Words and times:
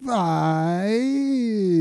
Vai! 0.00 1.80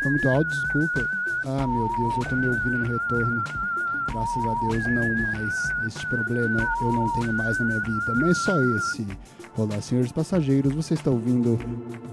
Foi 0.00 0.10
muito 0.12 0.28
alto, 0.28 0.48
desculpa. 0.48 1.10
Ah, 1.46 1.66
meu 1.66 1.88
Deus, 1.98 2.14
eu 2.18 2.24
tô 2.30 2.36
me 2.36 2.46
ouvindo 2.46 2.78
no 2.78 2.86
retorno. 2.86 3.42
Graças 4.12 4.46
a 4.46 4.54
Deus, 4.60 4.86
não 4.86 5.32
mais. 5.32 5.86
Este 5.88 6.06
problema 6.06 6.68
eu 6.80 6.92
não 6.92 7.12
tenho 7.14 7.32
mais 7.32 7.58
na 7.58 7.64
minha 7.66 7.80
vida, 7.80 8.14
mas 8.14 8.38
só 8.38 8.56
esse. 8.76 9.04
Olá, 9.56 9.80
senhores 9.80 10.12
passageiros, 10.12 10.72
você 10.72 10.94
está 10.94 11.10
ouvindo 11.10 11.58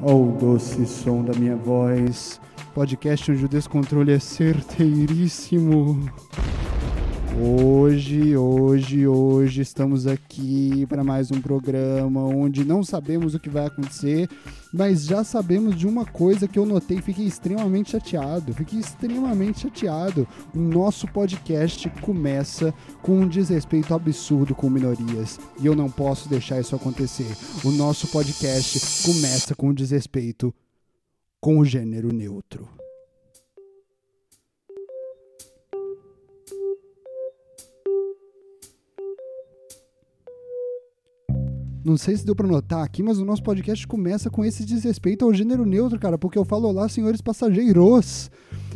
o 0.01 0.35
doce 0.39 0.83
som 0.87 1.23
da 1.23 1.37
minha 1.37 1.57
voz. 1.57 2.41
Podcast 2.73 3.31
onde 3.31 3.45
o 3.45 3.49
descontrole 3.49 4.13
é 4.13 4.19
certeiríssimo. 4.19 6.09
Hoje, 7.43 8.37
hoje, 8.37 9.07
hoje 9.07 9.61
estamos 9.63 10.05
aqui 10.05 10.85
para 10.85 11.03
mais 11.03 11.31
um 11.31 11.41
programa 11.41 12.21
onde 12.21 12.63
não 12.63 12.83
sabemos 12.83 13.33
o 13.33 13.39
que 13.39 13.49
vai 13.49 13.65
acontecer, 13.65 14.29
mas 14.71 15.05
já 15.05 15.23
sabemos 15.23 15.75
de 15.75 15.87
uma 15.87 16.05
coisa 16.05 16.47
que 16.47 16.59
eu 16.59 16.67
notei 16.67 16.99
e 16.99 17.01
fiquei 17.01 17.25
extremamente 17.25 17.89
chateado. 17.89 18.53
Fiquei 18.53 18.79
extremamente 18.79 19.61
chateado. 19.61 20.27
O 20.53 20.59
nosso 20.59 21.07
podcast 21.07 21.89
começa 22.01 22.71
com 23.01 23.21
um 23.21 23.27
desrespeito 23.27 23.91
absurdo 23.95 24.53
com 24.53 24.69
minorias 24.69 25.39
e 25.59 25.65
eu 25.65 25.75
não 25.75 25.89
posso 25.89 26.29
deixar 26.29 26.59
isso 26.59 26.75
acontecer. 26.75 27.35
O 27.65 27.71
nosso 27.71 28.07
podcast 28.09 29.03
começa 29.03 29.55
com 29.55 29.69
um 29.69 29.73
desrespeito 29.73 30.53
com 31.39 31.57
o 31.57 31.65
gênero 31.65 32.13
neutro. 32.13 32.80
Não 41.83 41.97
sei 41.97 42.15
se 42.15 42.23
deu 42.23 42.35
pra 42.35 42.47
notar 42.47 42.83
aqui, 42.83 43.01
mas 43.01 43.17
o 43.17 43.25
nosso 43.25 43.41
podcast 43.41 43.87
começa 43.87 44.29
com 44.29 44.45
esse 44.45 44.63
desrespeito 44.63 45.25
ao 45.25 45.33
gênero 45.33 45.65
neutro, 45.65 45.99
cara, 45.99 46.15
porque 46.15 46.37
eu 46.37 46.45
falo 46.45 46.67
olá, 46.67 46.87
senhores 46.87 47.21
passageiros. 47.21 48.29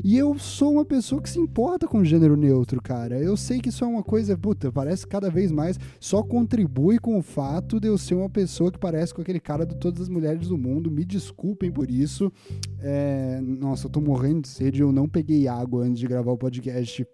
E 0.03 0.17
eu 0.17 0.37
sou 0.39 0.73
uma 0.73 0.85
pessoa 0.85 1.21
que 1.21 1.29
se 1.29 1.39
importa 1.39 1.87
com 1.87 2.03
gênero 2.03 2.35
neutro, 2.35 2.81
cara. 2.81 3.19
Eu 3.19 3.37
sei 3.37 3.59
que 3.59 3.69
isso 3.69 3.83
é 3.83 3.87
uma 3.87 4.03
coisa, 4.03 4.35
puta, 4.35 4.71
parece 4.71 5.05
cada 5.05 5.29
vez 5.29 5.51
mais 5.51 5.79
só 5.99 6.23
contribui 6.23 6.97
com 6.97 7.17
o 7.17 7.21
fato 7.21 7.79
de 7.79 7.87
eu 7.87 7.97
ser 7.97 8.15
uma 8.15 8.29
pessoa 8.29 8.71
que 8.71 8.79
parece 8.79 9.13
com 9.13 9.21
aquele 9.21 9.39
cara 9.39 9.65
de 9.65 9.75
todas 9.75 10.01
as 10.01 10.09
mulheres 10.09 10.47
do 10.47 10.57
mundo. 10.57 10.89
Me 10.89 11.05
desculpem 11.05 11.71
por 11.71 11.89
isso. 11.89 12.31
É... 12.79 13.39
Nossa, 13.41 13.85
eu 13.85 13.91
tô 13.91 14.01
morrendo 14.01 14.41
de 14.41 14.47
sede, 14.47 14.81
eu 14.81 14.91
não 14.91 15.07
peguei 15.07 15.47
água 15.47 15.83
antes 15.83 15.99
de 15.99 16.07
gravar 16.07 16.31
o 16.31 16.37
podcast. 16.37 17.05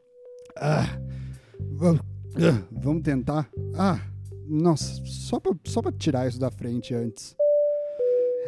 Ah. 0.58 1.00
ah 1.82 2.64
vamos 2.72 3.04
tentar? 3.04 3.50
Ah. 3.76 4.11
Nossa, 4.52 5.02
só 5.06 5.40
pra, 5.40 5.54
só 5.64 5.82
pra 5.82 5.94
tirar 5.94 6.28
isso 6.28 6.38
da 6.38 6.52
frente 6.52 6.94
antes. 6.94 7.34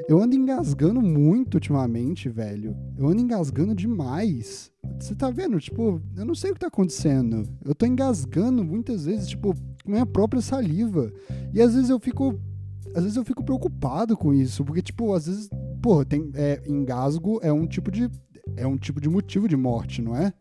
Eu 0.09 0.21
ando 0.21 0.35
engasgando 0.35 1.01
muito 1.01 1.55
ultimamente, 1.55 2.27
velho. 2.27 2.75
Eu 2.97 3.07
ando 3.07 3.21
engasgando 3.21 3.73
demais. 3.73 4.69
Você 4.99 5.15
tá 5.15 5.29
vendo? 5.29 5.57
Tipo, 5.61 6.01
eu 6.17 6.25
não 6.25 6.35
sei 6.35 6.51
o 6.51 6.53
que 6.53 6.59
tá 6.59 6.67
acontecendo. 6.67 7.47
Eu 7.63 7.73
tô 7.73 7.85
engasgando 7.85 8.65
muitas 8.65 9.05
vezes, 9.05 9.29
tipo, 9.29 9.55
com 9.55 9.91
minha 9.91 10.05
própria 10.05 10.41
saliva. 10.41 11.09
E 11.53 11.61
às 11.61 11.73
vezes 11.73 11.89
eu 11.89 11.99
fico. 12.01 12.37
Às 12.93 13.03
vezes 13.03 13.15
eu 13.15 13.23
fico 13.23 13.41
preocupado 13.41 14.17
com 14.17 14.33
isso. 14.33 14.65
Porque, 14.65 14.81
tipo, 14.81 15.13
às 15.13 15.27
vezes. 15.27 15.49
Pô, 15.81 16.03
tem. 16.03 16.29
É, 16.33 16.61
engasgo 16.67 17.39
é 17.41 17.53
um 17.53 17.65
tipo 17.65 17.89
de. 17.89 18.09
É 18.57 18.67
um 18.67 18.75
tipo 18.75 18.99
de 18.99 19.07
motivo 19.07 19.47
de 19.47 19.55
morte, 19.55 20.01
não 20.01 20.17
é? 20.17 20.33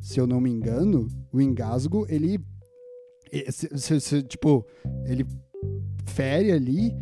Se 0.00 0.20
eu 0.20 0.28
não 0.28 0.40
me 0.40 0.48
engano, 0.48 1.08
o 1.32 1.40
engasgo, 1.40 2.06
ele 2.08 2.38
se, 3.50 4.00
se, 4.00 4.22
tipo, 4.22 4.64
ele 5.04 5.26
fere 6.06 6.52
ali 6.52 6.94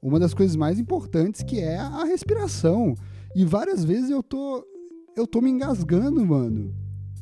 uma 0.00 0.18
das 0.18 0.34
coisas 0.34 0.56
mais 0.56 0.78
importantes 0.78 1.42
que 1.42 1.60
é 1.60 1.76
a 1.76 2.04
respiração. 2.04 2.94
E 3.34 3.44
várias 3.44 3.84
vezes 3.84 4.10
eu 4.10 4.22
tô 4.22 4.66
eu 5.14 5.26
tô 5.26 5.40
me 5.40 5.50
engasgando, 5.50 6.24
mano. 6.24 6.74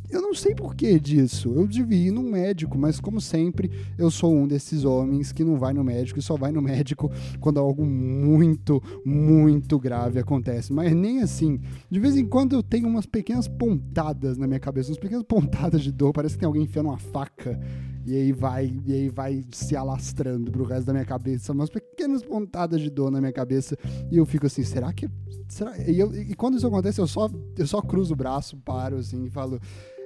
Eu 0.08 0.20
não 0.20 0.34
sei 0.34 0.54
porquê 0.54 0.98
disso. 0.98 1.52
Eu 1.54 1.68
devia 1.68 2.08
ir 2.08 2.10
num 2.10 2.28
médico, 2.28 2.76
mas 2.76 2.98
como 2.98 3.20
sempre, 3.20 3.70
eu 3.96 4.10
sou 4.10 4.34
um 4.34 4.46
desses 4.46 4.84
homens 4.84 5.30
que 5.30 5.44
não 5.44 5.56
vai 5.56 5.72
no 5.72 5.84
médico 5.84 6.18
e 6.18 6.22
só 6.22 6.36
vai 6.36 6.50
no 6.50 6.60
médico 6.60 7.10
quando 7.38 7.60
algo 7.60 7.86
muito, 7.86 8.82
muito 9.04 9.78
grave 9.78 10.18
acontece. 10.18 10.72
Mas 10.72 10.92
nem 10.94 11.22
assim. 11.22 11.60
De 11.88 12.00
vez 12.00 12.16
em 12.16 12.26
quando 12.26 12.54
eu 12.54 12.62
tenho 12.62 12.88
umas 12.88 13.06
pequenas 13.06 13.46
pontadas 13.46 14.36
na 14.36 14.48
minha 14.48 14.58
cabeça, 14.58 14.90
umas 14.90 14.98
pequenas 14.98 15.22
pontadas 15.22 15.80
de 15.80 15.92
dor. 15.92 16.12
Parece 16.12 16.34
que 16.34 16.40
tem 16.40 16.46
alguém 16.46 16.64
enfiando 16.64 16.86
uma 16.86 16.98
faca 16.98 17.58
e 18.06 18.14
aí 18.14 18.32
vai, 18.32 18.72
e 18.84 18.92
aí 18.92 19.08
vai 19.08 19.44
se 19.52 19.76
alastrando 19.76 20.50
pro 20.50 20.64
resto 20.64 20.86
da 20.86 20.92
minha 20.92 21.04
cabeça, 21.04 21.52
umas 21.52 21.70
pequenas 21.70 22.22
pontadas 22.22 22.80
de 22.80 22.90
dor 22.90 23.10
na 23.10 23.20
minha 23.20 23.32
cabeça. 23.32 23.76
E 24.10 24.16
eu 24.16 24.26
fico 24.26 24.46
assim, 24.46 24.64
será 24.64 24.92
que. 24.92 25.08
Será? 25.48 25.76
E, 25.78 25.98
eu, 25.98 26.14
e 26.14 26.34
quando 26.34 26.56
isso 26.56 26.66
acontece, 26.66 27.00
eu 27.00 27.06
só, 27.06 27.28
eu 27.56 27.66
só 27.66 27.80
cruzo 27.82 28.14
o 28.14 28.16
braço, 28.16 28.56
paro 28.58 28.96
assim 28.96 29.24
e 29.24 29.30
falo. 29.30 29.60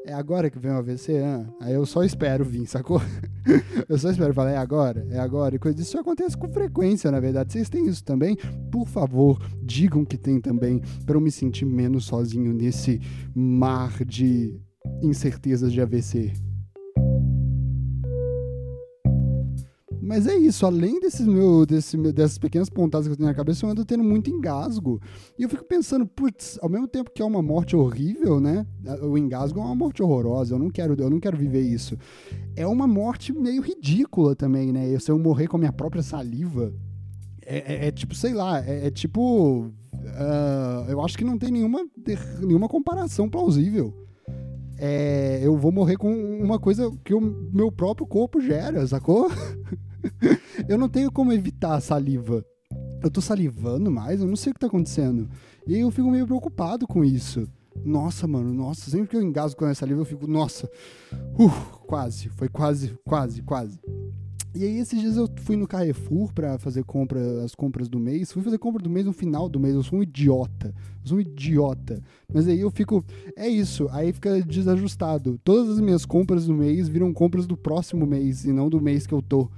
É 0.07 0.13
agora 0.13 0.51
que 0.51 0.59
vem 0.59 0.71
o 0.71 0.77
AVC? 0.77 1.15
Aí 1.63 1.73
eu 1.73 1.87
só 1.87 2.05
espero 2.05 2.45
vir, 2.45 2.67
sacou? 2.67 3.01
eu 3.89 3.97
só 3.97 4.11
espero 4.11 4.35
falar, 4.35 4.51
é 4.51 4.57
agora? 4.59 5.07
É 5.11 5.19
agora? 5.19 5.57
E 5.57 5.75
disso 5.75 5.99
acontece 5.99 6.37
com 6.37 6.47
frequência, 6.47 7.11
na 7.11 7.19
verdade. 7.19 7.55
Vocês 7.55 7.71
têm 7.71 7.87
isso 7.87 8.05
também? 8.05 8.37
Por 8.71 8.87
favor, 8.87 9.41
digam 9.63 10.05
que 10.05 10.19
tem 10.19 10.43
também, 10.43 10.83
para 11.07 11.17
eu 11.17 11.23
me 11.23 11.31
sentir 11.31 11.65
menos 11.65 12.05
sozinho 12.05 12.53
nesse 12.53 13.01
mar 13.35 14.05
de 14.05 14.61
incertezas 15.03 15.73
de 15.73 15.81
AVC. 15.81 16.35
Mas 20.05 20.27
é 20.27 20.37
isso, 20.37 20.67
além 20.67 21.01
desses 21.01 21.27
meu, 21.27 21.65
desse, 21.65 21.97
dessas 22.13 22.37
pequenas 22.37 22.69
pontadas 22.69 23.07
que 23.07 23.13
eu 23.13 23.17
tenho 23.17 23.27
na 23.27 23.35
cabeça, 23.35 23.65
eu 23.65 23.71
ando 23.71 23.87
tendo 23.87 24.05
muito 24.05 24.29
engasgo. 24.29 25.01
E 25.39 25.43
eu 25.43 25.49
fico 25.49 25.65
pensando, 25.65 26.07
putz, 26.07 26.59
ao 26.61 26.69
mesmo 26.69 26.87
tempo 26.87 27.11
que 27.11 27.23
é 27.23 27.25
uma 27.25 27.41
morte 27.41 27.75
horrível, 27.75 28.39
né? 28.39 28.67
O 29.01 29.17
engasgo 29.17 29.61
é 29.61 29.63
uma 29.63 29.75
morte 29.75 30.03
horrorosa, 30.03 30.55
eu 30.55 30.59
não 30.59 30.69
quero, 30.69 30.95
eu 31.01 31.09
não 31.09 31.19
quero 31.19 31.39
viver 31.39 31.63
isso. 31.63 31.97
É 32.55 32.67
uma 32.67 32.87
morte 32.87 33.33
meio 33.33 33.63
ridícula 33.63 34.37
também, 34.37 34.73
né? 34.73 34.99
Se 34.99 35.11
eu 35.11 35.19
morrer 35.19 35.47
com 35.47 35.57
a 35.57 35.61
minha 35.61 35.73
própria 35.73 36.03
saliva. 36.03 36.71
É, 37.41 37.87
é, 37.87 37.89
é 37.89 37.91
tipo, 37.91 38.15
sei 38.15 38.35
lá, 38.35 38.63
é, 38.63 38.89
é 38.89 38.91
tipo. 38.91 39.71
Uh, 39.95 40.91
eu 40.91 41.01
acho 41.01 41.17
que 41.17 41.25
não 41.25 41.39
tem 41.39 41.51
nenhuma, 41.51 41.81
nenhuma 42.43 42.69
comparação 42.69 43.27
plausível. 43.31 43.95
É, 44.77 45.41
eu 45.43 45.57
vou 45.57 45.73
morrer 45.73 45.97
com 45.97 46.13
uma 46.13 46.59
coisa 46.59 46.91
que 47.03 47.15
o 47.15 47.21
meu 47.21 47.73
próprio 47.73 48.07
corpo 48.07 48.39
gera, 48.39 48.87
sacou? 48.87 49.31
eu 50.69 50.79
não 50.79 50.89
tenho 50.89 51.11
como 51.11 51.33
evitar 51.33 51.75
a 51.75 51.81
saliva. 51.81 52.45
Eu 53.03 53.11
tô 53.11 53.21
salivando 53.21 53.91
mais, 53.91 54.21
eu 54.21 54.27
não 54.27 54.37
sei 54.37 54.51
o 54.51 54.55
que 54.55 54.61
tá 54.61 54.67
acontecendo. 54.67 55.29
E 55.67 55.79
eu 55.79 55.91
fico 55.91 56.11
meio 56.11 56.27
preocupado 56.27 56.87
com 56.87 57.05
isso. 57.05 57.47
Nossa, 57.85 58.27
mano, 58.27 58.53
nossa, 58.53 58.91
sempre 58.91 59.09
que 59.09 59.17
eu 59.17 59.23
engasgo 59.23 59.59
com 59.59 59.67
essa 59.67 59.81
saliva, 59.81 60.01
eu 60.01 60.05
fico, 60.05 60.27
nossa, 60.27 60.71
uh, 61.13 61.79
quase, 61.87 62.29
foi 62.31 62.49
quase, 62.49 62.97
quase, 63.05 63.43
quase. 63.43 63.79
E 64.57 64.63
aí 64.63 64.79
esses 64.79 65.01
dias 65.01 65.17
eu 65.17 65.29
fui 65.43 65.57
no 65.57 65.67
Carrefour 65.67 66.33
para 66.33 66.57
fazer 66.59 66.85
compra, 66.85 67.43
as 67.43 67.57
compras 67.57 67.89
do 67.89 67.99
mês. 67.99 68.31
Fui 68.31 68.41
fazer 68.41 68.57
compra 68.57 68.81
do 68.81 68.89
mês 68.89 69.05
no 69.05 69.13
final 69.13 69.49
do 69.49 69.59
mês. 69.59 69.75
Eu 69.75 69.83
sou 69.83 69.99
um 69.99 70.03
idiota. 70.03 70.73
Eu 71.03 71.09
sou 71.09 71.19
um 71.19 71.21
idiota. 71.21 72.01
Mas 72.33 72.47
aí 72.47 72.61
eu 72.61 72.71
fico, 72.71 73.05
é 73.37 73.49
isso. 73.49 73.89
Aí 73.91 74.13
fica 74.13 74.41
desajustado. 74.43 75.41
Todas 75.43 75.71
as 75.71 75.81
minhas 75.81 76.07
compras 76.07 76.47
do 76.47 76.55
mês 76.55 76.87
viram 76.87 77.13
compras 77.13 77.49
do 77.49 77.57
próximo 77.57 78.07
mês 78.07 78.45
e 78.45 78.53
não 78.53 78.71
do 78.71 78.81
mês 78.81 79.09
que 79.09 79.13
eu 79.13 79.21
tô. 79.21 79.51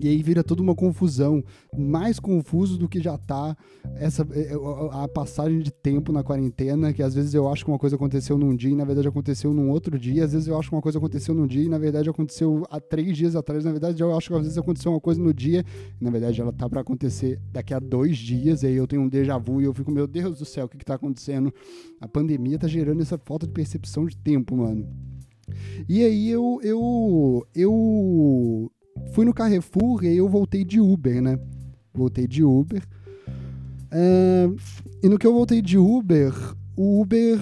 E 0.00 0.08
aí 0.08 0.22
vira 0.22 0.44
toda 0.44 0.62
uma 0.62 0.74
confusão, 0.74 1.42
mais 1.76 2.18
confuso 2.20 2.78
do 2.78 2.88
que 2.88 3.00
já 3.00 3.16
tá 3.18 3.56
essa 3.96 4.26
é, 4.32 4.52
é, 4.52 4.56
a 4.92 5.08
passagem 5.08 5.60
de 5.60 5.70
tempo 5.70 6.12
na 6.12 6.22
quarentena, 6.22 6.92
que 6.92 7.02
às 7.02 7.14
vezes 7.14 7.34
eu 7.34 7.48
acho 7.48 7.64
que 7.64 7.70
uma 7.70 7.78
coisa 7.78 7.96
aconteceu 7.96 8.38
num 8.38 8.54
dia 8.54 8.70
e 8.70 8.74
na 8.74 8.84
verdade 8.84 9.08
aconteceu 9.08 9.52
num 9.52 9.70
outro 9.70 9.98
dia, 9.98 10.24
às 10.24 10.32
vezes 10.32 10.46
eu 10.46 10.58
acho 10.58 10.68
que 10.68 10.74
uma 10.74 10.82
coisa 10.82 10.98
aconteceu 10.98 11.34
num 11.34 11.46
dia 11.46 11.64
e 11.64 11.68
na 11.68 11.78
verdade 11.78 12.08
aconteceu 12.08 12.64
há 12.70 12.80
três 12.80 13.16
dias 13.16 13.34
atrás, 13.34 13.64
na 13.64 13.72
verdade 13.72 14.02
eu 14.02 14.16
acho 14.16 14.28
que 14.28 14.34
às 14.34 14.42
vezes 14.42 14.58
aconteceu 14.58 14.92
uma 14.92 15.00
coisa 15.00 15.20
no 15.20 15.32
dia 15.32 15.64
e 16.00 16.04
na 16.04 16.10
verdade 16.10 16.40
ela 16.40 16.52
tá 16.52 16.68
para 16.68 16.80
acontecer 16.80 17.40
daqui 17.52 17.74
a 17.74 17.78
dois 17.78 18.16
dias, 18.16 18.62
e 18.62 18.66
aí 18.66 18.74
eu 18.74 18.86
tenho 18.86 19.02
um 19.02 19.08
déjà 19.08 19.38
vu 19.38 19.60
e 19.60 19.64
eu 19.64 19.74
fico, 19.74 19.90
meu 19.90 20.06
Deus 20.06 20.38
do 20.38 20.44
céu, 20.44 20.66
o 20.66 20.68
que 20.68 20.78
que 20.78 20.84
tá 20.84 20.94
acontecendo? 20.94 21.52
A 22.00 22.08
pandemia 22.08 22.58
tá 22.58 22.68
gerando 22.68 23.02
essa 23.02 23.18
falta 23.18 23.46
de 23.46 23.52
percepção 23.52 24.06
de 24.06 24.16
tempo, 24.16 24.56
mano. 24.56 24.86
E 25.88 26.04
aí 26.04 26.28
eu, 26.28 26.60
eu, 26.62 27.46
eu 27.54 28.70
fui 29.12 29.24
no 29.24 29.34
Carrefour 29.34 30.04
e 30.04 30.08
aí 30.08 30.16
eu 30.16 30.28
voltei 30.28 30.64
de 30.64 30.80
Uber, 30.80 31.20
né? 31.22 31.38
Voltei 31.92 32.26
de 32.26 32.44
Uber. 32.44 32.82
É, 33.90 34.48
e 35.02 35.08
no 35.08 35.18
que 35.18 35.26
eu 35.26 35.32
voltei 35.32 35.62
de 35.62 35.78
Uber, 35.78 36.32
o 36.76 37.00
Uber 37.00 37.38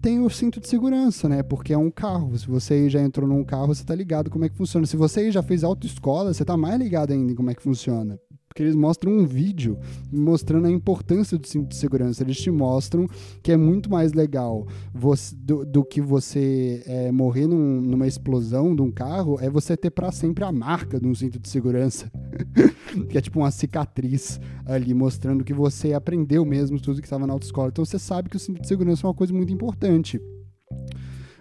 tem 0.00 0.20
o 0.20 0.28
cinto 0.28 0.60
de 0.60 0.68
segurança, 0.68 1.28
né? 1.28 1.42
Porque 1.42 1.72
é 1.72 1.78
um 1.78 1.90
carro. 1.90 2.36
Se 2.36 2.48
você 2.48 2.90
já 2.90 3.00
entrou 3.00 3.28
num 3.28 3.44
carro, 3.44 3.68
você 3.68 3.84
tá 3.84 3.94
ligado 3.94 4.30
como 4.30 4.44
é 4.44 4.48
que 4.48 4.56
funciona. 4.56 4.84
Se 4.84 4.96
você 4.96 5.30
já 5.30 5.42
fez 5.42 5.62
autoescola, 5.62 6.34
você 6.34 6.44
tá 6.44 6.56
mais 6.56 6.78
ligado 6.78 7.12
ainda 7.12 7.30
em 7.30 7.34
como 7.34 7.50
é 7.50 7.54
que 7.54 7.62
funciona. 7.62 8.18
Porque 8.52 8.62
eles 8.62 8.76
mostram 8.76 9.10
um 9.10 9.24
vídeo 9.24 9.78
mostrando 10.12 10.66
a 10.66 10.70
importância 10.70 11.38
do 11.38 11.46
cinto 11.46 11.70
de 11.70 11.76
segurança. 11.76 12.22
Eles 12.22 12.36
te 12.36 12.50
mostram 12.50 13.06
que 13.42 13.50
é 13.50 13.56
muito 13.56 13.90
mais 13.90 14.12
legal 14.12 14.66
você, 14.92 15.34
do, 15.34 15.64
do, 15.64 15.82
que 15.82 16.02
você 16.02 16.82
é, 16.84 17.10
morrer 17.10 17.46
num, 17.46 17.80
numa 17.80 18.06
explosão 18.06 18.76
de 18.76 18.82
um 18.82 18.90
carro, 18.90 19.38
é 19.40 19.48
você 19.48 19.74
ter 19.74 19.88
para 19.88 20.12
sempre 20.12 20.44
a 20.44 20.52
marca 20.52 21.00
de 21.00 21.08
um 21.08 21.14
cinto 21.14 21.38
de 21.38 21.48
segurança. 21.48 22.12
que 23.08 23.16
é 23.16 23.22
tipo 23.22 23.38
uma 23.38 23.50
cicatriz 23.50 24.38
ali, 24.66 24.92
mostrando 24.92 25.44
que 25.44 25.54
você 25.54 25.94
aprendeu 25.94 26.44
mesmo 26.44 26.78
tudo 26.78 27.00
que 27.00 27.06
estava 27.06 27.26
na 27.26 27.32
autoescola. 27.32 27.68
Então 27.68 27.86
você 27.86 27.98
sabe 27.98 28.28
que 28.28 28.36
o 28.36 28.40
cinto 28.40 28.60
de 28.60 28.68
segurança 28.68 29.06
é 29.06 29.08
uma 29.08 29.14
coisa 29.14 29.32
muito 29.32 29.50
importante. 29.50 30.20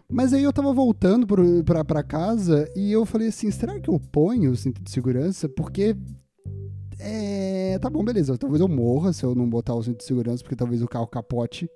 Mas 0.10 0.32
aí 0.32 0.44
eu 0.44 0.54
tava 0.54 0.72
voltando 0.72 1.28
pra, 1.66 1.84
pra 1.84 2.04
casa 2.04 2.72
e 2.74 2.90
eu 2.90 3.06
falei 3.06 3.28
assim: 3.28 3.52
será 3.52 3.82
que 3.82 3.90
eu 3.90 4.00
ponho 4.00 4.52
o 4.52 4.56
cinto 4.56 4.82
de 4.82 4.90
segurança? 4.90 5.50
Porque 5.50 5.96
é, 7.04 7.80
tá 7.80 7.90
bom, 7.90 8.04
beleza. 8.04 8.38
Talvez 8.38 8.62
eu 8.62 8.68
morra 8.68 9.12
se 9.12 9.24
eu 9.24 9.34
não 9.34 9.50
botar 9.50 9.74
o 9.74 9.84
cinto 9.84 9.98
de 9.98 10.04
segurança, 10.04 10.44
porque 10.44 10.56
talvez 10.56 10.82
o 10.82 10.88
carro 10.88 11.08
capote. 11.08 11.70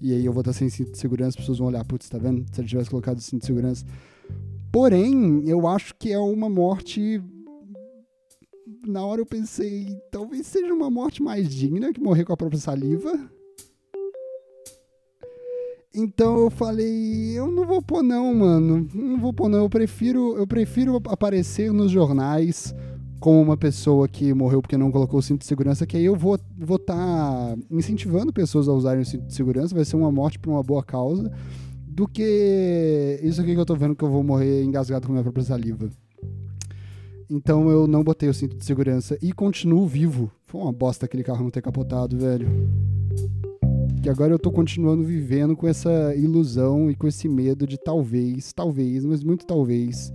E 0.00 0.12
aí 0.12 0.24
eu 0.24 0.32
vou 0.32 0.42
estar 0.42 0.52
sem 0.52 0.68
cinto 0.68 0.92
de 0.92 0.98
segurança, 0.98 1.30
as 1.30 1.36
pessoas 1.36 1.58
vão 1.58 1.68
olhar, 1.68 1.84
putz, 1.84 2.08
tá 2.08 2.18
vendo? 2.18 2.44
Se 2.52 2.60
ele 2.60 2.68
tivesse 2.68 2.90
colocado 2.90 3.18
o 3.18 3.20
cinto 3.20 3.40
de 3.40 3.46
segurança. 3.46 3.84
Porém, 4.70 5.42
eu 5.48 5.66
acho 5.66 5.94
que 5.98 6.12
é 6.12 6.18
uma 6.18 6.48
morte. 6.48 7.22
Na 8.86 9.04
hora 9.04 9.20
eu 9.20 9.26
pensei, 9.26 9.96
talvez 10.10 10.46
seja 10.46 10.72
uma 10.72 10.90
morte 10.90 11.22
mais 11.22 11.48
digna 11.48 11.92
que 11.92 12.00
morrer 12.00 12.24
com 12.24 12.32
a 12.32 12.36
própria 12.36 12.60
saliva. 12.60 13.18
Então 15.94 16.36
eu 16.38 16.50
falei, 16.50 17.38
eu 17.38 17.50
não 17.50 17.64
vou 17.64 17.80
pôr 17.80 18.02
não, 18.02 18.34
mano. 18.34 18.88
Não 18.92 19.18
vou 19.20 19.32
pôr 19.32 19.48
não. 19.48 19.60
Eu 19.60 19.70
prefiro, 19.70 20.36
eu 20.36 20.46
prefiro 20.46 21.00
aparecer 21.06 21.72
nos 21.72 21.90
jornais 21.90 22.74
como 23.24 23.40
uma 23.40 23.56
pessoa 23.56 24.06
que 24.06 24.34
morreu 24.34 24.60
porque 24.60 24.76
não 24.76 24.92
colocou 24.92 25.18
o 25.18 25.22
cinto 25.22 25.40
de 25.40 25.46
segurança, 25.46 25.86
que 25.86 25.96
aí 25.96 26.04
eu 26.04 26.14
vou 26.14 26.34
estar 26.34 26.46
vou 26.58 26.78
tá 26.78 27.56
incentivando 27.70 28.30
pessoas 28.30 28.68
a 28.68 28.72
usarem 28.74 29.00
o 29.00 29.06
cinto 29.06 29.24
de 29.24 29.32
segurança, 29.32 29.74
vai 29.74 29.82
ser 29.82 29.96
uma 29.96 30.12
morte 30.12 30.38
por 30.38 30.50
uma 30.50 30.62
boa 30.62 30.84
causa, 30.84 31.32
do 31.88 32.06
que 32.06 33.18
isso 33.22 33.40
aqui 33.40 33.54
que 33.54 33.58
eu 33.58 33.64
tô 33.64 33.74
vendo 33.74 33.96
que 33.96 34.04
eu 34.04 34.10
vou 34.10 34.22
morrer 34.22 34.62
engasgado 34.62 35.06
com 35.06 35.12
minha 35.14 35.22
própria 35.22 35.42
saliva. 35.42 35.88
Então 37.30 37.70
eu 37.70 37.86
não 37.86 38.04
botei 38.04 38.28
o 38.28 38.34
cinto 38.34 38.58
de 38.58 38.64
segurança 38.66 39.16
e 39.22 39.32
continuo 39.32 39.86
vivo. 39.86 40.30
Foi 40.44 40.60
uma 40.60 40.70
bosta 40.70 41.06
aquele 41.06 41.24
carro 41.24 41.44
não 41.44 41.50
ter 41.50 41.62
capotado, 41.62 42.18
velho. 42.18 42.46
Que 44.02 44.10
agora 44.10 44.34
eu 44.34 44.38
tô 44.38 44.52
continuando 44.52 45.02
vivendo 45.02 45.56
com 45.56 45.66
essa 45.66 46.14
ilusão 46.14 46.90
e 46.90 46.94
com 46.94 47.08
esse 47.08 47.26
medo 47.26 47.66
de 47.66 47.78
talvez, 47.78 48.52
talvez, 48.52 49.02
mas 49.02 49.24
muito 49.24 49.46
talvez, 49.46 50.12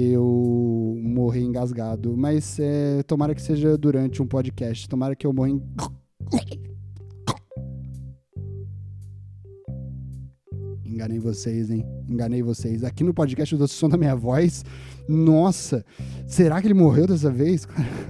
eu 0.00 0.96
morrer 1.02 1.40
engasgado. 1.40 2.16
Mas 2.16 2.58
é, 2.60 3.02
tomara 3.02 3.34
que 3.34 3.42
seja 3.42 3.76
durante 3.76 4.22
um 4.22 4.26
podcast. 4.26 4.88
Tomara 4.88 5.16
que 5.16 5.26
eu 5.26 5.32
morra 5.32 5.50
em... 5.50 5.62
Enganei 10.84 11.18
vocês, 11.18 11.70
hein? 11.70 11.84
Enganei 12.08 12.42
vocês. 12.42 12.84
Aqui 12.84 13.02
no 13.02 13.12
podcast 13.12 13.56
do 13.56 13.66
som 13.66 13.88
da 13.88 13.96
minha 13.96 14.14
voz. 14.14 14.64
Nossa, 15.08 15.84
será 16.26 16.60
que 16.60 16.68
ele 16.68 16.74
morreu 16.74 17.06
dessa 17.06 17.30
vez? 17.30 17.66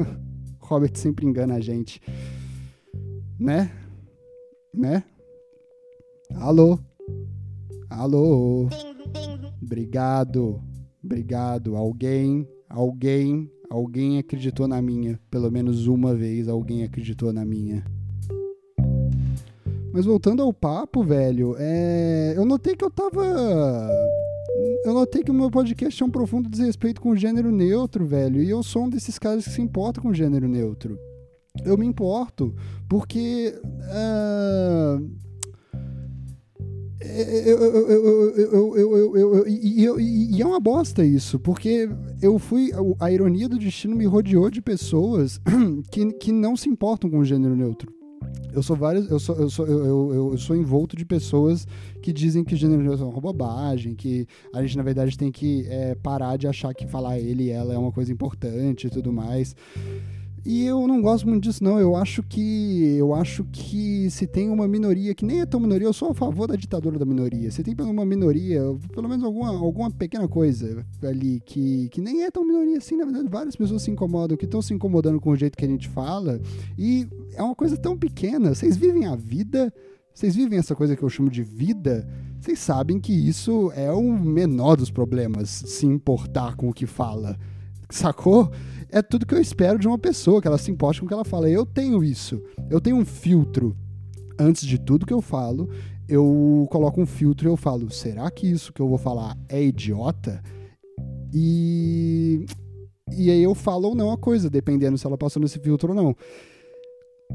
Robert 0.61 0.95
sempre 0.95 1.27
engana 1.27 1.55
a 1.55 1.61
gente. 1.61 2.03
Né? 3.41 3.71
Né? 4.75 5.03
Alô? 6.35 6.79
Alô? 7.89 8.69
Obrigado. 9.63 10.68
Obrigado. 11.03 11.77
Alguém, 11.77 12.47
alguém, 12.69 13.51
alguém 13.71 14.19
acreditou 14.19 14.67
na 14.67 14.81
minha. 14.83 15.19
Pelo 15.31 15.51
menos 15.51 15.87
uma 15.87 16.15
vez 16.15 16.49
alguém 16.49 16.83
acreditou 16.83 17.33
na 17.33 17.45
minha. 17.45 17.85
Mas 19.93 20.05
voltando 20.05 20.43
ao 20.43 20.53
papo, 20.53 21.03
velho, 21.03 21.57
é... 21.59 22.35
eu 22.37 22.45
notei 22.45 22.77
que 22.77 22.85
eu 22.85 22.91
tava. 22.91 23.25
Eu 24.85 24.93
notei 24.93 25.23
que 25.23 25.31
o 25.31 25.35
meu 25.35 25.51
podcast 25.51 25.97
tinha 25.97 26.07
um 26.07 26.11
profundo 26.11 26.49
desrespeito 26.49 27.01
com 27.01 27.11
o 27.11 27.17
gênero 27.17 27.51
neutro, 27.51 28.07
velho. 28.07 28.43
E 28.43 28.51
eu 28.51 28.63
sou 28.63 28.85
um 28.85 28.89
desses 28.89 29.19
caras 29.19 29.45
que 29.45 29.51
se 29.51 29.63
importa 29.63 30.01
com 30.01 30.09
o 30.09 30.15
gênero 30.15 30.49
neutro. 30.49 30.99
Eu 31.65 31.77
me 31.77 31.87
importo, 31.87 32.55
porque. 32.89 33.55
Uh 33.65 35.28
e 40.37 40.43
é 40.43 40.47
uma 40.47 40.59
bosta 40.59 41.05
isso, 41.05 41.39
porque 41.39 41.89
eu 42.21 42.39
fui. 42.39 42.73
A 42.99 43.11
ironia 43.11 43.49
do 43.49 43.59
destino 43.59 43.95
me 43.95 44.05
rodeou 44.05 44.51
de 44.51 44.61
pessoas 44.61 45.41
que, 45.93 46.13
que 46.15 46.33
não 46.33 46.57
se 46.57 46.69
importam 46.69 47.09
com 47.09 47.19
o 47.19 47.25
gênero 47.25 47.55
neutro. 47.55 47.93
Eu 48.53 48.63
sou 48.63 48.75
vários, 48.75 49.09
eu 49.09 49.21
sou, 49.21 49.37
eu 49.37 49.49
sou, 49.49 49.67
eu, 49.67 49.85
eu, 49.85 50.31
eu, 50.33 50.39
sou 50.39 50.57
envolto 50.57 50.97
de 50.97 51.05
pessoas 51.05 51.67
que 52.03 52.13
dizem 52.13 52.43
que 52.43 52.57
gênero 52.57 52.83
neutro 52.83 53.05
é 53.05 53.09
uma 53.09 53.21
bobagem, 53.21 53.95
que 53.95 54.27
a 54.53 54.61
gente 54.63 54.77
na 54.77 54.83
verdade 54.83 55.17
tem 55.17 55.31
que 55.31 55.67
é, 55.69 55.95
parar 55.95 56.37
de 56.37 56.49
achar 56.49 56.75
que 56.75 56.87
falar 56.87 57.19
ele 57.19 57.45
e 57.45 57.51
ela 57.51 57.73
é 57.75 57.79
uma 57.79 57.93
coisa 57.93 58.13
importante 58.13 58.89
e 58.89 58.91
tudo 58.91 59.13
mais. 59.13 59.55
E 60.45 60.65
eu 60.65 60.87
não 60.87 61.03
gosto 61.03 61.29
muito 61.29 61.45
disso, 61.45 61.63
não. 61.63 61.79
Eu 61.79 61.97
acho 61.97 62.23
que 62.23 62.97
eu 62.97 63.15
acho 63.15 63.45
que 63.45 64.11
se 64.11 64.27
tem 64.27 64.51
uma 64.51 64.67
minoria 64.67 65.15
que 65.15 65.25
nem 65.25 65.41
é 65.41 65.47
tão 65.47 65.61
minoria, 65.61 65.87
eu 65.87 65.93
sou 65.93 66.11
a 66.11 66.15
favor 66.15 66.47
da 66.47 66.57
ditadura 66.57 66.99
da 66.99 67.05
minoria. 67.05 67.51
Se 67.51 67.63
tem 67.63 67.75
uma 67.79 68.05
minoria, 68.05 68.63
pelo 68.95 69.09
menos 69.09 69.25
alguma, 69.25 69.51
alguma 69.51 69.91
pequena 69.91 70.29
coisa 70.29 70.85
ali 71.03 71.41
que, 71.45 71.89
que 71.91 72.01
nem 72.01 72.25
é 72.25 72.31
tão 72.31 72.47
minoria 72.47 72.79
assim, 72.79 72.97
na 72.97 73.05
verdade, 73.05 73.29
várias 73.29 73.57
pessoas 73.57 73.83
se 73.83 73.91
incomodam, 73.91 74.37
que 74.37 74.45
estão 74.45 74.63
se 74.63 74.73
incomodando 74.73 75.21
com 75.21 75.31
o 75.31 75.37
jeito 75.37 75.57
que 75.57 75.65
a 75.65 75.69
gente 75.69 75.89
fala. 75.89 76.41
E 76.79 77.07
é 77.35 77.43
uma 77.43 77.55
coisa 77.55 77.77
tão 77.77 77.97
pequena. 77.97 78.55
Vocês 78.55 78.77
vivem 78.77 79.07
a 79.07 79.17
vida, 79.17 79.73
vocês 80.15 80.35
vivem 80.35 80.59
essa 80.59 80.75
coisa 80.75 80.97
que 80.97 81.03
eu 81.03 81.09
chamo 81.09 81.31
de 81.31 81.43
vida. 81.43 82.09
Vocês 82.41 82.59
sabem 82.61 83.01
que 83.01 83.13
isso 83.13 83.73
é 83.75 83.91
o 83.91 84.13
menor 84.13 84.77
dos 84.77 84.91
problemas, 84.91 85.49
se 85.49 85.87
importar 85.87 86.55
com 86.57 86.69
o 86.69 86.73
que 86.73 86.87
fala. 86.87 87.37
Sacou? 87.91 88.51
É 88.91 89.03
tudo 89.03 89.27
que 89.27 89.35
eu 89.35 89.41
espero 89.41 89.79
de 89.79 89.87
uma 89.87 89.99
pessoa, 89.99 90.41
que 90.41 90.49
ela 90.49 90.59
se 90.59 90.71
importe 90.71 91.01
com 91.01 91.07
o 91.07 91.09
que 91.09 91.15
ela 91.15 91.25
fala. 91.25 91.49
Eu 91.49 91.67
tenho 91.67 92.03
isso. 92.03 92.43
Eu 92.71 92.81
tenho 92.81 92.97
um 92.97 93.05
filtro. 93.05 93.77
Antes 94.39 94.67
de 94.67 94.79
tudo 94.79 95.05
que 95.05 95.13
eu 95.13 95.21
falo, 95.21 95.69
eu 96.09 96.67
coloco 96.71 97.01
um 97.01 97.07
filtro 97.07 97.49
e 97.49 97.51
eu 97.51 97.57
falo: 97.57 97.91
será 97.91 98.31
que 98.31 98.47
isso 98.47 98.73
que 98.73 98.81
eu 98.81 98.89
vou 98.89 98.99
falar 98.99 99.37
é 99.49 99.63
idiota? 99.63 100.43
E. 101.33 102.47
E 103.17 103.31
aí 103.31 103.43
eu 103.43 103.55
falo 103.55 103.89
ou 103.89 103.95
não 103.95 104.13
a 104.13 104.19
coisa, 104.19 104.51
dependendo 104.51 104.99
se 104.99 105.07
ela 105.07 105.17
passou 105.17 105.41
nesse 105.41 105.59
filtro 105.59 105.91
ou 105.91 105.95
não. 105.95 106.17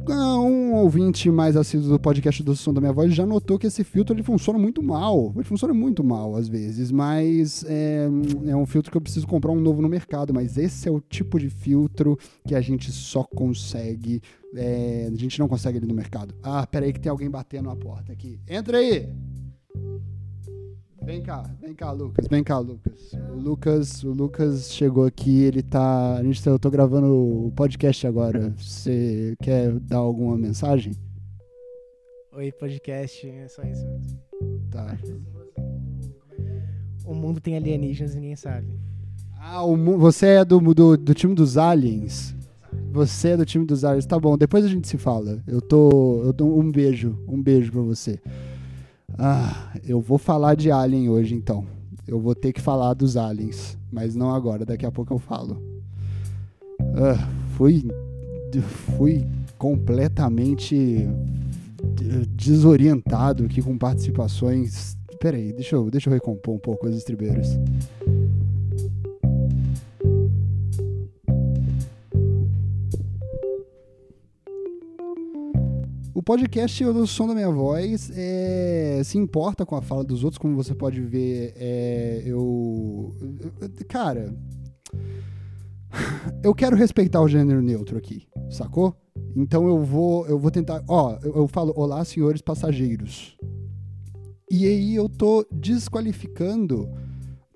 Ah, 0.09 0.37
um 0.39 0.73
ouvinte 0.73 1.29
mais 1.31 1.55
assíduo 1.55 1.89
do 1.89 1.99
podcast 1.99 2.43
do 2.43 2.55
Som 2.55 2.73
da 2.73 2.81
Minha 2.81 2.91
Voz 2.91 3.13
já 3.13 3.25
notou 3.25 3.57
que 3.57 3.67
esse 3.67 3.83
filtro 3.83 4.13
ele 4.13 4.23
funciona 4.23 4.59
muito 4.59 4.83
mal. 4.83 5.31
Ele 5.35 5.43
funciona 5.43 5.73
muito 5.73 6.03
mal 6.03 6.35
às 6.35 6.47
vezes, 6.47 6.91
mas 6.91 7.63
é, 7.67 8.09
é, 8.47 8.55
um 8.55 8.65
filtro 8.65 8.91
que 8.91 8.97
eu 8.97 9.01
preciso 9.01 9.25
comprar 9.25 9.51
um 9.51 9.61
novo 9.61 9.81
no 9.81 9.87
mercado. 9.87 10.33
Mas 10.33 10.57
esse 10.57 10.89
é 10.89 10.91
o 10.91 10.99
tipo 10.99 11.39
de 11.39 11.49
filtro 11.49 12.17
que 12.45 12.53
a 12.53 12.59
gente 12.59 12.91
só 12.91 13.23
consegue. 13.23 14.21
É, 14.55 15.09
a 15.11 15.15
gente 15.15 15.39
não 15.39 15.47
consegue 15.47 15.77
ele 15.77 15.87
no 15.87 15.93
mercado. 15.93 16.35
Ah, 16.43 16.67
peraí 16.67 16.91
que 16.91 16.99
tem 16.99 17.09
alguém 17.09 17.29
batendo 17.29 17.69
na 17.69 17.75
porta 17.75 18.11
aqui. 18.11 18.39
Entra 18.47 18.79
aí! 18.79 19.09
Vem 21.05 21.21
cá, 21.21 21.43
vem 21.59 21.75
cá, 21.75 21.91
Lucas, 21.91 22.27
vem 22.29 22.43
cá, 22.43 22.59
Lucas. 22.59 23.11
O 23.29 23.35
Lucas, 23.35 24.03
o 24.03 24.11
Lucas 24.11 24.71
chegou 24.71 25.05
aqui, 25.05 25.43
ele 25.43 25.61
tá. 25.61 26.15
A 26.15 26.23
gente, 26.23 26.41
tá, 26.41 26.49
eu 26.49 26.57
tô 26.57 26.71
gravando 26.71 27.07
o 27.07 27.51
podcast 27.51 28.07
agora. 28.07 28.53
Você 28.57 29.35
quer 29.41 29.77
dar 29.81 29.97
alguma 29.97 30.37
mensagem? 30.37 30.93
Oi, 32.31 32.53
podcast, 32.53 33.27
é 33.29 33.47
só 33.49 33.63
isso 33.63 33.85
mesmo. 33.85 34.17
Tá. 34.71 34.97
O 37.05 37.13
mundo 37.13 37.41
tem 37.41 37.57
alienígenas 37.57 38.13
e 38.13 38.19
ninguém 38.19 38.37
sabe. 38.37 38.67
Ah, 39.37 39.65
o, 39.65 39.75
você 39.97 40.27
é 40.27 40.45
do, 40.45 40.59
do, 40.73 40.95
do 40.95 41.13
time 41.13 41.35
dos 41.35 41.57
aliens? 41.57 42.33
Você 42.93 43.29
é 43.29 43.37
do 43.37 43.45
time 43.45 43.65
dos 43.65 43.83
aliens. 43.83 44.05
Tá 44.05 44.17
bom, 44.17 44.37
depois 44.37 44.63
a 44.63 44.69
gente 44.69 44.87
se 44.87 44.97
fala. 44.97 45.43
Eu 45.45 45.61
tô. 45.61 46.23
Eu 46.23 46.33
tô 46.33 46.45
um 46.45 46.71
beijo. 46.71 47.19
Um 47.27 47.41
beijo 47.41 47.73
pra 47.73 47.81
você. 47.81 48.21
Ah, 49.17 49.71
eu 49.85 50.01
vou 50.01 50.17
falar 50.17 50.55
de 50.55 50.71
Alien 50.71 51.09
hoje 51.09 51.35
então. 51.35 51.65
Eu 52.07 52.19
vou 52.19 52.35
ter 52.35 52.51
que 52.51 52.59
falar 52.59 52.93
dos 52.93 53.15
aliens, 53.15 53.77
mas 53.91 54.13
não 54.13 54.33
agora, 54.33 54.65
daqui 54.65 54.85
a 54.85 54.91
pouco 54.91 55.13
eu 55.13 55.19
falo. 55.19 55.61
Ah, 56.81 57.29
fui, 57.55 57.85
fui 58.97 59.25
completamente 59.57 61.07
desorientado 62.35 63.45
aqui 63.45 63.61
com 63.61 63.77
participações. 63.77 64.97
Peraí, 65.19 65.53
deixa 65.53 65.75
eu, 65.75 65.89
deixa 65.89 66.09
eu 66.09 66.13
recompor 66.13 66.55
um 66.55 66.59
pouco 66.59 66.87
os 66.87 66.95
estribeiros. 66.95 67.47
O 76.15 76.21
podcast 76.21 76.85
O 76.85 77.07
Som 77.07 77.27
da 77.27 77.33
Minha 77.33 77.49
Voz 77.49 78.11
é, 78.15 79.01
se 79.03 79.17
importa 79.17 79.65
com 79.65 79.75
a 79.75 79.81
fala 79.81 80.03
dos 80.03 80.23
outros, 80.23 80.37
como 80.37 80.55
você 80.55 80.75
pode 80.75 81.01
ver. 81.01 81.53
É, 81.55 82.21
eu. 82.23 83.11
Cara. 83.89 84.31
eu 86.43 86.53
quero 86.53 86.75
respeitar 86.75 87.19
o 87.19 87.27
gênero 87.27 87.63
neutro 87.63 87.97
aqui, 87.97 88.27
sacou? 88.49 88.95
Então 89.35 89.67
eu 89.67 89.83
vou, 89.83 90.27
eu 90.27 90.37
vou 90.37 90.51
tentar. 90.51 90.83
Ó, 90.87 91.17
eu, 91.23 91.35
eu 91.35 91.47
falo, 91.47 91.73
olá, 91.75 92.05
senhores 92.05 92.43
passageiros. 92.43 93.35
E 94.51 94.67
aí 94.67 94.93
eu 94.93 95.09
tô 95.09 95.43
desqualificando 95.51 96.87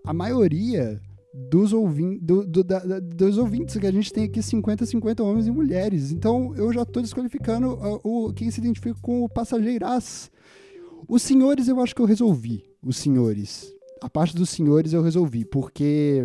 a 0.04 0.12
maioria 0.14 1.00
dos, 1.38 1.72
ouvin 1.72 2.17
do, 2.17 2.46
do, 2.46 2.63
da, 2.63 2.79
dos 3.00 3.38
ouvintes, 3.38 3.77
que 3.77 3.86
a 3.86 3.91
gente 3.91 4.12
tem 4.12 4.24
aqui 4.24 4.41
50, 4.41 4.86
50 4.86 5.24
homens 5.24 5.48
e 5.48 5.51
mulheres. 5.51 6.12
Então 6.12 6.53
eu 6.56 6.74
já 6.74 6.84
tô 6.84 7.01
desqualificando 7.01 7.74
uh, 7.74 8.00
o, 8.03 8.34
quem 8.34 8.50
se 8.50 8.60
identifica 8.60 9.00
com 9.01 9.24
o 9.24 9.29
passageiras. 9.29 10.32
Os 11.08 11.22
senhores 11.22 11.67
eu 11.67 11.79
acho 11.79 11.96
que 11.96 12.01
eu 12.01 12.06
resolvi. 12.06 12.63
Os 12.84 12.98
senhores. 12.98 13.74
A 14.01 14.10
parte 14.10 14.36
dos 14.36 14.50
senhores 14.50 14.94
eu 14.94 15.01
resolvi, 15.01 15.46
porque 15.46 16.24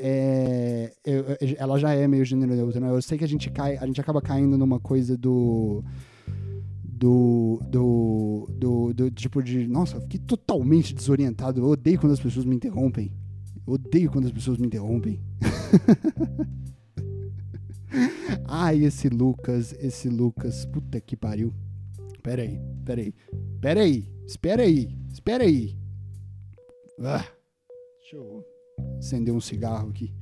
é, 0.00 0.92
eu, 1.04 1.24
ela 1.56 1.78
já 1.78 1.92
é 1.92 2.06
meio 2.06 2.24
gênero 2.24 2.54
neutro, 2.54 2.80
né? 2.80 2.90
Eu 2.90 3.02
sei 3.02 3.18
que 3.18 3.24
a 3.24 3.28
gente 3.28 3.50
cai, 3.50 3.76
a 3.76 3.86
gente 3.86 4.00
acaba 4.00 4.20
caindo 4.20 4.56
numa 4.56 4.78
coisa 4.78 5.16
do 5.16 5.82
do, 7.00 7.58
do, 7.64 8.48
do, 8.50 8.94
do, 8.94 9.10
tipo 9.10 9.42
de. 9.42 9.66
Nossa, 9.66 10.00
fiquei 10.02 10.20
totalmente 10.20 10.94
desorientado. 10.94 11.60
Eu 11.60 11.68
odeio 11.68 11.98
quando 11.98 12.12
as 12.12 12.20
pessoas 12.20 12.44
me 12.44 12.54
interrompem. 12.54 13.10
Odeio 13.66 14.10
quando 14.10 14.26
as 14.26 14.32
pessoas 14.32 14.58
me 14.58 14.66
interrompem. 14.66 15.20
Ai, 18.46 18.84
esse 18.84 19.08
Lucas, 19.08 19.74
esse 19.78 20.08
Lucas. 20.08 20.64
Puta 20.64 21.00
que 21.00 21.16
pariu. 21.16 21.52
Pera 22.22 22.42
aí, 22.42 22.60
pera 22.84 23.00
aí. 23.00 23.14
Pera 23.60 23.80
aí, 23.80 24.08
espera 24.26 24.62
aí, 24.62 24.88
espera 25.12 25.44
aí. 25.44 25.76
Ah, 26.98 27.26
deixa 28.00 28.16
eu 28.16 28.44
acender 28.98 29.34
um 29.34 29.40
cigarro 29.40 29.90
aqui. 29.90 30.14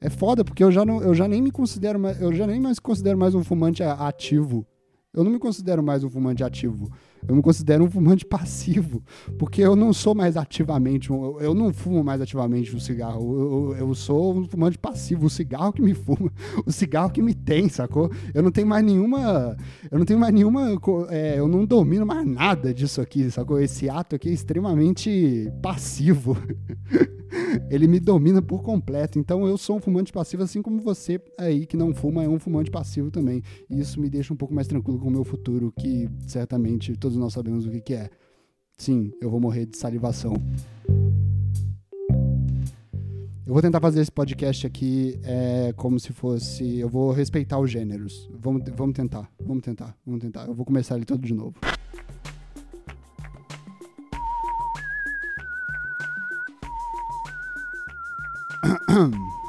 É 0.00 0.10
foda 0.10 0.44
porque 0.44 0.64
eu 0.64 0.72
já, 0.72 0.84
não, 0.84 1.00
eu 1.00 1.14
já 1.14 1.28
nem 1.28 1.40
me 1.40 1.50
considero 1.50 2.00
eu 2.20 2.34
já 2.34 2.46
nem 2.46 2.60
mais 2.60 2.78
considero 2.78 3.16
mais 3.16 3.34
um 3.34 3.44
fumante 3.44 3.82
ativo. 3.82 4.66
Eu 5.14 5.22
não 5.22 5.30
me 5.30 5.38
considero 5.38 5.82
mais 5.82 6.02
um 6.02 6.10
fumante 6.10 6.42
ativo. 6.42 6.90
Eu 7.26 7.36
me 7.36 7.42
considero 7.42 7.84
um 7.84 7.90
fumante 7.90 8.24
passivo. 8.24 9.02
Porque 9.38 9.62
eu 9.62 9.76
não 9.76 9.92
sou 9.92 10.14
mais 10.14 10.36
ativamente. 10.36 11.10
Eu 11.10 11.54
não 11.54 11.72
fumo 11.72 12.02
mais 12.02 12.20
ativamente 12.20 12.74
um 12.74 12.80
cigarro. 12.80 13.72
Eu, 13.72 13.76
eu, 13.76 13.94
sou 13.94 14.36
um 14.36 14.44
fumante 14.44 14.78
passivo. 14.78 15.26
O 15.26 15.30
cigarro 15.30 15.72
que 15.72 15.82
me 15.82 15.94
fuma. 15.94 16.32
O 16.66 16.70
cigarro 16.72 17.10
que 17.10 17.22
me 17.22 17.34
tem, 17.34 17.68
sacou? 17.68 18.10
Eu 18.34 18.42
não 18.42 18.50
tenho 18.50 18.66
mais 18.66 18.84
nenhuma. 18.84 19.56
Eu 19.90 19.98
não 19.98 20.04
tenho 20.04 20.18
mais 20.18 20.32
nenhuma. 20.32 20.78
É, 21.08 21.38
eu 21.38 21.48
não 21.48 21.64
domino 21.64 22.06
mais 22.06 22.26
nada 22.26 22.72
disso 22.72 23.00
aqui, 23.00 23.30
sacou? 23.30 23.60
Esse 23.60 23.88
ato 23.88 24.16
aqui 24.16 24.28
é 24.28 24.32
extremamente 24.32 25.50
passivo. 25.60 26.36
ele 27.70 27.86
me 27.86 27.98
domina 27.98 28.42
por 28.42 28.62
completo. 28.62 29.18
Então 29.18 29.46
eu 29.46 29.56
sou 29.56 29.76
um 29.76 29.80
fumante 29.80 30.12
passivo, 30.12 30.42
assim 30.42 30.62
como 30.62 30.80
você 30.80 31.20
aí 31.38 31.66
que 31.66 31.76
não 31.76 31.94
fuma 31.94 32.24
é 32.24 32.28
um 32.28 32.38
fumante 32.38 32.70
passivo 32.70 33.10
também. 33.10 33.42
E 33.68 33.80
isso 33.80 34.00
me 34.00 34.08
deixa 34.08 34.32
um 34.32 34.36
pouco 34.36 34.54
mais 34.54 34.66
tranquilo 34.66 34.98
com 34.98 35.08
o 35.08 35.10
meu 35.10 35.24
futuro, 35.24 35.72
que 35.78 36.08
certamente 36.26 36.96
nós 37.16 37.32
sabemos 37.32 37.66
o 37.66 37.70
que, 37.70 37.80
que 37.80 37.94
é. 37.94 38.10
Sim, 38.76 39.12
eu 39.20 39.30
vou 39.30 39.40
morrer 39.40 39.66
de 39.66 39.76
salivação. 39.76 40.34
Eu 43.44 43.52
vou 43.52 43.60
tentar 43.60 43.80
fazer 43.80 44.00
esse 44.00 44.10
podcast 44.10 44.66
aqui 44.66 45.20
é, 45.24 45.72
como 45.76 46.00
se 46.00 46.12
fosse. 46.12 46.78
Eu 46.78 46.88
vou 46.88 47.12
respeitar 47.12 47.58
os 47.58 47.70
gêneros. 47.70 48.28
Vamos, 48.32 48.62
vamos 48.74 48.94
tentar, 48.94 49.30
vamos 49.38 49.62
tentar, 49.62 49.96
vamos 50.06 50.20
tentar. 50.20 50.46
Eu 50.46 50.54
vou 50.54 50.64
começar 50.64 50.96
ele 50.96 51.04
todo 51.04 51.20
de 51.20 51.34
novo. 51.34 51.54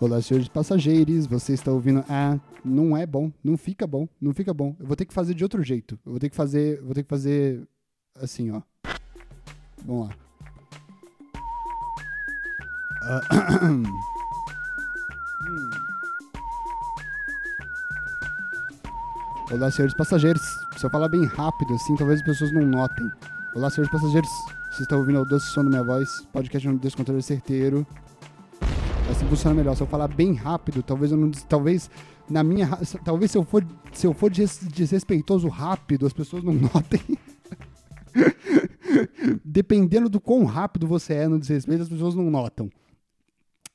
Olá, 0.00 0.22
senhores 0.22 0.48
passageiros, 0.48 1.26
você 1.26 1.52
está 1.52 1.70
ouvindo? 1.70 2.02
Ah, 2.08 2.40
não 2.64 2.96
é 2.96 3.04
bom, 3.04 3.30
não 3.44 3.58
fica 3.58 3.86
bom, 3.86 4.08
não 4.18 4.32
fica 4.32 4.54
bom. 4.54 4.74
Eu 4.80 4.86
vou 4.86 4.96
ter 4.96 5.04
que 5.04 5.12
fazer 5.12 5.34
de 5.34 5.44
outro 5.44 5.62
jeito. 5.62 6.00
Eu 6.06 6.12
vou 6.12 6.18
ter 6.18 6.30
que 6.30 6.36
fazer, 6.36 6.80
vou 6.80 6.94
ter 6.94 7.02
que 7.02 7.08
fazer 7.10 7.68
assim, 8.18 8.50
ó. 8.50 8.62
Vamos 9.84 10.08
lá. 10.08 10.14
Uh, 13.02 13.84
Olá, 19.52 19.70
senhores 19.70 19.94
passageiros. 19.94 20.40
Se 20.78 20.86
eu 20.86 20.90
falar 20.90 21.08
bem 21.08 21.26
rápido, 21.26 21.74
assim, 21.74 21.94
talvez 21.96 22.20
as 22.20 22.26
pessoas 22.26 22.52
não 22.52 22.62
notem. 22.62 23.06
Olá, 23.54 23.68
senhores 23.68 23.92
passageiros. 23.92 24.30
Vocês 24.70 24.80
estão 24.80 25.00
ouvindo 25.00 25.20
o 25.20 25.26
doce 25.26 25.44
som 25.48 25.62
da 25.62 25.68
minha 25.68 25.84
voz. 25.84 26.08
Podcast 26.32 26.66
no 26.66 26.78
Descontrole 26.78 27.22
Certeiro. 27.22 27.86
Assim 29.10 29.26
funciona 29.26 29.54
melhor. 29.54 29.76
Se 29.76 29.82
eu 29.82 29.86
falar 29.86 30.08
bem 30.08 30.34
rápido, 30.34 30.82
talvez 30.82 31.12
eu 31.12 31.18
não. 31.18 31.30
Talvez 31.30 31.90
na 32.28 32.42
minha. 32.42 32.68
Talvez 33.04 33.30
se 33.30 33.38
eu 33.38 33.44
for, 33.44 33.66
se 33.92 34.06
eu 34.06 34.14
for 34.14 34.30
desrespeitoso 34.30 35.48
rápido, 35.48 36.06
as 36.06 36.12
pessoas 36.12 36.42
não 36.44 36.54
notem. 36.74 37.00
Dependendo 39.44 40.08
do 40.08 40.20
quão 40.20 40.44
rápido 40.44 40.86
você 40.86 41.14
é 41.14 41.28
no 41.28 41.38
desrespeito, 41.38 41.82
as 41.82 41.88
pessoas 41.88 42.14
não 42.14 42.30
notam 42.30 42.70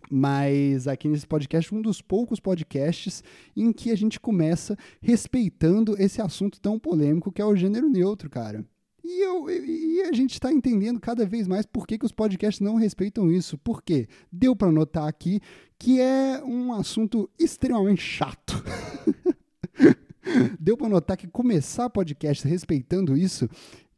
mas 0.10 0.88
aqui 0.88 1.08
nesse 1.08 1.26
podcast, 1.26 1.74
um 1.74 1.82
dos 1.82 2.02
poucos 2.02 2.40
podcasts 2.40 3.24
em 3.56 3.72
que 3.72 3.92
a 3.92 3.96
gente 3.96 4.20
começa 4.20 4.78
respeitando 5.02 5.96
esse 6.00 6.22
assunto 6.22 6.60
tão 6.60 6.78
polêmico 6.78 7.32
que 7.32 7.42
é 7.42 7.46
o 7.46 7.56
gênero 7.56 7.90
neutro, 7.90 8.30
cara. 8.30 8.66
E, 9.08 9.22
eu, 9.22 9.48
e 9.48 10.02
a 10.02 10.12
gente 10.12 10.32
está 10.32 10.52
entendendo 10.52 11.00
cada 11.00 11.28
vez 11.28 11.48
mais 11.48 11.64
por 11.64 11.86
que, 11.86 11.96
que 11.96 12.06
os 12.08 12.12
podcasts 12.12 12.60
não 12.60 12.74
respeitam 12.74 13.32
isso. 13.32 13.56
Por 13.56 13.84
quê? 13.84 14.08
Deu 14.32 14.56
para 14.56 14.72
notar 14.72 15.08
aqui 15.08 15.40
que 15.78 16.02
é 16.02 16.42
um 16.44 16.74
assunto 16.74 17.30
extremamente 17.38 18.02
chato. 18.02 18.64
Deu 20.60 20.76
para 20.76 20.90
notar 20.90 21.18
que 21.18 21.28
começar 21.28 21.88
podcast 21.88 22.48
respeitando 22.48 23.16
isso, 23.16 23.48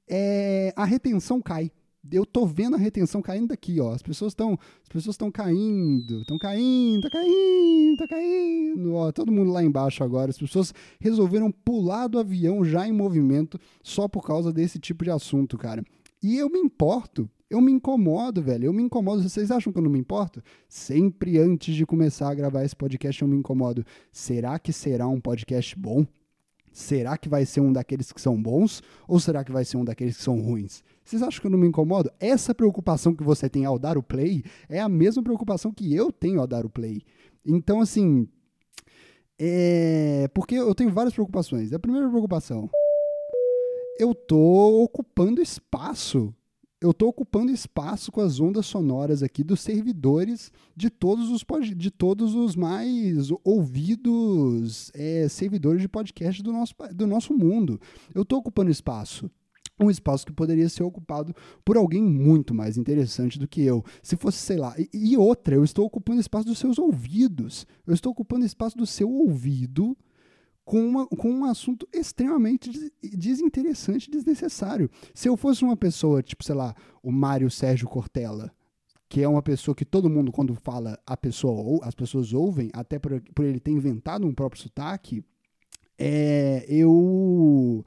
é, 0.09 0.73
a 0.75 0.83
retenção 0.83 1.41
cai 1.41 1.71
eu 2.11 2.25
tô 2.25 2.45
vendo 2.45 2.75
a 2.75 2.79
retenção 2.79 3.21
caindo 3.21 3.47
daqui, 3.47 3.79
ó. 3.79 3.91
As 3.91 4.01
pessoas 4.01 4.31
estão, 4.31 4.53
as 4.53 4.89
pessoas 4.89 5.13
estão 5.13 5.31
caindo, 5.31 6.21
estão 6.21 6.37
caindo, 6.37 7.01
tá 7.01 7.09
caindo, 7.09 7.97
tá 7.97 8.07
caindo. 8.07 8.93
Ó, 8.93 9.11
todo 9.11 9.31
mundo 9.31 9.51
lá 9.51 9.63
embaixo 9.63 10.03
agora. 10.03 10.29
As 10.29 10.37
pessoas 10.37 10.73
resolveram 10.99 11.51
pular 11.51 12.07
do 12.07 12.19
avião 12.19 12.63
já 12.63 12.87
em 12.87 12.91
movimento 12.91 13.59
só 13.83 14.07
por 14.07 14.25
causa 14.25 14.51
desse 14.51 14.79
tipo 14.79 15.03
de 15.03 15.11
assunto, 15.11 15.57
cara. 15.57 15.83
E 16.21 16.37
eu 16.37 16.49
me 16.49 16.59
importo. 16.59 17.29
Eu 17.49 17.61
me 17.61 17.71
incomodo, 17.71 18.41
velho. 18.41 18.65
Eu 18.65 18.73
me 18.73 18.83
incomodo. 18.83 19.23
Vocês 19.23 19.51
acham 19.51 19.71
que 19.71 19.79
eu 19.79 19.83
não 19.83 19.91
me 19.91 19.99
importo? 19.99 20.43
Sempre 20.67 21.39
antes 21.39 21.75
de 21.75 21.85
começar 21.85 22.29
a 22.29 22.35
gravar 22.35 22.65
esse 22.65 22.75
podcast, 22.75 23.21
eu 23.21 23.27
me 23.27 23.37
incomodo. 23.37 23.85
Será 24.11 24.59
que 24.59 24.73
será 24.73 25.07
um 25.07 25.21
podcast 25.21 25.77
bom? 25.77 26.05
Será 26.77 27.17
que 27.17 27.27
vai 27.27 27.43
ser 27.43 27.60
um 27.60 27.74
daqueles 27.74 28.12
que 28.12 28.22
são 28.22 28.39
bons? 28.39 28.84
Ou 29.07 29.19
será 29.19 29.43
que 29.43 29.51
vai 29.51 29.65
ser 29.65 29.77
um 29.77 29.84
daqueles 29.84 30.15
que 30.15 30.22
são 30.22 30.39
ruins? 30.39 30.84
Vocês 31.03 31.24
acham 31.24 31.41
que 31.41 31.48
eu 31.48 31.50
não 31.50 31.57
me 31.57 31.67
incomodo? 31.67 32.12
Essa 32.19 32.53
preocupação 32.53 33.15
que 33.15 33.24
você 33.24 33.50
tem 33.50 33.65
ao 33.65 33.79
dar 33.79 33.98
o 33.98 34.03
play 34.03 34.43
é 34.69 34.79
a 34.79 34.88
mesma 34.88 35.24
preocupação 35.24 35.74
que 35.74 35.96
eu 35.96 36.12
tenho 36.12 36.39
ao 36.39 36.46
dar 36.46 36.67
o 36.67 36.69
play. 36.69 37.01
Então, 37.43 37.81
assim. 37.81 38.27
É... 39.39 40.29
Porque 40.36 40.53
eu 40.53 40.75
tenho 40.75 40.91
várias 40.91 41.15
preocupações. 41.15 41.74
A 41.74 41.79
primeira 41.79 42.07
preocupação. 42.07 42.69
Eu 43.98 44.13
tô 44.13 44.84
ocupando 44.84 45.41
espaço 45.41 46.31
eu 46.79 46.91
estou 46.91 47.10
ocupando 47.10 47.51
espaço 47.51 48.12
com 48.12 48.22
as 48.22 48.39
ondas 48.39 48.65
sonoras 48.65 49.24
aqui 49.24 49.43
dos 49.43 49.62
servidores 49.62 50.51
de 50.75 50.89
todos 50.89 51.31
os, 51.31 51.43
de 51.75 51.89
todos 51.89 52.36
os 52.36 52.55
mais 52.55 53.29
ouvidos 53.43 54.91
é, 54.93 55.27
servidores 55.27 55.81
de 55.81 55.88
podcast 55.88 56.41
do 56.43 56.51
nosso, 56.51 56.75
do 56.93 57.07
nosso 57.07 57.34
mundo. 57.34 57.79
Eu 58.13 58.22
estou 58.22 58.39
ocupando 58.39 58.69
espaço. 58.69 59.29
Um 59.79 59.91
espaço 59.91 60.25
que 60.25 60.34
poderia 60.34 60.67
ser 60.69 60.81
ocupado 60.84 61.36
por 61.63 61.77
alguém 61.77 62.01
muito 62.01 62.53
mais 62.53 62.77
interessante 62.77 63.38
do 63.38 63.48
que 63.48 63.62
eu. 63.62 63.84
Se 64.01 64.15
fosse, 64.15 64.39
sei 64.39 64.57
lá. 64.57 64.74
E, 64.77 64.89
e 64.93 65.17
outra, 65.17 65.55
eu 65.55 65.63
estou 65.63 65.86
ocupando 65.86 66.19
espaço 66.19 66.46
dos 66.46 66.57
seus 66.57 66.79
ouvidos. 66.79 67.65
Eu 67.86 67.93
estou 67.93 68.12
ocupando 68.12 68.46
espaço 68.46 68.75
do 68.75 68.88
seu 68.88 69.10
ouvido 69.10 69.96
com, 70.67 70.86
uma, 70.86 71.07
com 71.07 71.31
um 71.31 71.45
assunto 71.45 71.88
extremamente 71.93 72.91
desinteressante 73.01 74.12
desnecessário. 74.12 74.91
Se 75.13 75.29
eu 75.29 75.38
fosse 75.38 75.63
uma 75.63 75.77
pessoa, 75.77 76.21
tipo, 76.21 76.43
sei 76.43 76.55
lá, 76.55 76.75
o 77.01 77.09
Mário 77.09 77.50
Sérgio 77.50 77.88
Cortella, 77.88 78.51
que 79.07 79.24
é 79.24 79.27
uma 79.29 79.41
pessoa 79.41 79.74
que 79.74 79.86
todo 79.86 80.09
mundo, 80.09 80.29
quando 80.29 80.53
fala, 80.55 81.00
a 81.05 81.15
pessoa 81.15 81.53
ou 81.53 81.79
as 81.83 81.95
pessoas 81.95 82.33
ouvem, 82.33 82.69
até 82.74 83.00
por, 83.00 83.21
por 83.33 83.45
ele 83.45 83.62
ter 83.62 83.71
inventado 83.71 84.27
um 84.27 84.33
próprio 84.33 84.62
sotaque, 84.62 85.24
é, 85.97 86.65
eu 86.67 87.86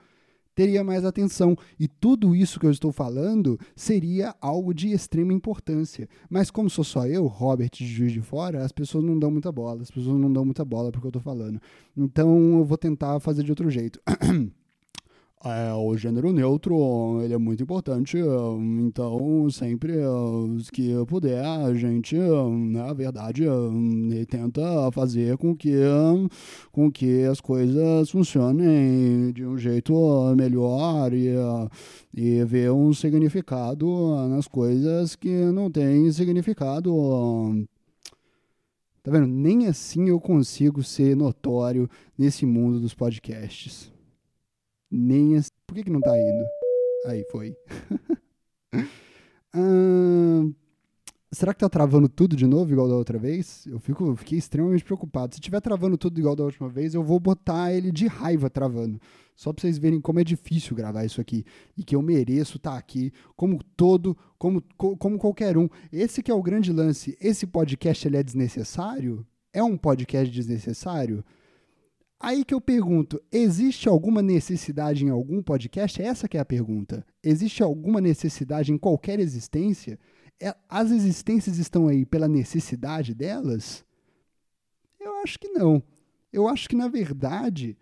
teria 0.54 0.85
mais 0.85 1.04
atenção. 1.04 1.57
E 1.78 1.88
tudo 1.88 2.35
isso 2.35 2.61
que 2.61 2.66
eu 2.66 2.71
estou 2.71 2.92
falando 2.92 3.59
seria 3.75 4.35
algo 4.40 4.75
de 4.75 4.92
extrema 4.92 5.33
importância. 5.33 6.09
Mas 6.28 6.50
como 6.50 6.71
sou 6.71 6.85
só 6.85 7.07
eu, 7.07 7.26
Robert 7.26 7.71
de 7.73 7.87
Juiz 7.87 8.12
de 8.12 8.21
Fora, 8.21 8.64
as 8.64 8.73
pessoas 8.73 9.04
não 9.04 9.19
dão 9.19 9.30
muita 9.30 9.50
bola. 9.50 9.83
As 9.83 9.90
pessoas 9.90 10.21
não 10.21 10.33
dão 10.33 10.45
muita 10.45 10.64
bola 10.64 10.90
porque 10.92 11.07
eu 11.07 11.11
estou 11.11 11.23
falando. 11.23 11.61
Então 11.97 12.59
eu 12.59 12.64
vou 12.64 12.78
tentar 12.78 13.21
fazer 13.21 13.42
de 13.42 13.50
outro 13.50 13.71
jeito. 13.71 14.00
É, 15.42 15.73
o 15.73 15.97
gênero 15.97 16.35
neutro 16.35 17.23
ele 17.23 17.32
é 17.32 17.38
muito 17.38 17.62
importante, 17.62 18.18
então 18.78 19.49
sempre 19.50 19.94
que 20.70 20.92
puder 21.06 21.42
a 21.42 21.73
gente, 21.73 22.14
na 22.14 22.92
verdade, 22.92 23.44
tenta 24.28 24.92
fazer 24.92 25.38
com 25.38 25.56
que, 25.56 25.73
com 26.70 26.92
que 26.92 27.25
as 27.25 27.40
coisas 27.40 28.11
funcionem 28.11 29.32
de 29.32 29.47
um 29.47 29.56
jeito 29.56 29.94
melhor 30.37 31.14
e, 31.14 31.30
e 32.14 32.44
ver 32.44 32.70
um 32.70 32.92
significado 32.92 33.87
nas 34.28 34.47
coisas 34.47 35.16
que 35.16 35.47
não 35.52 35.70
tem 35.70 36.12
significado. 36.12 36.92
Tá 39.02 39.11
vendo? 39.11 39.26
Nem 39.26 39.68
assim 39.68 40.11
eu 40.11 40.20
consigo 40.20 40.82
ser 40.82 41.16
notório 41.16 41.88
nesse 42.18 42.44
mundo 42.44 42.78
dos 42.78 42.92
podcasts. 42.92 43.90
Nem 44.90 45.37
assim. 45.37 45.50
Por 45.66 45.75
que, 45.75 45.85
que 45.85 45.90
não 45.90 46.00
tá 46.00 46.18
indo? 46.18 46.44
Aí, 47.06 47.25
foi. 47.30 47.54
será 51.32 51.54
que 51.54 51.61
tá 51.61 51.68
travando 51.68 52.09
tudo 52.09 52.37
de 52.37 52.47
novo, 52.47 52.73
igual 52.73 52.88
da 52.88 52.97
outra 52.97 53.18
vez? 53.18 53.64
Eu 53.66 53.78
fico, 53.78 54.14
fiquei 54.16 54.38
extremamente 54.38 54.85
preocupado. 54.85 55.35
Se 55.35 55.40
tiver 55.40 55.61
travando 55.61 55.97
tudo 55.97 56.18
igual 56.18 56.35
da 56.35 56.44
última 56.44 56.68
vez, 56.68 56.94
eu 56.94 57.02
vou 57.02 57.20
botar 57.20 57.73
ele 57.73 57.92
de 57.92 58.06
raiva 58.06 58.50
travando. 58.50 59.00
Só 59.37 59.52
pra 59.52 59.62
vocês 59.62 59.78
verem 59.78 60.00
como 60.00 60.20
é 60.20 60.25
difícil 60.25 60.76
gravar 60.76 61.04
isso 61.04 61.20
aqui. 61.20 61.44
E 61.76 61.82
que 61.82 61.97
eu 61.97 62.02
mereço 62.02 62.56
estar 62.59 62.73
tá 62.73 62.76
aqui, 62.76 63.12
como 63.37 63.62
todo, 63.76 64.16
como, 64.37 64.62
como 64.76 65.18
qualquer 65.18 65.56
um. 65.56 65.68
Esse 65.92 66.23
que 66.23 66.30
é 66.30 66.35
o 66.35 66.42
grande 66.42 66.73
lance. 66.73 67.16
Esse 67.20 67.47
podcast, 67.47 68.06
ele 68.06 68.16
é 68.16 68.23
desnecessário? 68.23 69.26
É 69.52 69.62
um 69.62 69.76
podcast 69.76 70.32
desnecessário? 70.32 71.25
Aí 72.22 72.44
que 72.44 72.52
eu 72.52 72.60
pergunto, 72.60 73.18
existe 73.32 73.88
alguma 73.88 74.20
necessidade 74.20 75.02
em 75.02 75.08
algum 75.08 75.42
podcast? 75.42 76.02
Essa 76.02 76.28
que 76.28 76.36
é 76.36 76.40
a 76.40 76.44
pergunta. 76.44 77.02
Existe 77.24 77.62
alguma 77.62 77.98
necessidade 77.98 78.70
em 78.70 78.76
qualquer 78.76 79.18
existência? 79.18 79.98
É, 80.38 80.54
as 80.68 80.90
existências 80.90 81.56
estão 81.56 81.88
aí 81.88 82.04
pela 82.04 82.28
necessidade 82.28 83.14
delas? 83.14 83.82
Eu 85.00 85.14
acho 85.22 85.38
que 85.38 85.48
não. 85.48 85.82
Eu 86.30 86.46
acho 86.46 86.68
que, 86.68 86.76
na 86.76 86.88
verdade, 86.88 87.74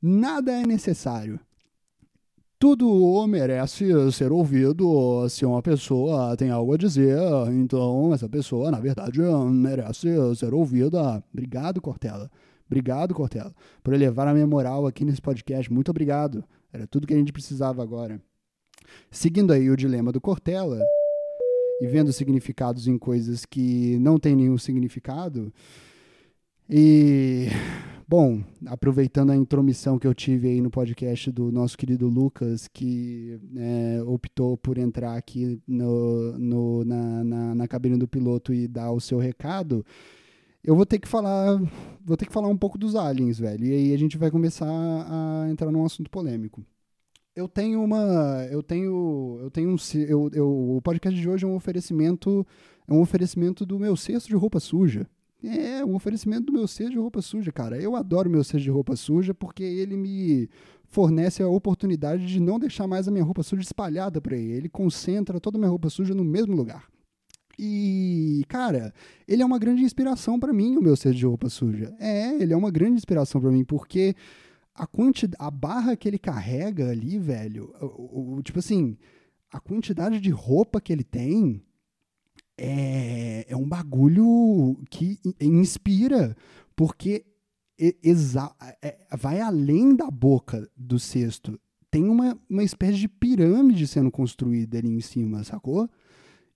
nada 0.00 0.52
é 0.52 0.66
necessário. 0.66 1.38
Tudo 2.58 3.26
merece 3.26 3.84
ser 4.12 4.32
ouvido 4.32 5.28
se 5.28 5.44
uma 5.44 5.60
pessoa 5.60 6.34
tem 6.34 6.48
algo 6.48 6.72
a 6.72 6.78
dizer, 6.78 7.18
então 7.50 8.14
essa 8.14 8.28
pessoa, 8.28 8.70
na 8.70 8.80
verdade, 8.80 9.20
merece 9.50 10.08
ser 10.36 10.54
ouvida. 10.54 11.22
Obrigado, 11.30 11.80
Cortella. 11.82 12.30
Obrigado, 12.72 13.12
Cortella, 13.12 13.54
por 13.84 13.92
elevar 13.92 14.26
a 14.26 14.32
minha 14.32 14.46
moral 14.46 14.86
aqui 14.86 15.04
nesse 15.04 15.20
podcast. 15.20 15.70
Muito 15.70 15.90
obrigado. 15.90 16.42
Era 16.72 16.86
tudo 16.86 17.06
que 17.06 17.12
a 17.12 17.16
gente 17.18 17.30
precisava 17.30 17.82
agora. 17.82 18.18
Seguindo 19.10 19.52
aí 19.52 19.68
o 19.68 19.76
dilema 19.76 20.10
do 20.10 20.18
Cortella 20.18 20.80
e 21.82 21.86
vendo 21.86 22.10
significados 22.14 22.88
em 22.88 22.96
coisas 22.96 23.44
que 23.44 23.98
não 23.98 24.18
têm 24.18 24.34
nenhum 24.34 24.56
significado. 24.56 25.52
E, 26.68 27.48
bom, 28.08 28.42
aproveitando 28.64 29.32
a 29.32 29.36
intromissão 29.36 29.98
que 29.98 30.06
eu 30.06 30.14
tive 30.14 30.48
aí 30.48 30.62
no 30.62 30.70
podcast 30.70 31.30
do 31.30 31.52
nosso 31.52 31.76
querido 31.76 32.08
Lucas, 32.08 32.68
que 32.68 33.38
é, 33.54 34.02
optou 34.06 34.56
por 34.56 34.78
entrar 34.78 35.14
aqui 35.18 35.60
no, 35.68 36.38
no 36.38 36.84
na, 36.86 37.22
na, 37.22 37.54
na 37.54 37.68
cabine 37.68 37.98
do 37.98 38.08
piloto 38.08 38.54
e 38.54 38.66
dar 38.66 38.92
o 38.92 39.00
seu 39.00 39.18
recado 39.18 39.84
eu 40.64 40.76
vou 40.76 40.86
ter 40.86 40.98
que 40.98 41.08
falar, 41.08 41.60
vou 42.04 42.16
ter 42.16 42.26
que 42.26 42.32
falar 42.32 42.48
um 42.48 42.56
pouco 42.56 42.78
dos 42.78 42.94
aliens, 42.94 43.38
velho. 43.38 43.64
E 43.64 43.72
aí 43.72 43.94
a 43.94 43.98
gente 43.98 44.16
vai 44.16 44.30
começar 44.30 44.66
a 44.66 45.48
entrar 45.50 45.70
num 45.70 45.84
assunto 45.84 46.10
polêmico. 46.10 46.64
Eu 47.34 47.48
tenho 47.48 47.82
uma, 47.82 48.46
eu 48.50 48.62
tenho, 48.62 49.38
eu 49.40 49.50
tenho 49.50 49.70
um, 49.70 49.76
eu, 49.94 50.30
eu, 50.34 50.76
o 50.76 50.82
podcast 50.82 51.18
de 51.18 51.28
hoje 51.28 51.44
é 51.44 51.48
um 51.48 51.56
oferecimento, 51.56 52.46
é 52.86 52.92
um 52.92 53.00
oferecimento 53.00 53.64
do 53.64 53.78
meu 53.78 53.96
cesto 53.96 54.28
de 54.28 54.36
roupa 54.36 54.60
suja. 54.60 55.08
É, 55.42 55.84
um 55.84 55.96
oferecimento 55.96 56.46
do 56.46 56.52
meu 56.52 56.68
cesto 56.68 56.92
de 56.92 56.98
roupa 56.98 57.20
suja, 57.20 57.50
cara. 57.50 57.80
Eu 57.80 57.96
adoro 57.96 58.30
meu 58.30 58.44
cesto 58.44 58.60
de 58.60 58.70
roupa 58.70 58.94
suja 58.94 59.34
porque 59.34 59.64
ele 59.64 59.96
me 59.96 60.48
fornece 60.86 61.42
a 61.42 61.48
oportunidade 61.48 62.26
de 62.26 62.38
não 62.38 62.58
deixar 62.58 62.86
mais 62.86 63.08
a 63.08 63.10
minha 63.10 63.24
roupa 63.24 63.42
suja 63.42 63.62
espalhada 63.62 64.20
por 64.20 64.34
aí. 64.34 64.52
Ele 64.52 64.68
concentra 64.68 65.40
toda 65.40 65.56
a 65.56 65.58
minha 65.58 65.70
roupa 65.70 65.88
suja 65.88 66.14
no 66.14 66.22
mesmo 66.22 66.54
lugar. 66.54 66.86
E, 67.58 68.44
cara, 68.48 68.92
ele 69.26 69.42
é 69.42 69.46
uma 69.46 69.58
grande 69.58 69.82
inspiração 69.82 70.38
para 70.38 70.52
mim, 70.52 70.76
o 70.76 70.82
meu 70.82 70.96
cesto 70.96 71.18
de 71.18 71.26
roupa 71.26 71.48
suja. 71.48 71.94
É, 71.98 72.34
ele 72.34 72.52
é 72.52 72.56
uma 72.56 72.70
grande 72.70 72.96
inspiração 72.96 73.40
para 73.40 73.50
mim, 73.50 73.64
porque 73.64 74.14
a 74.74 74.86
quantidade, 74.86 75.36
a 75.38 75.50
barra 75.50 75.96
que 75.96 76.08
ele 76.08 76.18
carrega 76.18 76.90
ali, 76.90 77.18
velho, 77.18 77.74
o, 77.80 78.36
o, 78.36 78.42
tipo 78.42 78.58
assim, 78.58 78.96
a 79.50 79.60
quantidade 79.60 80.18
de 80.18 80.30
roupa 80.30 80.80
que 80.80 80.92
ele 80.92 81.04
tem 81.04 81.62
é, 82.56 83.46
é 83.48 83.56
um 83.56 83.68
bagulho 83.68 84.78
que 84.88 85.18
inspira, 85.40 86.36
porque 86.74 87.24
exa 87.78 88.54
é, 88.80 88.96
vai 89.16 89.40
além 89.40 89.94
da 89.94 90.10
boca 90.10 90.68
do 90.76 90.98
cesto. 90.98 91.60
Tem 91.90 92.08
uma, 92.08 92.38
uma 92.48 92.62
espécie 92.62 92.98
de 92.98 93.08
pirâmide 93.08 93.86
sendo 93.86 94.10
construída 94.10 94.78
ali 94.78 94.88
em 94.88 95.00
cima, 95.00 95.44
sacou? 95.44 95.90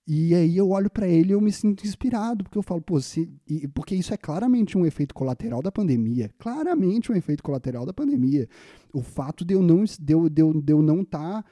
E 0.07 0.33
aí 0.33 0.55
eu 0.55 0.69
olho 0.69 0.89
para 0.89 1.05
ele 1.05 1.31
e 1.31 1.33
eu 1.33 1.41
me 1.41 1.51
sinto 1.51 1.85
inspirado, 1.85 2.45
porque 2.45 2.57
eu 2.57 2.63
falo, 2.63 2.81
pô, 2.81 3.01
se, 3.01 3.29
e, 3.45 3.67
porque 3.67 3.93
isso 3.93 4.13
é 4.13 4.17
claramente 4.17 4.77
um 4.77 4.85
efeito 4.85 5.13
colateral 5.13 5.61
da 5.61 5.69
pandemia. 5.69 6.31
Claramente 6.39 7.11
um 7.11 7.15
efeito 7.15 7.43
colateral 7.43 7.85
da 7.85 7.91
pandemia. 7.91 8.47
O 8.93 9.01
fato 9.01 9.43
de 9.43 9.53
eu 9.53 9.61
não 9.61 9.83
de 9.83 9.97
de 9.97 10.13
eu, 10.13 10.29
de 10.29 10.71
eu 10.73 10.81
não 10.81 11.01
estar 11.01 11.43
tá 11.43 11.49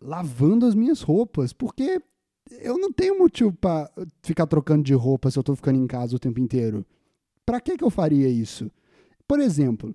lavando 0.00 0.64
as 0.64 0.74
minhas 0.74 1.02
roupas, 1.02 1.52
porque 1.52 2.00
eu 2.62 2.78
não 2.78 2.90
tenho 2.90 3.18
motivo 3.18 3.52
para 3.52 3.90
ficar 4.22 4.46
trocando 4.46 4.82
de 4.82 4.94
roupa 4.94 5.30
se 5.30 5.38
eu 5.38 5.42
tô 5.42 5.54
ficando 5.54 5.78
em 5.78 5.86
casa 5.86 6.16
o 6.16 6.18
tempo 6.18 6.40
inteiro. 6.40 6.86
Para 7.44 7.60
que 7.60 7.76
que 7.76 7.84
eu 7.84 7.90
faria 7.90 8.28
isso? 8.28 8.70
Por 9.28 9.38
exemplo, 9.38 9.94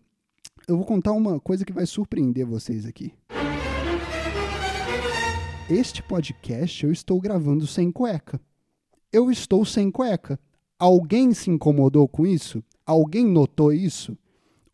eu 0.67 0.77
vou 0.77 0.85
contar 0.85 1.13
uma 1.13 1.39
coisa 1.39 1.65
que 1.65 1.73
vai 1.73 1.87
surpreender 1.87 2.45
vocês 2.45 2.85
aqui. 2.85 3.11
Este 5.67 6.03
podcast 6.03 6.85
eu 6.85 6.91
estou 6.91 7.19
gravando 7.19 7.65
sem 7.65 7.91
cueca. 7.91 8.39
Eu 9.11 9.31
estou 9.31 9.65
sem 9.65 9.89
cueca. 9.89 10.39
Alguém 10.77 11.33
se 11.33 11.49
incomodou 11.49 12.07
com 12.07 12.23
isso? 12.23 12.63
Alguém 12.85 13.25
notou 13.25 13.73
isso? 13.73 14.15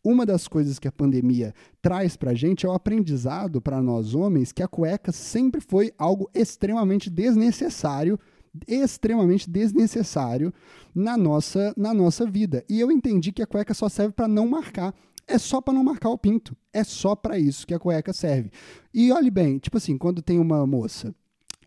Uma 0.04 0.26
das 0.26 0.46
coisas 0.46 0.78
que 0.78 0.86
a 0.86 0.92
pandemia 0.92 1.54
traz 1.80 2.14
para 2.14 2.32
a 2.32 2.34
gente 2.34 2.66
é 2.66 2.68
o 2.68 2.72
aprendizado 2.72 3.58
para 3.58 3.80
nós 3.80 4.14
homens 4.14 4.52
que 4.52 4.62
a 4.62 4.68
cueca 4.68 5.12
sempre 5.12 5.62
foi 5.62 5.94
algo 5.96 6.28
extremamente 6.34 7.08
desnecessário 7.08 8.20
extremamente 8.68 9.48
desnecessário 9.48 10.52
na 10.94 11.16
nossa, 11.16 11.72
na 11.74 11.94
nossa 11.94 12.26
vida. 12.26 12.62
E 12.68 12.78
eu 12.78 12.92
entendi 12.92 13.32
que 13.32 13.42
a 13.42 13.46
cueca 13.46 13.72
só 13.72 13.88
serve 13.88 14.12
para 14.12 14.28
não 14.28 14.46
marcar 14.46 14.94
é 15.26 15.38
só 15.38 15.60
para 15.60 15.74
não 15.74 15.84
marcar 15.84 16.10
o 16.10 16.18
pinto. 16.18 16.56
É 16.72 16.84
só 16.84 17.14
para 17.14 17.38
isso 17.38 17.66
que 17.66 17.74
a 17.74 17.78
cueca 17.78 18.12
serve. 18.12 18.50
E 18.92 19.12
olhe 19.12 19.30
bem, 19.30 19.58
tipo 19.58 19.76
assim, 19.76 19.96
quando 19.96 20.22
tem 20.22 20.38
uma 20.38 20.66
moça 20.66 21.14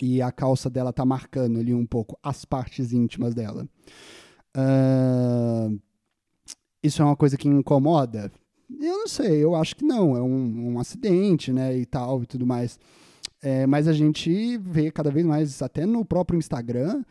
e 0.02 0.22
a 0.22 0.32
calça 0.32 0.70
dela 0.70 0.92
tá 0.92 1.06
marcando 1.06 1.60
ali 1.60 1.74
um 1.74 1.86
pouco 1.86 2.18
as 2.22 2.44
partes 2.44 2.92
íntimas 2.92 3.34
dela, 3.34 3.68
uh, 4.58 5.80
isso 6.84 7.02
é 7.02 7.06
uma 7.06 7.16
coisa 7.16 7.38
que 7.38 7.48
incomoda? 7.48 8.32
Eu 8.70 9.00
não 9.00 9.08
sei, 9.08 9.44
eu 9.44 9.56
acho 9.56 9.76
que 9.76 9.86
não. 9.86 10.16
É 10.16 10.22
um, 10.22 10.74
um 10.74 10.80
acidente, 10.80 11.52
né, 11.52 11.78
e 11.78 11.86
tal 11.86 12.24
e 12.24 12.26
tudo 12.26 12.46
mais. 12.46 12.80
É, 13.42 13.68
mas 13.68 13.88
a 13.88 13.94
gente 13.94 14.58
vê 14.58 14.92
cada 14.92 15.12
vez 15.12 15.26
mais, 15.26 15.62
até 15.62 15.86
no 15.86 16.04
próprio 16.04 16.38
Instagram, 16.38 17.04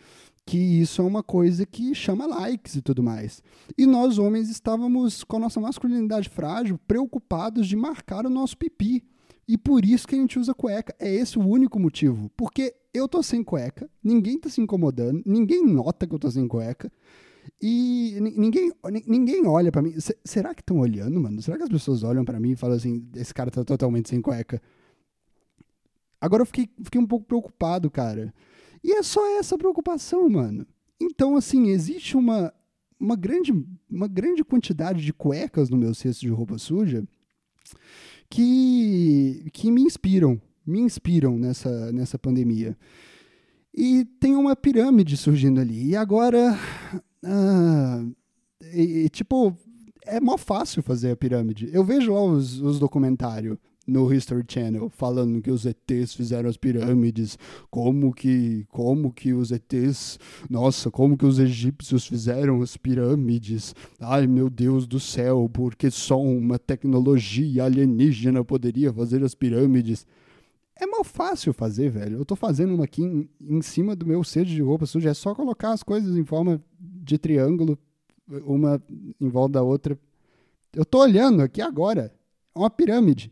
que 0.47 0.59
isso 0.59 1.01
é 1.01 1.05
uma 1.05 1.23
coisa 1.23 1.65
que 1.65 1.95
chama 1.95 2.27
likes 2.27 2.77
e 2.77 2.83
tudo 2.83 3.03
mais. 3.03 3.43
E 3.79 3.87
nós, 3.87 4.19
homens, 4.19 4.51
estávamos 4.51 5.25
com 5.25 5.37
a 5.37 5.41
nossa 5.41 5.61
masculinidade 5.61 6.29
frágil, 6.29 6.79
preocupados 6.87 7.67
de 7.67 7.77
marcar 7.77 8.27
o 8.27 8.31
nosso 8.31 8.57
pipi. 8.57 9.03
E 9.47 9.57
por 9.57 9.85
isso 9.85 10.07
que 10.07 10.15
a 10.15 10.19
gente 10.19 10.39
usa 10.39 10.55
cueca. 10.55 10.95
É 10.99 11.13
esse 11.13 11.39
o 11.39 11.47
único 11.47 11.79
motivo. 11.79 12.31
Porque 12.37 12.75
eu 12.93 13.09
tô 13.09 13.23
sem 13.23 13.43
cueca, 13.43 13.89
ninguém 14.03 14.39
tá 14.39 14.49
se 14.49 14.61
incomodando, 14.61 15.23
ninguém 15.25 15.65
nota 15.65 16.07
que 16.07 16.15
eu 16.15 16.19
tô 16.19 16.31
sem 16.31 16.47
cueca. 16.47 16.91
E 17.61 18.17
ninguém, 18.21 18.73
ninguém 19.07 19.47
olha 19.47 19.71
para 19.71 19.83
mim. 19.83 19.95
Será 20.25 20.55
que 20.55 20.63
estão 20.63 20.79
olhando, 20.79 21.21
mano? 21.21 21.41
Será 21.43 21.57
que 21.57 21.63
as 21.63 21.69
pessoas 21.69 22.03
olham 22.03 22.25
para 22.25 22.41
mim 22.41 22.53
e 22.53 22.57
falam 22.57 22.77
assim: 22.77 23.07
esse 23.15 23.35
cara 23.35 23.51
tá 23.51 23.65
totalmente 23.65 24.09
sem 24.09 24.21
cueca? 24.21 24.61
Agora 26.21 26.43
eu 26.43 26.47
fiquei, 26.47 26.71
fiquei 26.83 27.01
um 27.01 27.07
pouco 27.07 27.27
preocupado, 27.27 27.91
cara. 27.91 28.33
E 28.85 28.93
é 28.93 29.03
só 29.03 29.27
essa 29.39 29.57
preocupação, 29.57 30.29
mano. 30.29 30.67
Então, 31.01 31.37
assim, 31.37 31.69
existe 31.69 32.19
uma, 32.19 32.53
uma, 33.01 33.17
grande, 33.17 33.51
uma 33.91 34.07
grande 34.07 34.45
quantidade 34.45 35.03
de 35.03 35.13
cuecas 35.13 35.71
no 35.71 35.77
meu 35.79 35.95
cesto 35.95 36.21
de 36.21 36.29
roupa 36.29 36.59
suja 36.59 37.03
que, 38.29 39.47
que 39.55 39.71
me 39.71 39.81
inspiram, 39.81 40.39
me 40.67 40.81
inspiram 40.81 41.39
nessa, 41.39 41.91
nessa 41.93 42.19
pandemia. 42.19 42.77
E 43.73 44.05
tem 44.21 44.37
uma 44.37 44.55
pirâmide 44.55 45.17
surgindo 45.17 45.61
ali. 45.61 45.89
E 45.89 45.97
agora, 45.97 46.55
ah, 47.25 48.05
e, 48.73 49.09
tipo, 49.09 49.57
é 50.05 50.21
mó 50.21 50.37
fácil 50.37 50.83
fazer 50.83 51.11
a 51.11 51.17
pirâmide. 51.17 51.71
Eu 51.73 51.83
vejo 51.83 52.13
lá 52.13 52.23
os, 52.23 52.61
os 52.61 52.79
documentários 52.79 53.57
no 53.87 54.13
History 54.13 54.45
Channel 54.49 54.89
falando 54.89 55.41
que 55.43 55.51
os 55.51 55.67
ETs 55.67 56.15
fizeram 56.15 56.49
as 56.49 56.57
pirâmides, 56.57 57.39
como 57.71 58.13
que, 58.13 58.67
como 58.71 59.13
que 59.13 59.33
os 59.33 59.51
ETs, 59.51 60.19
nossa, 60.49 60.91
como 60.91 61.17
que 61.17 61.27
os 61.27 61.39
egípcios 61.39 62.07
fizeram 62.07 62.63
as 62.63 62.77
pirâmides. 62.77 63.75
Ai, 64.01 64.27
meu 64.27 64.49
Deus 64.49 64.87
do 64.87 64.99
céu, 64.99 65.51
porque 65.53 65.91
só 65.91 66.21
uma 66.21 66.59
tecnologia 66.59 67.65
alienígena 67.65 68.45
poderia 68.45 68.93
fazer 68.93 69.23
as 69.23 69.35
pirâmides. 69.35 70.07
É 70.77 70.87
mal 70.87 71.05
fácil 71.05 71.53
fazer, 71.53 71.89
velho. 71.91 72.19
Eu 72.19 72.25
tô 72.25 72.35
fazendo 72.35 72.75
uma 72.75 72.85
aqui 72.85 73.03
em, 73.03 73.29
em 73.41 73.63
cima 73.63 73.95
do 73.95 74.05
meu 74.07 74.25
cesto 74.25 74.53
de 74.53 74.61
roupa 74.61 74.87
suja. 74.87 75.11
É 75.11 75.15
só 75.15 75.35
colocar 75.35 75.73
as 75.73 75.83
coisas 75.83 76.17
em 76.17 76.25
forma 76.25 76.61
de 76.81 77.17
triângulo, 77.17 77.79
uma 78.45 78.83
em 79.21 79.29
volta 79.29 79.55
da 79.55 79.63
outra. 79.63 79.97
Eu 80.73 80.85
tô 80.85 81.01
olhando 81.01 81.43
aqui 81.43 81.61
agora. 81.61 82.13
É 82.55 82.59
uma 82.59 82.71
pirâmide. 82.71 83.31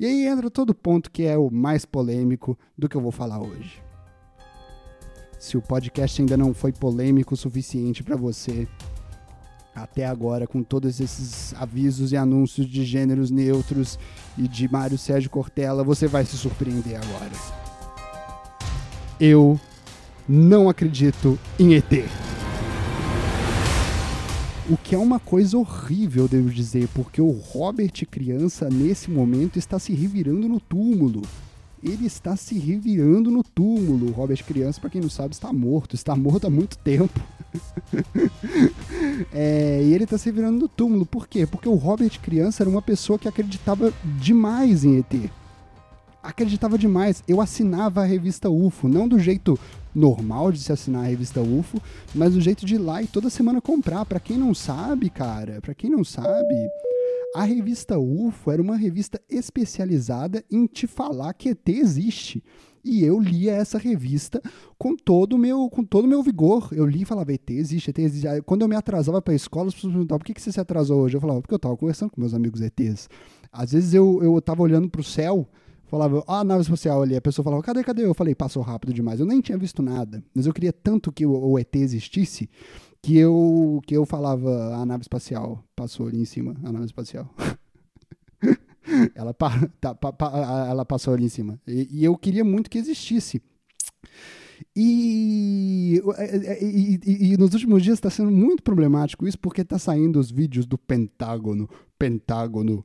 E 0.00 0.06
aí 0.06 0.26
entra 0.26 0.48
todo 0.48 0.74
ponto 0.74 1.10
que 1.10 1.24
é 1.24 1.36
o 1.36 1.50
mais 1.50 1.84
polêmico 1.84 2.56
do 2.76 2.88
que 2.88 2.96
eu 2.96 3.00
vou 3.00 3.10
falar 3.10 3.40
hoje. 3.40 3.82
Se 5.38 5.56
o 5.56 5.62
podcast 5.62 6.20
ainda 6.20 6.36
não 6.36 6.54
foi 6.54 6.72
polêmico 6.72 7.34
o 7.34 7.36
suficiente 7.36 8.02
para 8.04 8.16
você, 8.16 8.68
até 9.74 10.06
agora, 10.06 10.46
com 10.46 10.62
todos 10.62 11.00
esses 11.00 11.54
avisos 11.54 12.12
e 12.12 12.16
anúncios 12.16 12.66
de 12.66 12.84
gêneros 12.84 13.30
neutros 13.30 13.98
e 14.36 14.46
de 14.48 14.70
Mário 14.70 14.98
Sérgio 14.98 15.30
Cortella, 15.30 15.84
você 15.84 16.06
vai 16.06 16.24
se 16.24 16.36
surpreender 16.36 16.96
agora. 16.96 17.30
Eu 19.20 19.58
não 20.28 20.68
acredito 20.68 21.38
em 21.58 21.74
ET. 21.74 22.27
O 24.70 24.76
que 24.76 24.94
é 24.94 24.98
uma 24.98 25.18
coisa 25.18 25.56
horrível, 25.56 26.28
devo 26.28 26.50
dizer, 26.50 26.88
porque 26.94 27.22
o 27.22 27.30
Robert 27.30 28.06
criança 28.10 28.68
nesse 28.68 29.10
momento 29.10 29.58
está 29.58 29.78
se 29.78 29.94
revirando 29.94 30.46
no 30.46 30.60
túmulo. 30.60 31.22
Ele 31.82 32.04
está 32.04 32.36
se 32.36 32.58
revirando 32.58 33.30
no 33.30 33.42
túmulo. 33.42 34.08
O 34.08 34.12
Robert 34.12 34.44
criança, 34.44 34.78
para 34.78 34.90
quem 34.90 35.00
não 35.00 35.08
sabe, 35.08 35.32
está 35.32 35.50
morto. 35.54 35.94
Está 35.94 36.14
morto 36.14 36.48
há 36.48 36.50
muito 36.50 36.76
tempo. 36.76 37.18
é, 39.32 39.80
e 39.82 39.94
ele 39.94 40.04
está 40.04 40.18
se 40.18 40.26
revirando 40.26 40.58
no 40.58 40.68
túmulo. 40.68 41.06
Por 41.06 41.26
quê? 41.26 41.46
Porque 41.46 41.68
o 41.68 41.74
Robert 41.74 42.20
criança 42.20 42.62
era 42.62 42.68
uma 42.68 42.82
pessoa 42.82 43.18
que 43.18 43.26
acreditava 43.26 43.90
demais 44.20 44.84
em 44.84 44.98
ET 44.98 45.30
acreditava 46.22 46.76
demais. 46.76 47.22
Eu 47.26 47.40
assinava 47.40 48.02
a 48.02 48.04
revista 48.04 48.50
UFO, 48.50 48.88
não 48.88 49.08
do 49.08 49.18
jeito 49.18 49.58
normal 49.98 50.52
de 50.52 50.60
se 50.60 50.72
assinar 50.72 51.04
a 51.04 51.08
revista 51.08 51.40
UFO, 51.40 51.82
mas 52.14 52.34
do 52.34 52.40
jeito 52.40 52.64
de 52.64 52.76
ir 52.76 52.78
lá 52.78 53.02
e 53.02 53.06
toda 53.06 53.28
semana 53.28 53.60
comprar. 53.60 54.04
Para 54.04 54.20
quem 54.20 54.38
não 54.38 54.54
sabe, 54.54 55.10
cara, 55.10 55.60
para 55.60 55.74
quem 55.74 55.90
não 55.90 56.04
sabe, 56.04 56.54
a 57.34 57.42
revista 57.44 57.98
UFO 57.98 58.50
era 58.50 58.62
uma 58.62 58.76
revista 58.76 59.20
especializada 59.28 60.44
em 60.50 60.66
te 60.66 60.86
falar 60.86 61.34
que 61.34 61.50
ET 61.50 61.68
existe. 61.68 62.42
E 62.84 63.04
eu 63.04 63.20
lia 63.20 63.52
essa 63.52 63.76
revista 63.76 64.40
com 64.78 64.96
todo 64.96 65.34
o 65.34 65.38
meu, 65.38 65.68
com 65.68 65.84
todo 65.84 66.04
o 66.04 66.08
meu 66.08 66.22
vigor. 66.22 66.70
Eu 66.72 66.86
li 66.86 67.02
e 67.02 67.04
falava, 67.04 67.32
ET 67.32 67.50
existe, 67.50 67.90
ET 67.90 67.98
existe. 67.98 68.42
Quando 68.46 68.62
eu 68.62 68.68
me 68.68 68.76
atrasava 68.76 69.20
para 69.20 69.34
a 69.34 69.36
escola, 69.36 69.68
as 69.68 69.74
pessoas 69.74 69.92
perguntavam, 69.92 70.20
por 70.20 70.24
que, 70.24 70.34
que 70.34 70.40
você 70.40 70.52
se 70.52 70.60
atrasou 70.60 71.02
hoje? 71.02 71.16
Eu 71.16 71.20
falava, 71.20 71.42
porque 71.42 71.52
eu 71.52 71.56
estava 71.56 71.76
conversando 71.76 72.10
com 72.10 72.20
meus 72.20 72.32
amigos 72.32 72.62
ETs. 72.62 73.08
Às 73.52 73.72
vezes 73.72 73.92
eu, 73.92 74.22
eu 74.22 74.40
tava 74.40 74.62
olhando 74.62 74.88
para 74.88 75.00
o 75.00 75.04
céu 75.04 75.46
falava, 75.88 76.22
ah, 76.26 76.44
nave 76.44 76.62
espacial 76.62 77.02
ali. 77.02 77.16
A 77.16 77.20
pessoa 77.20 77.42
falava, 77.42 77.62
cadê, 77.62 77.82
cadê? 77.82 78.04
Eu 78.04 78.14
falei, 78.14 78.34
passou 78.34 78.62
rápido 78.62 78.92
demais. 78.92 79.18
Eu 79.18 79.26
nem 79.26 79.40
tinha 79.40 79.58
visto 79.58 79.82
nada, 79.82 80.22
mas 80.34 80.46
eu 80.46 80.52
queria 80.52 80.72
tanto 80.72 81.10
que 81.10 81.26
o, 81.26 81.32
o 81.32 81.58
ET 81.58 81.74
existisse 81.74 82.48
que 83.02 83.16
eu, 83.16 83.80
que 83.86 83.96
eu 83.96 84.04
falava, 84.04 84.76
a 84.76 84.84
nave 84.84 85.02
espacial 85.02 85.64
passou 85.74 86.06
ali 86.06 86.20
em 86.20 86.24
cima, 86.24 86.56
a 86.62 86.72
nave 86.72 86.86
espacial. 86.86 87.32
ela, 89.14 89.32
pa, 89.32 89.50
tá, 89.80 89.94
pa, 89.94 90.12
pa, 90.12 90.66
ela 90.68 90.84
passou 90.84 91.14
ali 91.14 91.24
em 91.24 91.28
cima. 91.28 91.60
E, 91.66 91.88
e 91.90 92.04
eu 92.04 92.16
queria 92.16 92.44
muito 92.44 92.70
que 92.70 92.78
existisse. 92.78 93.42
E, 94.74 96.02
e, 96.60 97.00
e, 97.04 97.32
e, 97.32 97.36
nos 97.36 97.54
últimos 97.54 97.82
dias 97.82 97.98
está 97.98 98.10
sendo 98.10 98.30
muito 98.30 98.62
problemático 98.62 99.26
isso, 99.26 99.38
porque 99.38 99.62
está 99.62 99.78
saindo 99.78 100.18
os 100.18 100.30
vídeos 100.30 100.66
do 100.66 100.76
Pentágono. 100.76 101.68
Pentágono 101.98 102.84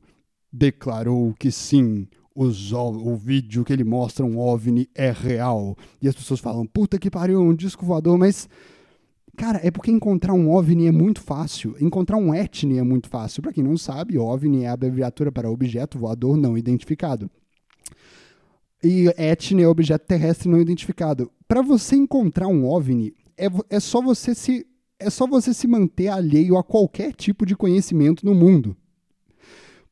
declarou 0.52 1.34
que 1.34 1.50
sim, 1.50 2.06
os, 2.34 2.72
o 2.72 3.14
vídeo 3.14 3.64
que 3.64 3.72
ele 3.72 3.84
mostra 3.84 4.26
um 4.26 4.38
OVNI 4.38 4.88
é 4.94 5.10
real. 5.10 5.76
E 6.02 6.08
as 6.08 6.14
pessoas 6.14 6.40
falam, 6.40 6.66
puta 6.66 6.98
que 6.98 7.10
pariu, 7.10 7.40
um 7.40 7.54
disco 7.54 7.86
voador, 7.86 8.18
mas. 8.18 8.48
Cara, 9.36 9.60
é 9.64 9.70
porque 9.70 9.90
encontrar 9.90 10.32
um 10.32 10.50
OVNI 10.50 10.86
é 10.86 10.92
muito 10.92 11.20
fácil. 11.20 11.74
Encontrar 11.80 12.16
um 12.16 12.32
ETNI 12.32 12.78
é 12.78 12.84
muito 12.84 13.08
fácil. 13.08 13.42
Para 13.42 13.52
quem 13.52 13.64
não 13.64 13.76
sabe, 13.76 14.16
OVNI 14.16 14.62
é 14.62 14.68
a 14.68 14.72
abreviatura 14.72 15.32
para 15.32 15.50
objeto 15.50 15.98
voador 15.98 16.36
não 16.36 16.56
identificado. 16.56 17.28
E 18.82 19.08
ETNI 19.16 19.62
é 19.62 19.68
objeto 19.68 20.06
terrestre 20.06 20.48
não 20.48 20.60
identificado. 20.60 21.32
Para 21.48 21.62
você 21.62 21.96
encontrar 21.96 22.46
um 22.46 22.64
OVNI, 22.64 23.12
é, 23.36 23.48
é 23.68 23.80
só 23.80 24.00
você 24.00 24.34
se 24.34 24.66
é 25.00 25.10
só 25.10 25.26
você 25.26 25.52
se 25.52 25.66
manter 25.66 26.08
alheio 26.08 26.56
a 26.56 26.62
qualquer 26.62 27.12
tipo 27.12 27.44
de 27.44 27.56
conhecimento 27.56 28.24
no 28.24 28.34
mundo. 28.34 28.76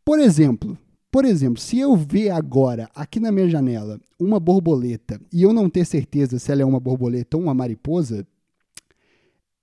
Por 0.04 0.20
exemplo, 0.20 0.78
por 1.12 1.26
exemplo, 1.26 1.60
se 1.60 1.78
eu 1.78 1.94
ver 1.94 2.30
agora, 2.30 2.88
aqui 2.94 3.20
na 3.20 3.30
minha 3.30 3.46
janela, 3.46 4.00
uma 4.18 4.40
borboleta 4.40 5.20
e 5.30 5.42
eu 5.42 5.52
não 5.52 5.68
ter 5.68 5.84
certeza 5.84 6.38
se 6.38 6.50
ela 6.50 6.62
é 6.62 6.64
uma 6.64 6.80
borboleta 6.80 7.36
ou 7.36 7.42
uma 7.42 7.52
mariposa, 7.52 8.26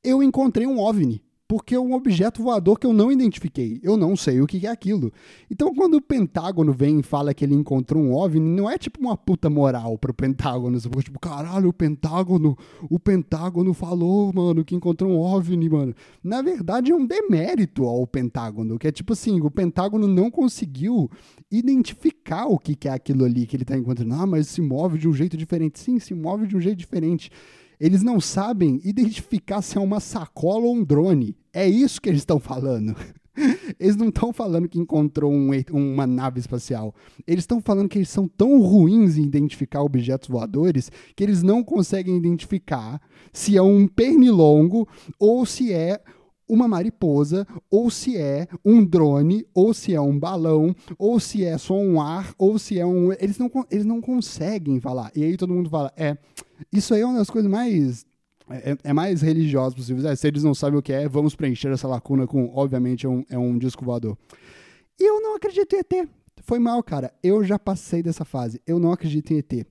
eu 0.03 0.21
encontrei 0.21 0.67
um 0.67 0.79
OVNI 0.79 1.23
porque 1.49 1.73
é 1.73 1.79
um 1.79 1.95
objeto 1.95 2.43
voador 2.43 2.77
que 2.77 2.85
eu 2.85 2.93
não 2.93 3.11
identifiquei. 3.11 3.79
Eu 3.81 3.97
não 3.97 4.15
sei 4.15 4.39
o 4.39 4.45
que 4.45 4.67
é 4.67 4.69
aquilo. 4.69 5.11
Então, 5.49 5.73
quando 5.73 5.95
o 5.95 6.01
Pentágono 6.01 6.71
vem 6.71 6.99
e 6.99 7.03
fala 7.03 7.33
que 7.33 7.43
ele 7.43 7.55
encontrou 7.55 8.03
um 8.03 8.13
OVNI, 8.13 8.39
não 8.39 8.69
é 8.69 8.77
tipo 8.77 9.01
uma 9.01 9.17
puta 9.17 9.49
moral 9.49 9.97
pro 9.97 10.13
Pentágono. 10.13 10.79
Você 10.79 10.87
tipo, 11.01 11.19
caralho, 11.19 11.69
o 11.69 11.73
Pentágono, 11.73 12.55
o 12.87 12.99
Pentágono 12.99 13.73
falou, 13.73 14.31
mano, 14.31 14.63
que 14.63 14.75
encontrou 14.75 15.11
um 15.11 15.17
OVNI, 15.17 15.69
mano. 15.69 15.95
Na 16.23 16.43
verdade, 16.43 16.91
é 16.91 16.95
um 16.95 17.03
demérito 17.03 17.83
ao 17.83 18.05
Pentágono, 18.05 18.77
que 18.77 18.87
é 18.87 18.91
tipo 18.91 19.13
assim, 19.13 19.41
o 19.41 19.49
Pentágono 19.49 20.07
não 20.07 20.29
conseguiu 20.29 21.09
identificar 21.51 22.45
o 22.45 22.59
que 22.59 22.87
é 22.87 22.91
aquilo 22.91 23.25
ali 23.25 23.47
que 23.47 23.55
ele 23.55 23.65
tá 23.65 23.75
encontrando. 23.75 24.13
Ah, 24.13 24.27
mas 24.27 24.49
se 24.49 24.61
move 24.61 24.99
de 24.99 25.07
um 25.07 25.13
jeito 25.13 25.35
diferente. 25.35 25.79
Sim, 25.79 25.97
se 25.97 26.13
move 26.13 26.45
de 26.45 26.55
um 26.55 26.61
jeito 26.61 26.77
diferente. 26.77 27.31
Eles 27.79 28.03
não 28.03 28.19
sabem 28.19 28.81
identificar 28.83 29.61
se 29.61 29.77
é 29.77 29.81
uma 29.81 29.99
sacola 29.99 30.65
ou 30.65 30.75
um 30.75 30.83
drone. 30.83 31.37
É 31.53 31.67
isso 31.67 32.01
que 32.01 32.09
eles 32.09 32.21
estão 32.21 32.39
falando. 32.39 32.95
Eles 33.79 33.95
não 33.95 34.09
estão 34.09 34.33
falando 34.33 34.67
que 34.67 34.77
encontrou 34.77 35.31
um, 35.31 35.51
uma 35.71 36.05
nave 36.05 36.41
espacial. 36.41 36.93
Eles 37.25 37.43
estão 37.43 37.61
falando 37.61 37.87
que 37.87 37.97
eles 37.97 38.09
são 38.09 38.27
tão 38.27 38.59
ruins 38.59 39.17
em 39.17 39.23
identificar 39.23 39.81
objetos 39.81 40.27
voadores 40.27 40.91
que 41.15 41.23
eles 41.23 41.41
não 41.41 41.63
conseguem 41.63 42.17
identificar 42.17 43.01
se 43.31 43.55
é 43.55 43.61
um 43.61 43.87
pernilongo 43.87 44.85
ou 45.17 45.45
se 45.45 45.71
é 45.71 46.01
uma 46.49 46.67
mariposa, 46.67 47.47
ou 47.69 47.89
se 47.89 48.17
é 48.17 48.47
um 48.65 48.83
drone, 48.83 49.45
ou 49.53 49.73
se 49.73 49.93
é 49.93 50.01
um 50.01 50.17
balão, 50.17 50.75
ou 50.97 51.19
se 51.19 51.45
é 51.45 51.57
só 51.57 51.75
um 51.75 52.01
ar, 52.01 52.33
ou 52.37 52.57
se 52.57 52.79
é 52.79 52.85
um. 52.85 53.13
Eles 53.13 53.37
não, 53.37 53.51
eles 53.69 53.85
não 53.85 54.01
conseguem 54.01 54.79
falar. 54.79 55.11
E 55.15 55.23
aí 55.23 55.37
todo 55.37 55.53
mundo 55.53 55.69
fala: 55.69 55.93
é, 55.95 56.17
isso 56.73 56.93
aí 56.93 57.01
é 57.01 57.05
uma 57.05 57.19
das 57.19 57.29
coisas 57.29 57.49
mais 57.49 58.05
é, 58.49 58.75
é, 58.83 58.93
mais 58.93 59.21
religioso 59.21 59.75
possível. 59.75 60.09
É, 60.09 60.15
se 60.15 60.27
eles 60.27 60.43
não 60.43 60.55
sabem 60.55 60.79
o 60.79 60.81
que 60.81 60.91
é, 60.91 61.07
vamos 61.07 61.35
preencher 61.35 61.69
essa 61.69 61.87
lacuna 61.87 62.25
com, 62.25 62.51
obviamente, 62.53 63.05
é 63.05 63.09
um, 63.09 63.23
é 63.29 63.37
um 63.37 63.57
disco 63.57 63.85
voador. 63.85 64.17
E 64.99 65.07
eu 65.07 65.21
não 65.21 65.35
acredito 65.35 65.73
em 65.73 65.79
ET. 65.79 66.09
Foi 66.41 66.57
mal, 66.57 66.81
cara. 66.81 67.13
Eu 67.21 67.43
já 67.43 67.59
passei 67.59 68.01
dessa 68.01 68.25
fase. 68.25 68.61
Eu 68.65 68.79
não 68.79 68.91
acredito 68.91 69.31
em 69.31 69.37
ET. 69.37 69.67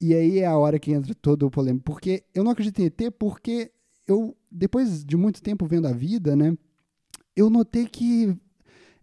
E 0.00 0.14
aí 0.14 0.40
é 0.40 0.46
a 0.46 0.56
hora 0.56 0.78
que 0.78 0.92
entra 0.92 1.14
todo 1.14 1.46
o 1.46 1.50
polêmico. 1.50 1.84
Porque 1.84 2.24
eu 2.34 2.42
não 2.42 2.50
acredito 2.50 2.80
em 2.80 2.86
ET 2.86 3.12
porque 3.18 3.70
eu, 4.08 4.34
depois 4.50 5.04
de 5.04 5.16
muito 5.16 5.42
tempo 5.42 5.66
vendo 5.66 5.86
a 5.86 5.92
vida, 5.92 6.34
né, 6.34 6.56
eu 7.36 7.50
notei 7.50 7.86
que 7.86 8.34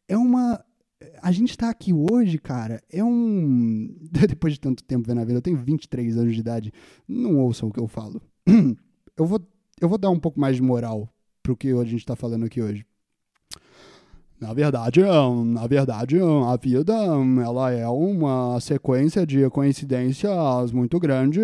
é 0.07 0.17
uma. 0.17 0.63
A 1.21 1.31
gente 1.31 1.57
tá 1.57 1.69
aqui 1.69 1.93
hoje, 1.93 2.37
cara, 2.39 2.81
é 2.91 3.03
um. 3.03 3.95
Depois 4.27 4.53
de 4.53 4.59
tanto 4.59 4.83
tempo 4.83 5.07
vendo 5.07 5.21
a 5.21 5.25
vida, 5.25 5.37
eu 5.37 5.41
tenho 5.41 5.57
23 5.57 6.17
anos 6.17 6.33
de 6.33 6.39
idade. 6.39 6.73
Não 7.07 7.37
ouçam 7.37 7.69
o 7.69 7.71
que 7.71 7.79
eu 7.79 7.87
falo. 7.87 8.21
eu 9.15 9.25
vou, 9.25 9.39
eu 9.79 9.87
vou 9.87 9.97
dar 9.97 10.09
um 10.09 10.19
pouco 10.19 10.39
mais 10.39 10.55
de 10.55 10.61
moral 10.61 11.07
pro 11.43 11.55
que 11.55 11.69
a 11.69 11.83
gente 11.83 11.99
está 11.99 12.15
falando 12.15 12.45
aqui 12.45 12.61
hoje. 12.61 12.85
Na 14.39 14.53
verdade, 14.53 15.01
na 15.45 15.65
verdade, 15.65 16.17
a 16.19 16.57
vida 16.57 16.93
ela 16.93 17.71
é 17.71 17.87
uma 17.87 18.59
sequência 18.59 19.25
de 19.25 19.49
coincidências 19.49 20.73
muito 20.73 20.99
grande. 20.99 21.39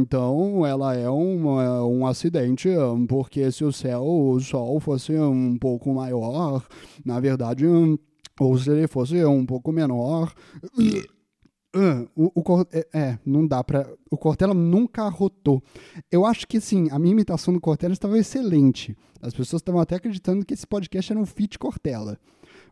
Então, 0.00 0.64
ela 0.64 0.94
é 0.94 1.10
um, 1.10 1.46
um 1.98 2.06
acidente, 2.06 2.70
porque 3.06 3.52
se 3.52 3.64
o 3.64 3.70
céu, 3.72 4.02
o 4.02 4.40
sol 4.40 4.80
fosse 4.80 5.12
um 5.12 5.58
pouco 5.58 5.92
maior, 5.92 6.64
na 7.04 7.20
verdade, 7.20 7.66
ou 8.40 8.58
se 8.58 8.70
ele 8.70 8.88
fosse 8.88 9.22
um 9.26 9.44
pouco 9.44 9.70
menor, 9.70 10.32
Uh, 11.74 12.06
o, 12.14 12.32
o, 12.34 12.66
é, 12.70 12.86
é, 12.92 13.18
não 13.24 13.46
dá 13.46 13.64
pra. 13.64 13.90
O 14.10 14.18
Cortella 14.18 14.52
nunca 14.52 15.04
arrotou. 15.04 15.62
Eu 16.10 16.26
acho 16.26 16.46
que, 16.46 16.58
assim, 16.58 16.90
a 16.90 16.98
minha 16.98 17.12
imitação 17.12 17.54
do 17.54 17.60
Cortella 17.60 17.94
estava 17.94 18.18
excelente. 18.18 18.96
As 19.22 19.32
pessoas 19.32 19.60
estavam 19.60 19.80
até 19.80 19.96
acreditando 19.96 20.44
que 20.44 20.52
esse 20.52 20.66
podcast 20.66 21.12
era 21.12 21.20
um 21.20 21.24
feat 21.24 21.58
Cortella. 21.58 22.18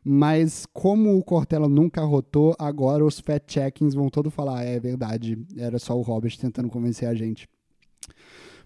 Mas 0.04 0.66
como 0.72 1.16
o 1.16 1.24
Cortella 1.24 1.68
nunca 1.68 2.02
rotou, 2.02 2.54
agora 2.58 3.04
os 3.04 3.20
fact-checkings 3.20 3.94
vão 3.94 4.08
todos 4.08 4.32
falar: 4.34 4.64
é 4.64 4.78
verdade, 4.78 5.38
era 5.56 5.78
só 5.78 5.96
o 5.96 6.02
Robert 6.02 6.36
tentando 6.38 6.68
convencer 6.68 7.08
a 7.08 7.14
gente. 7.14 7.48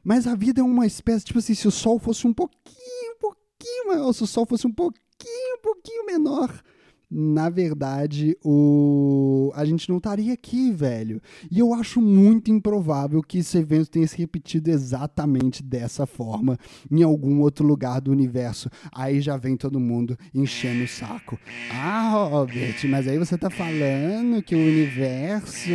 Mas 0.03 0.27
a 0.27 0.35
vida 0.35 0.61
é 0.61 0.65
uma 0.65 0.87
espécie, 0.87 1.25
tipo 1.25 1.39
assim, 1.39 1.55
se 1.55 1.67
o 1.67 1.71
sol 1.71 1.99
fosse 1.99 2.27
um 2.27 2.33
pouquinho, 2.33 3.15
um 3.15 3.19
pouquinho 3.19 3.87
maior, 3.89 4.13
se 4.13 4.23
o 4.23 4.27
sol 4.27 4.45
fosse 4.45 4.67
um 4.67 4.73
pouquinho, 4.73 5.57
um 5.59 5.63
pouquinho 5.63 6.07
menor, 6.07 6.63
na 7.11 7.49
verdade, 7.49 8.37
o... 8.45 9.53
a 9.55 9.65
gente 9.65 9.89
não 9.89 9.99
estaria 9.99 10.33
aqui, 10.33 10.73
velho. 10.73 11.21
E 11.51 11.59
eu 11.59 11.73
acho 11.75 12.01
muito 12.01 12.51
improvável 12.51 13.23
que 13.23 13.39
esse 13.39 13.59
evento 13.59 13.91
tenha 13.91 14.07
se 14.07 14.17
repetido 14.17 14.71
exatamente 14.71 15.63
dessa 15.63 16.07
forma 16.07 16.59
em 16.91 17.03
algum 17.03 17.41
outro 17.41 17.67
lugar 17.67 18.01
do 18.01 18.11
universo. 18.11 18.69
Aí 18.93 19.21
já 19.21 19.37
vem 19.37 19.57
todo 19.57 19.79
mundo 19.79 20.19
enchendo 20.35 20.85
o 20.85 20.89
saco. 20.89 21.39
Ah, 21.73 22.11
Robert, 22.11 22.77
mas 22.89 23.07
aí 23.07 23.19
você 23.19 23.37
tá 23.37 23.51
falando 23.51 24.43
que 24.43 24.55
o 24.55 24.59
universo, 24.59 25.71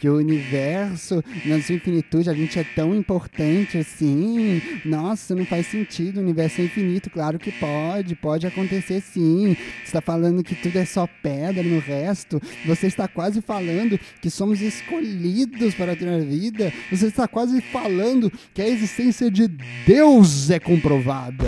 que 0.00 0.08
o 0.08 0.16
universo, 0.16 1.22
na 1.44 1.60
sua 1.60 1.74
infinitude, 1.74 2.30
a 2.30 2.34
gente 2.34 2.58
é 2.58 2.64
tão 2.64 2.94
importante 2.94 3.78
assim. 3.78 4.62
Nossa, 4.84 5.34
não 5.34 5.44
faz 5.44 5.66
sentido, 5.66 6.18
o 6.18 6.22
universo 6.22 6.60
é 6.60 6.64
infinito. 6.64 7.10
Claro 7.10 7.38
que 7.38 7.52
pode, 7.52 8.14
pode 8.14 8.46
acontecer 8.46 9.00
sim. 9.00 9.56
Você 9.84 9.92
tá 9.92 10.00
falando 10.00 10.42
que 10.42 10.54
tudo 10.68 10.78
é 10.78 10.84
só 10.84 11.08
pedra 11.22 11.62
no 11.62 11.78
resto. 11.78 12.40
Você 12.66 12.86
está 12.86 13.08
quase 13.08 13.40
falando 13.40 13.98
que 14.20 14.28
somos 14.28 14.60
escolhidos 14.60 15.74
para 15.74 15.96
ter 15.96 16.08
a 16.08 16.18
vida. 16.18 16.70
Você 16.90 17.06
está 17.06 17.26
quase 17.26 17.60
falando 17.60 18.30
que 18.52 18.60
a 18.60 18.68
existência 18.68 19.30
de 19.30 19.48
Deus 19.86 20.50
é 20.50 20.60
comprovada. 20.60 21.46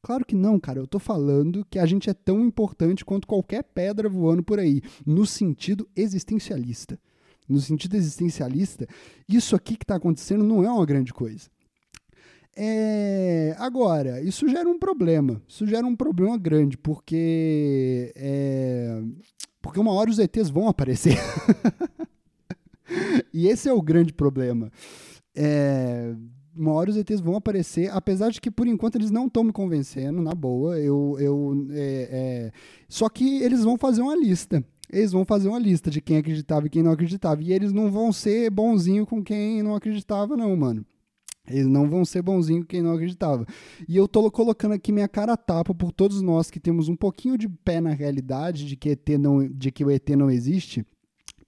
Claro 0.00 0.24
que 0.24 0.36
não, 0.36 0.60
cara. 0.60 0.78
Eu 0.78 0.86
tô 0.86 1.00
falando 1.00 1.66
que 1.68 1.80
a 1.80 1.86
gente 1.86 2.08
é 2.08 2.14
tão 2.14 2.40
importante 2.44 3.04
quanto 3.04 3.26
qualquer 3.26 3.64
pedra 3.64 4.08
voando 4.08 4.42
por 4.42 4.60
aí, 4.60 4.80
no 5.04 5.26
sentido 5.26 5.88
existencialista. 5.96 6.98
No 7.48 7.60
sentido 7.60 7.96
existencialista, 7.96 8.86
isso 9.28 9.54
aqui 9.56 9.76
que 9.76 9.84
está 9.84 9.96
acontecendo 9.96 10.44
não 10.44 10.64
é 10.64 10.70
uma 10.70 10.86
grande 10.86 11.12
coisa. 11.12 11.48
É, 12.58 13.54
agora, 13.58 14.22
isso 14.22 14.48
gera 14.48 14.68
um 14.68 14.78
problema. 14.78 15.42
Isso 15.46 15.66
gera 15.66 15.86
um 15.86 15.94
problema 15.94 16.38
grande, 16.38 16.78
porque. 16.78 18.12
É, 18.16 19.02
porque 19.60 19.78
uma 19.78 19.92
hora 19.92 20.08
os 20.08 20.18
ETs 20.18 20.48
vão 20.48 20.66
aparecer. 20.66 21.18
e 23.32 23.46
esse 23.46 23.68
é 23.68 23.72
o 23.72 23.82
grande 23.82 24.12
problema. 24.12 24.72
É, 25.34 26.14
uma 26.56 26.72
hora 26.72 26.88
os 26.88 26.96
ETs 26.96 27.20
vão 27.20 27.36
aparecer, 27.36 27.90
apesar 27.92 28.30
de 28.30 28.40
que 28.40 28.50
por 28.50 28.66
enquanto 28.66 28.94
eles 28.96 29.10
não 29.10 29.26
estão 29.26 29.44
me 29.44 29.52
convencendo, 29.52 30.22
na 30.22 30.34
boa. 30.34 30.78
Eu, 30.78 31.16
eu, 31.20 31.66
é, 31.72 32.08
é, 32.10 32.52
só 32.88 33.08
que 33.10 33.42
eles 33.42 33.62
vão 33.62 33.76
fazer 33.76 34.00
uma 34.00 34.16
lista. 34.16 34.64
Eles 34.90 35.12
vão 35.12 35.24
fazer 35.24 35.48
uma 35.48 35.58
lista 35.58 35.90
de 35.90 36.00
quem 36.00 36.16
acreditava 36.16 36.66
e 36.66 36.70
quem 36.70 36.82
não 36.82 36.92
acreditava. 36.92 37.42
E 37.42 37.52
eles 37.52 37.72
não 37.72 37.90
vão 37.90 38.12
ser 38.12 38.48
bonzinho 38.50 39.04
com 39.04 39.22
quem 39.22 39.62
não 39.62 39.74
acreditava, 39.74 40.36
não, 40.36 40.56
mano. 40.56 40.86
Eles 41.48 41.66
não 41.66 41.88
vão 41.88 42.04
ser 42.04 42.22
bonzinhos 42.22 42.66
quem 42.68 42.82
não 42.82 42.92
acreditava. 42.92 43.46
E 43.88 43.96
eu 43.96 44.08
tô 44.08 44.30
colocando 44.30 44.72
aqui 44.72 44.92
minha 44.92 45.08
cara 45.08 45.36
tapa 45.36 45.74
por 45.74 45.92
todos 45.92 46.20
nós 46.22 46.50
que 46.50 46.60
temos 46.60 46.88
um 46.88 46.96
pouquinho 46.96 47.38
de 47.38 47.48
pé 47.48 47.80
na 47.80 47.90
realidade 47.90 48.66
de 48.66 48.76
que, 48.76 48.90
ET 48.90 49.08
não, 49.18 49.46
de 49.46 49.70
que 49.70 49.84
o 49.84 49.90
ET 49.90 50.08
não 50.10 50.30
existe. 50.30 50.84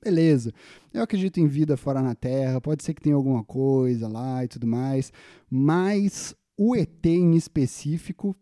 Beleza, 0.03 0.53
eu 0.95 1.03
acredito 1.03 1.41
em 1.41 1.47
vida 1.47 1.77
fora 1.77 2.01
na 2.01 2.15
Terra, 2.15 2.61
pode 2.61 2.85
ser 2.85 2.95
que 2.95 3.03
tenha 3.03 3.17
alguma 3.17 3.43
coisa 3.43 4.07
lá 4.07 4.45
e 4.45 4.49
tudo 4.49 4.67
mais, 4.67 5.13
mas 5.51 6.37
o 6.57 6.77
ET 6.77 7.05
em 7.05 7.35
específico 7.35 8.37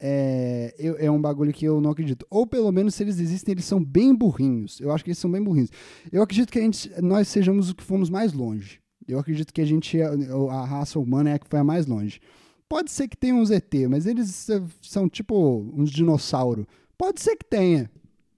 é, 0.00 0.74
é, 0.98 1.10
um 1.10 1.20
bagulho 1.20 1.52
que 1.52 1.64
eu 1.64 1.80
não 1.80 1.90
acredito. 1.90 2.26
Ou 2.30 2.46
pelo 2.46 2.72
menos, 2.72 2.94
se 2.94 3.02
eles 3.02 3.20
existem, 3.20 3.52
eles 3.52 3.66
são 3.66 3.84
bem 3.84 4.14
burrinhos. 4.14 4.80
Eu 4.80 4.90
acho 4.90 5.04
que 5.04 5.10
eles 5.10 5.18
são 5.18 5.30
bem 5.30 5.42
burrinhos. 5.42 5.70
Eu 6.10 6.22
acredito 6.22 6.50
que 6.50 6.58
a 6.58 6.62
gente, 6.62 6.90
nós 7.02 7.28
sejamos 7.28 7.68
os 7.68 7.74
que 7.74 7.84
fomos 7.84 8.08
mais 8.08 8.32
longe. 8.32 8.80
Eu 9.12 9.18
acredito 9.18 9.52
que 9.52 9.60
a 9.60 9.64
gente, 9.64 10.00
a 10.00 10.64
raça 10.64 10.98
humana 10.98 11.30
é 11.30 11.34
a 11.34 11.38
que 11.38 11.48
foi 11.48 11.58
a 11.58 11.64
mais 11.64 11.86
longe. 11.86 12.20
Pode 12.68 12.90
ser 12.90 13.08
que 13.08 13.16
tenha 13.16 13.34
uns 13.34 13.50
ET, 13.50 13.74
mas 13.88 14.06
eles 14.06 14.48
são 14.80 15.08
tipo 15.08 15.70
uns 15.74 15.90
dinossauros. 15.90 16.66
Pode 16.96 17.20
ser 17.20 17.36
que 17.36 17.44
tenha. 17.44 17.90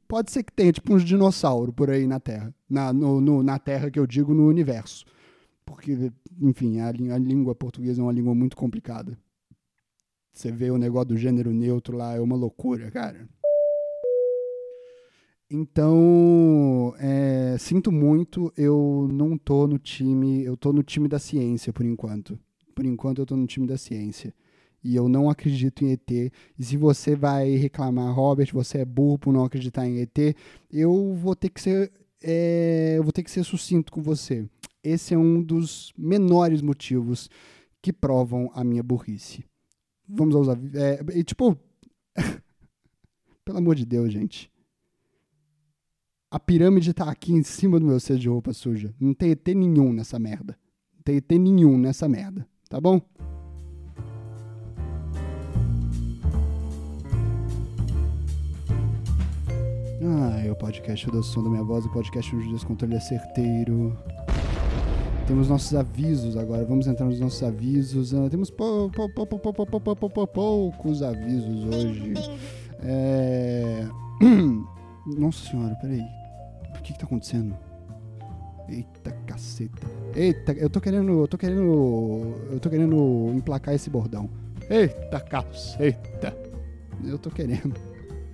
Pode 0.09 0.31
ser 0.31 0.43
que 0.43 0.53
tenha 0.53 0.73
tipo 0.73 0.95
uns 0.95 1.05
dinossauros 1.05 1.75
por 1.75 1.91
aí 1.91 2.07
na 2.07 2.19
Terra. 2.19 2.55
Na, 2.69 2.93
no, 2.93 3.21
no, 3.21 3.43
na 3.43 3.59
Terra 3.59 3.91
que 3.91 3.99
eu 3.99 4.07
digo 4.07 4.33
no 4.33 4.49
universo. 4.49 5.05
Porque, 5.65 6.13
enfim, 6.41 6.81
a, 6.81 6.89
a 6.89 7.19
língua 7.19 7.55
portuguesa 7.55 8.01
é 8.01 8.05
uma 8.05 8.13
língua 8.13 8.35
muito 8.35 8.57
complicada. 8.57 9.19
Você 10.33 10.51
vê 10.51 10.71
o 10.71 10.79
negócio 10.79 11.09
do 11.09 11.17
gênero 11.17 11.53
neutro 11.53 11.97
lá, 11.97 12.15
é 12.15 12.21
uma 12.21 12.37
loucura, 12.37 12.91
cara. 12.91 13.29
Então, 15.55 16.95
é, 16.99 17.57
sinto 17.59 17.93
muito, 17.93 18.51
eu 18.57 19.07
não 19.13 19.37
tô 19.37 19.67
no 19.67 19.79
time, 19.79 20.43
eu 20.43 20.57
tô 20.57 20.73
no 20.73 20.83
time 20.83 21.07
da 21.07 21.19
ciência 21.19 21.71
por 21.75 21.85
enquanto. 21.85 22.39
Por 22.75 22.87
enquanto 22.87 23.19
eu 23.19 23.27
tô 23.27 23.37
no 23.37 23.47
time 23.47 23.67
da 23.67 23.77
ciência. 23.77 24.33
E 24.83 24.97
eu 24.97 25.11
não 25.11 25.29
acredito 25.29 25.85
em 25.85 25.93
ET. 25.93 26.11
E 26.11 26.33
se 26.65 26.79
você 26.79 27.15
vai 27.15 27.51
reclamar, 27.51 28.15
Robert, 28.15 28.49
você 28.51 28.79
é 28.79 28.85
burro 28.87 29.19
por 29.19 29.31
não 29.31 29.45
acreditar 29.45 29.87
em 29.87 30.01
ET, 30.01 30.35
eu 30.73 31.13
vou 31.17 31.37
ter 31.37 31.51
que 31.51 31.61
ser, 31.61 31.93
é, 32.23 32.95
eu 32.97 33.03
vou 33.03 33.13
ter 33.13 33.23
que 33.23 33.31
ser 33.31 33.45
sucinto 33.45 33.93
com 33.93 34.01
você. 34.01 34.49
Esse 34.83 35.13
é 35.13 35.19
um 35.19 35.43
dos 35.43 35.93
menores 35.99 36.63
motivos 36.63 37.29
que 37.83 37.93
provam 37.93 38.51
a 38.55 38.65
minha 38.65 38.83
burrice. 38.83 39.45
Vamos 40.09 40.49
avisos. 40.49 40.75
É, 40.77 41.05
e 41.15 41.23
tipo, 41.23 41.59
pelo 43.45 43.59
amor 43.59 43.75
de 43.75 43.85
Deus, 43.85 44.11
gente 44.11 44.51
a 46.33 46.41
pirâmide 46.41 46.95
tá 46.95 47.11
aqui 47.11 47.31
em 47.31 47.43
cima 47.43 47.79
do 47.79 47.85
meu 47.85 48.01
cesto 48.01 48.23
de 48.23 48.27
roupa 48.27 48.55
suja. 48.55 48.95
Não 48.99 49.13
tem 49.13 49.33
ET 49.33 49.47
nenhum 49.49 49.93
nessa 49.93 50.19
merda. 50.19 50.57
Não 50.95 51.03
tem 51.05 51.17
ET 51.17 51.31
nenhum 51.33 51.77
nessa 51.77 52.09
merda. 52.09 52.49
Tá 52.71 52.81
bom? 52.81 53.03
Ah, 60.05 60.41
é 60.43 60.51
o 60.51 60.57
podcast 60.57 61.07
do 61.11 61.23
som 61.23 61.45
da 61.45 61.51
minha 61.51 61.63
voz, 61.63 61.85
o 61.85 61.93
podcast 61.93 62.35
onde 62.35 62.49
o 62.49 62.53
descontrole 62.53 62.95
é 62.95 63.01
certeiro. 63.01 63.95
Temos 65.27 65.51
nossos 65.51 65.75
avisos 65.75 66.35
agora, 66.39 66.65
vamos 66.65 66.87
entrar 66.87 67.05
nos 67.05 67.21
nossos 67.21 67.43
avisos. 67.43 68.15
Ah, 68.15 68.31
temos 68.31 68.51
pou, 68.51 68.91
pou, 68.91 69.11
pou, 69.11 70.27
poucos 70.27 71.03
avisos 71.03 71.65
hoje. 71.67 72.15
É... 72.81 73.87
Nossa 75.05 75.51
senhora, 75.51 75.75
peraí. 75.75 76.22
O 76.83 76.85
que 76.85 76.93
que 76.93 76.99
tá 76.99 77.07
acontecendo? 77.07 77.57
Eita 78.69 79.13
caceta. 79.25 79.87
Eita, 80.17 80.51
eu 80.55 80.69
tô 80.69 80.81
querendo. 80.81 81.21
Eu 81.21 81.29
tô 81.29 81.39
querendo. 81.39 82.35
Eu 82.51 82.59
tô 82.59 82.69
querendo 82.69 83.33
emplacar 83.37 83.73
esse 83.73 83.89
bordão. 83.89 84.29
Eita 84.69 85.21
caceta. 85.21 86.37
Eu 87.05 87.21
tô 87.21 87.31
querendo. 87.31 87.73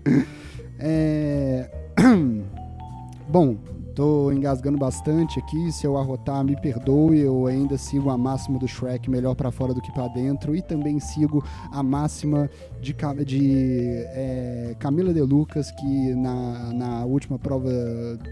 é. 0.80 1.70
Bom, 3.28 3.58
tô 3.98 4.30
engasgando 4.30 4.78
bastante 4.78 5.40
aqui. 5.40 5.72
Se 5.72 5.84
eu 5.84 5.98
arrotar, 5.98 6.44
me 6.44 6.54
perdoe. 6.54 7.18
Eu 7.18 7.48
ainda 7.48 7.76
sigo 7.76 8.10
a 8.10 8.16
máxima 8.16 8.56
do 8.56 8.68
Shrek, 8.68 9.10
melhor 9.10 9.34
para 9.34 9.50
fora 9.50 9.74
do 9.74 9.82
que 9.82 9.90
para 9.90 10.06
dentro. 10.06 10.54
E 10.54 10.62
também 10.62 11.00
sigo 11.00 11.44
a 11.72 11.82
máxima 11.82 12.48
de, 12.80 12.94
de 13.24 14.04
é, 14.10 14.76
Camila 14.78 15.12
De 15.12 15.20
Lucas, 15.20 15.72
que 15.72 16.14
na, 16.14 16.72
na 16.72 17.04
última 17.04 17.40
prova 17.40 17.68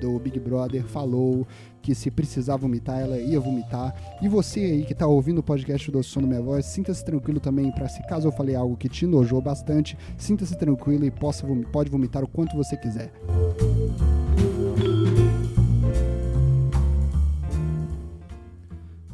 do 0.00 0.20
Big 0.20 0.38
Brother 0.38 0.84
falou 0.84 1.44
que 1.82 1.96
se 1.96 2.12
precisar 2.12 2.56
vomitar, 2.56 3.00
ela 3.00 3.18
ia 3.18 3.40
vomitar. 3.40 3.92
E 4.22 4.28
você 4.28 4.60
aí 4.60 4.84
que 4.84 4.94
tá 4.94 5.08
ouvindo 5.08 5.38
o 5.38 5.42
podcast 5.42 5.90
do 5.90 6.00
Som 6.00 6.20
da 6.20 6.26
Minha 6.28 6.42
Voz, 6.42 6.64
sinta-se 6.66 7.04
tranquilo 7.04 7.40
também 7.40 7.72
para 7.72 7.88
se 7.88 8.04
caso 8.06 8.28
eu 8.28 8.32
falei 8.32 8.54
algo 8.54 8.76
que 8.76 8.88
te 8.88 9.04
nojou 9.04 9.40
bastante, 9.40 9.98
sinta-se 10.16 10.56
tranquilo 10.56 11.04
e 11.04 11.10
possa, 11.10 11.44
pode 11.72 11.90
vomitar 11.90 12.22
o 12.22 12.28
quanto 12.28 12.56
você 12.56 12.76
quiser. 12.76 13.12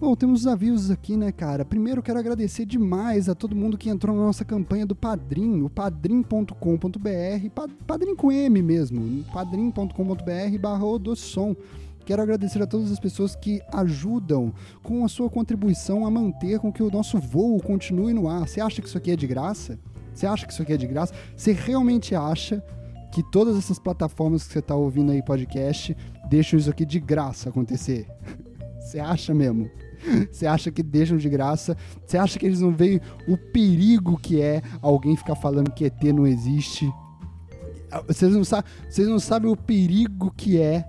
Bom, 0.03 0.17
temos 0.17 0.41
os 0.41 0.47
avisos 0.49 0.91
aqui, 0.91 1.17
né, 1.17 1.31
cara? 1.31 1.65
Primeiro, 1.65 2.03
quero 2.03 2.19
agradecer 2.19 2.67
demais 2.67 3.29
a 3.29 3.37
todo 3.37 3.55
mundo 3.55 3.79
que 3.79 3.89
entrou 3.89 4.17
na 4.17 4.23
nossa 4.23 4.45
campanha 4.45 4.85
do 4.85 4.97
Padrim, 4.97 5.63
o 5.63 5.71
padrim.com.br, 5.71 6.49
padrim 7.87 8.17
com 8.17 8.33
M 8.33 8.61
mesmo, 8.63 9.23
padrim.com.br 9.33 10.59
barra. 10.59 10.85
Quero 12.05 12.21
agradecer 12.21 12.61
a 12.61 12.67
todas 12.67 12.91
as 12.91 12.99
pessoas 12.99 13.37
que 13.37 13.63
ajudam 13.73 14.53
com 14.83 15.05
a 15.05 15.09
sua 15.09 15.31
contribuição 15.31 16.05
a 16.05 16.11
manter 16.11 16.59
com 16.59 16.73
que 16.73 16.83
o 16.83 16.91
nosso 16.91 17.21
voo 17.21 17.63
continue 17.63 18.13
no 18.13 18.29
ar. 18.29 18.49
Você 18.49 18.61
acha 18.61 18.83
que 18.83 18.89
isso 18.89 18.99
aqui 18.99 19.13
é 19.13 19.17
de 19.17 19.29
graça? 19.29 19.79
Você 20.13 20.27
acha 20.27 20.45
que 20.45 20.53
isso 20.53 20.63
aqui 20.63 20.73
é 20.73 20.77
de 20.77 20.89
graça? 20.89 21.15
Você 21.37 21.53
realmente 21.53 22.13
acha 22.13 22.61
que 23.13 23.23
todas 23.31 23.57
essas 23.57 23.79
plataformas 23.79 24.49
que 24.49 24.53
você 24.53 24.59
está 24.59 24.75
ouvindo 24.75 25.13
aí 25.13 25.23
podcast 25.23 25.97
deixam 26.29 26.59
isso 26.59 26.71
aqui 26.71 26.85
de 26.85 26.99
graça 26.99 27.51
acontecer? 27.51 28.09
Você 28.83 28.99
acha 28.99 29.33
mesmo? 29.33 29.71
Você 30.31 30.47
acha 30.47 30.71
que 30.71 30.83
deixam 30.83 31.17
de 31.17 31.29
graça? 31.29 31.77
Você 32.05 32.19
acha 32.19 32.39
que 32.39 32.47
eles 32.47 32.61
não 32.61 32.73
veem 32.73 33.01
o 33.29 33.37
perigo 33.37 34.19
que 34.19 34.41
é 34.41 34.63
alguém 34.81 35.17
ficar 35.17 35.37
falando 35.37 35.73
que 35.73 35.85
ET 35.85 36.03
não 36.05 36.27
existe? 36.27 36.93
Vocês 38.07 38.33
não, 38.33 38.43
vocês 38.43 39.09
não 39.09 39.19
sabem 39.19 39.51
o 39.51 39.57
perigo 39.57 40.33
que 40.37 40.61
é 40.61 40.85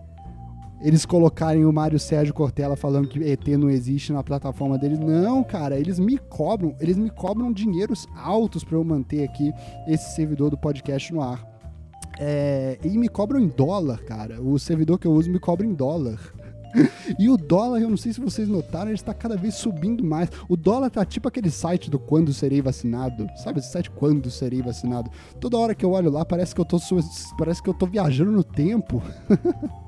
eles 0.84 1.06
colocarem 1.06 1.63
o 1.63 1.71
Mário 1.71 1.97
Sérgio 1.97 2.34
Cortella 2.34 2.76
falando 2.76 3.08
que 3.08 3.23
ET 3.23 3.47
não 3.47 3.69
existe 3.69 4.12
na 4.12 4.21
plataforma 4.21 4.78
deles. 4.78 4.99
Não, 4.99 5.41
cara, 5.41 5.80
eles 5.80 5.97
me 5.97 6.17
cobram, 6.17 6.76
eles 6.78 6.97
me 6.97 7.10
cobram 7.10 7.54
dinheiros 7.54 8.06
altos 8.17 8.65
para 8.65 8.76
eu 8.76 8.84
manter 8.84 9.23
aqui 9.23 9.54
esse 9.88 10.13
servidor 10.13 10.49
do 10.49 10.58
podcast 10.58 11.13
no 11.13 11.21
ar. 11.21 11.41
É, 12.19 12.78
e 12.84 12.97
me 12.97 13.08
cobram 13.08 13.39
em 13.39 13.47
dólar, 13.47 14.04
cara. 14.04 14.41
O 14.41 14.60
servidor 14.60 14.99
que 14.99 15.08
eu 15.08 15.13
uso 15.13 15.32
me 15.32 15.39
cobra 15.39 15.65
em 15.65 15.73
dólar. 15.73 16.19
e 17.19 17.29
o 17.29 17.38
dólar, 17.38 17.81
eu 17.81 17.89
não 17.89 17.97
sei 17.97 18.13
se 18.13 18.19
vocês 18.19 18.47
notaram, 18.47 18.88
ele 18.88 18.95
está 18.95 19.13
cada 19.13 19.36
vez 19.36 19.55
subindo 19.55 20.03
mais. 20.03 20.29
O 20.47 20.55
dólar 20.55 20.89
tá 20.89 21.05
tipo 21.05 21.27
aquele 21.27 21.49
site 21.49 21.89
do 21.89 21.99
quando 21.99 22.33
serei 22.33 22.62
vacinado. 22.62 23.27
Sabe 23.38 23.59
esse 23.59 23.71
site 23.71 23.89
quando 23.91 24.29
serei 24.29 24.62
vacinado? 24.62 25.09
Toda 25.39 25.57
hora 25.57 25.75
que 25.75 25.86
eu 25.86 25.91
olho 25.91 26.12
lá, 26.12 26.25
parece 26.25 26.53
que 26.53 26.62
eu 26.62 26.65
tô, 26.65 26.77
parece 27.38 27.62
que 27.62 27.69
eu 27.69 27.73
tô 27.73 27.86
viajando 27.86 28.31
no 28.31 28.43
tempo. 28.43 29.01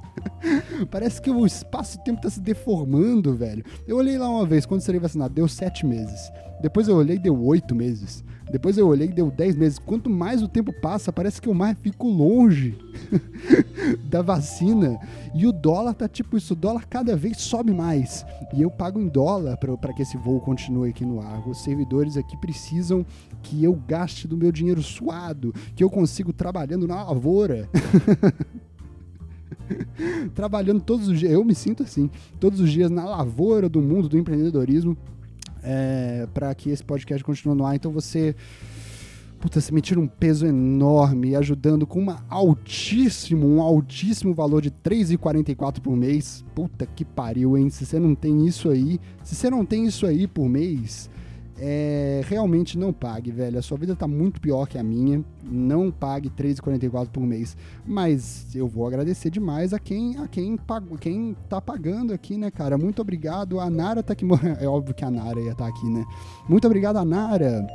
Parece 0.89 1.21
que 1.21 1.29
o 1.29 1.45
espaço-tempo 1.45 2.21
tá 2.21 2.29
se 2.29 2.39
deformando, 2.39 3.35
velho. 3.35 3.63
Eu 3.87 3.97
olhei 3.97 4.17
lá 4.17 4.29
uma 4.29 4.45
vez, 4.45 4.65
quando 4.65 4.81
serei 4.81 4.99
vacinado, 4.99 5.33
deu 5.33 5.47
sete 5.47 5.85
meses. 5.85 6.31
Depois 6.61 6.87
eu 6.87 6.95
olhei, 6.95 7.19
deu 7.19 7.39
oito 7.43 7.75
meses. 7.75 8.23
Depois 8.51 8.77
eu 8.77 8.87
olhei, 8.87 9.07
deu 9.07 9.31
dez 9.31 9.55
meses. 9.55 9.79
Quanto 9.79 10.09
mais 10.09 10.41
o 10.41 10.47
tempo 10.47 10.71
passa, 10.71 11.11
parece 11.11 11.41
que 11.41 11.49
eu 11.49 11.53
mais 11.53 11.77
fico 11.79 12.07
longe 12.07 12.77
da 14.05 14.21
vacina. 14.21 14.99
E 15.33 15.47
o 15.47 15.51
dólar 15.51 15.93
tá 15.93 16.07
tipo 16.07 16.37
isso, 16.37 16.53
o 16.53 16.55
dólar 16.55 16.85
cada 16.87 17.15
vez 17.15 17.41
sobe 17.41 17.73
mais. 17.73 18.25
E 18.53 18.61
eu 18.61 18.69
pago 18.69 18.99
em 18.99 19.07
dólar 19.07 19.57
para 19.57 19.93
que 19.93 20.03
esse 20.03 20.17
voo 20.17 20.39
continue 20.39 20.89
aqui 20.89 21.03
no 21.03 21.19
ar. 21.19 21.47
Os 21.47 21.63
servidores 21.63 22.17
aqui 22.17 22.37
precisam 22.37 23.05
que 23.41 23.63
eu 23.63 23.73
gaste 23.87 24.27
do 24.27 24.37
meu 24.37 24.51
dinheiro 24.51 24.81
suado, 24.81 25.53
que 25.75 25.83
eu 25.83 25.89
consigo 25.89 26.31
trabalhando 26.31 26.87
na 26.87 27.03
lavoura. 27.03 27.67
trabalhando 30.33 30.81
todos 30.81 31.07
os 31.07 31.19
dias. 31.19 31.31
Eu 31.31 31.43
me 31.43 31.55
sinto 31.55 31.83
assim, 31.83 32.09
todos 32.39 32.59
os 32.59 32.71
dias 32.71 32.91
na 32.91 33.05
lavoura 33.05 33.67
do 33.67 33.81
mundo 33.81 34.07
do 34.07 34.17
empreendedorismo, 34.17 34.97
é, 35.65 36.27
para 36.33 36.53
que 36.53 36.69
esse 36.69 36.83
podcast 36.83 37.23
continue 37.23 37.57
no 37.57 37.65
ar. 37.65 37.75
Então 37.75 37.91
você. 37.91 38.35
Puta, 39.39 39.59
você 39.59 39.71
me 39.71 39.81
tira 39.81 39.99
um 39.99 40.07
peso 40.07 40.47
enorme, 40.47 41.35
ajudando 41.35 41.85
com 41.85 41.99
uma 41.99 42.25
altíssimo, 42.29 43.45
um 43.45 43.61
altíssimo 43.61 44.33
valor 44.33 44.61
de 44.61 44.69
R$3,44 44.69 45.81
por 45.81 45.95
mês. 45.95 46.43
Puta 46.55 46.85
que 46.85 47.03
pariu, 47.03 47.57
hein? 47.57 47.69
Se 47.69 47.85
você 47.85 47.99
não 47.99 48.15
tem 48.15 48.47
isso 48.47 48.69
aí, 48.69 48.99
se 49.23 49.35
você 49.35 49.49
não 49.49 49.65
tem 49.65 49.85
isso 49.85 50.07
aí 50.07 50.25
por 50.25 50.47
mês, 50.47 51.09
é, 51.57 52.21
realmente 52.25 52.77
não 52.77 52.91
pague, 52.91 53.31
velho. 53.31 53.57
A 53.57 53.61
sua 53.61 53.77
vida 53.77 53.95
tá 53.95 54.07
muito 54.07 54.41
pior 54.41 54.67
que 54.67 54.77
a 54.77 54.83
minha. 54.83 55.23
Não 55.43 55.89
pague 55.89 56.29
R$3,44 56.35 57.09
por 57.09 57.21
mês. 57.21 57.55
Mas 57.85 58.53
eu 58.55 58.67
vou 58.67 58.85
agradecer 58.85 59.29
demais 59.29 59.73
a 59.73 59.79
quem 59.79 60.17
a 60.17 60.27
quem, 60.27 60.57
pago, 60.57 60.97
quem 60.97 61.35
tá 61.47 61.61
pagando 61.61 62.13
aqui, 62.13 62.37
né, 62.37 62.51
cara? 62.51 62.77
Muito 62.77 63.01
obrigado. 63.01 63.59
A 63.59 63.69
Nara 63.69 64.03
tá 64.03 64.13
aqui. 64.13 64.25
É 64.59 64.67
óbvio 64.67 64.93
que 64.93 65.05
a 65.05 65.11
Nara 65.11 65.39
ia 65.39 65.51
estar 65.51 65.65
tá 65.65 65.69
aqui, 65.69 65.89
né? 65.89 66.05
Muito 66.47 66.65
obrigado, 66.65 66.97
a 66.97 67.05
Nara. 67.05 67.65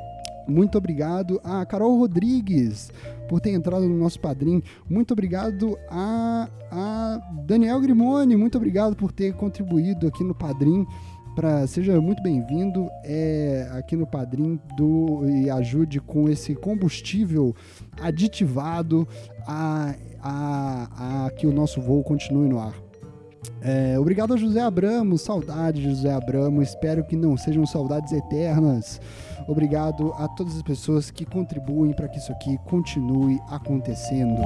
Muito 0.46 0.76
obrigado 0.76 1.40
a 1.44 1.64
Carol 1.64 1.96
Rodrigues 1.96 2.90
por 3.28 3.40
ter 3.40 3.50
entrado 3.50 3.88
no 3.88 3.96
nosso 3.96 4.18
padrinho. 4.18 4.62
Muito 4.88 5.12
obrigado 5.12 5.78
a, 5.88 6.48
a 6.70 7.20
Daniel 7.46 7.80
Grimoni. 7.80 8.36
Muito 8.36 8.58
obrigado 8.58 8.96
por 8.96 9.12
ter 9.12 9.32
contribuído 9.34 10.08
aqui 10.08 10.24
no 10.24 10.34
padrinho 10.34 10.86
para 11.34 11.66
seja 11.66 12.00
muito 12.00 12.22
bem-vindo 12.22 12.88
é, 13.04 13.68
aqui 13.72 13.96
no 13.96 14.06
Padrim 14.06 14.60
do 14.76 15.28
e 15.28 15.48
ajude 15.48 16.00
com 16.00 16.28
esse 16.28 16.54
combustível 16.54 17.54
aditivado 18.00 19.06
a, 19.46 19.94
a, 20.22 21.26
a 21.26 21.30
que 21.30 21.46
o 21.46 21.52
nosso 21.52 21.80
voo 21.80 22.02
continue 22.02 22.48
no 22.48 22.58
ar. 22.58 22.74
É, 23.62 23.98
obrigado 23.98 24.34
a 24.34 24.36
José 24.36 24.60
Abramo, 24.60 25.16
saudade 25.16 25.80
de 25.80 25.88
José 25.88 26.12
Abramo, 26.12 26.62
espero 26.62 27.04
que 27.04 27.16
não 27.16 27.36
sejam 27.36 27.64
saudades 27.66 28.12
eternas. 28.12 29.00
Obrigado 29.48 30.12
a 30.18 30.28
todas 30.28 30.56
as 30.56 30.62
pessoas 30.62 31.10
que 31.10 31.24
contribuem 31.24 31.92
para 31.92 32.08
que 32.08 32.18
isso 32.18 32.32
aqui 32.32 32.58
continue 32.66 33.40
acontecendo. 33.48 34.40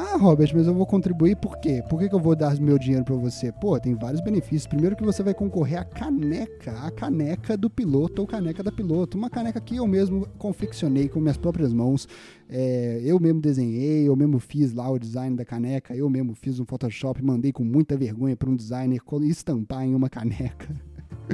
Ah, 0.00 0.16
Robert, 0.16 0.52
mas 0.54 0.64
eu 0.68 0.72
vou 0.72 0.86
contribuir 0.86 1.34
por 1.34 1.58
quê? 1.58 1.82
Por 1.90 1.98
que, 1.98 2.08
que 2.08 2.14
eu 2.14 2.20
vou 2.20 2.36
dar 2.36 2.56
meu 2.60 2.78
dinheiro 2.78 3.04
para 3.04 3.16
você? 3.16 3.50
Pô, 3.50 3.80
tem 3.80 3.96
vários 3.96 4.20
benefícios. 4.20 4.68
Primeiro 4.68 4.94
que 4.94 5.02
você 5.02 5.24
vai 5.24 5.34
concorrer 5.34 5.80
à 5.80 5.84
caneca, 5.84 6.70
a 6.82 6.90
caneca 6.92 7.56
do 7.56 7.68
piloto 7.68 8.22
ou 8.22 8.28
caneca 8.28 8.62
da 8.62 8.70
piloto. 8.70 9.18
Uma 9.18 9.28
caneca 9.28 9.60
que 9.60 9.74
eu 9.74 9.88
mesmo 9.88 10.28
confeccionei 10.38 11.08
com 11.08 11.18
minhas 11.18 11.36
próprias 11.36 11.72
mãos. 11.72 12.06
É, 12.48 13.00
eu 13.02 13.18
mesmo 13.18 13.40
desenhei, 13.40 14.08
eu 14.08 14.14
mesmo 14.14 14.38
fiz 14.38 14.72
lá 14.72 14.88
o 14.88 15.00
design 15.00 15.34
da 15.34 15.44
caneca, 15.44 15.96
eu 15.96 16.08
mesmo 16.08 16.32
fiz 16.32 16.60
um 16.60 16.64
Photoshop, 16.64 17.20
mandei 17.20 17.50
com 17.50 17.64
muita 17.64 17.96
vergonha 17.96 18.36
para 18.36 18.48
um 18.48 18.54
designer 18.54 19.00
estampar 19.22 19.82
em 19.84 19.96
uma 19.96 20.08
caneca. 20.08 20.68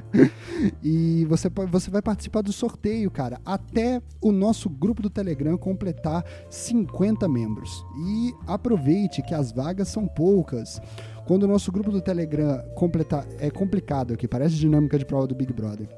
e 0.83 1.25
você, 1.27 1.49
você 1.71 1.91
vai 1.91 2.03
participar 2.03 2.43
do 2.43 2.53
sorteio, 2.53 3.11
cara, 3.11 3.41
até 3.45 4.01
o 4.21 4.33
nosso 4.33 4.69
grupo 4.69 5.03
do 5.03 5.11
Telegram 5.11 5.57
completar 5.57 6.25
50 6.51 7.29
membros. 7.29 7.85
E 8.07 8.35
aproveite 8.47 9.23
que 9.23 9.35
as 9.35 9.53
vagas 9.53 9.89
são 9.89 10.07
poucas. 10.07 10.81
Quando 11.27 11.45
o 11.45 11.49
nosso 11.49 11.73
grupo 11.73 11.91
do 11.91 12.01
Telegram 12.01 12.63
completar. 12.75 13.27
É 13.39 13.51
complicado 13.51 14.13
aqui, 14.15 14.29
parece 14.29 14.57
dinâmica 14.57 14.99
de 14.99 15.07
prova 15.07 15.27
do 15.27 15.35
Big 15.35 15.53
Brother. 15.53 15.89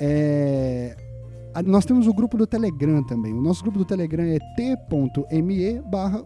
É, 0.00 0.96
nós 1.64 1.84
temos 1.84 2.06
o 2.06 2.14
grupo 2.14 2.36
do 2.36 2.46
Telegram 2.46 3.02
também. 3.02 3.32
O 3.32 3.42
nosso 3.42 3.62
grupo 3.62 3.78
do 3.78 3.84
Telegram 3.84 4.24
é 4.24 4.38
t.me 4.54 5.80
barra 5.82 6.22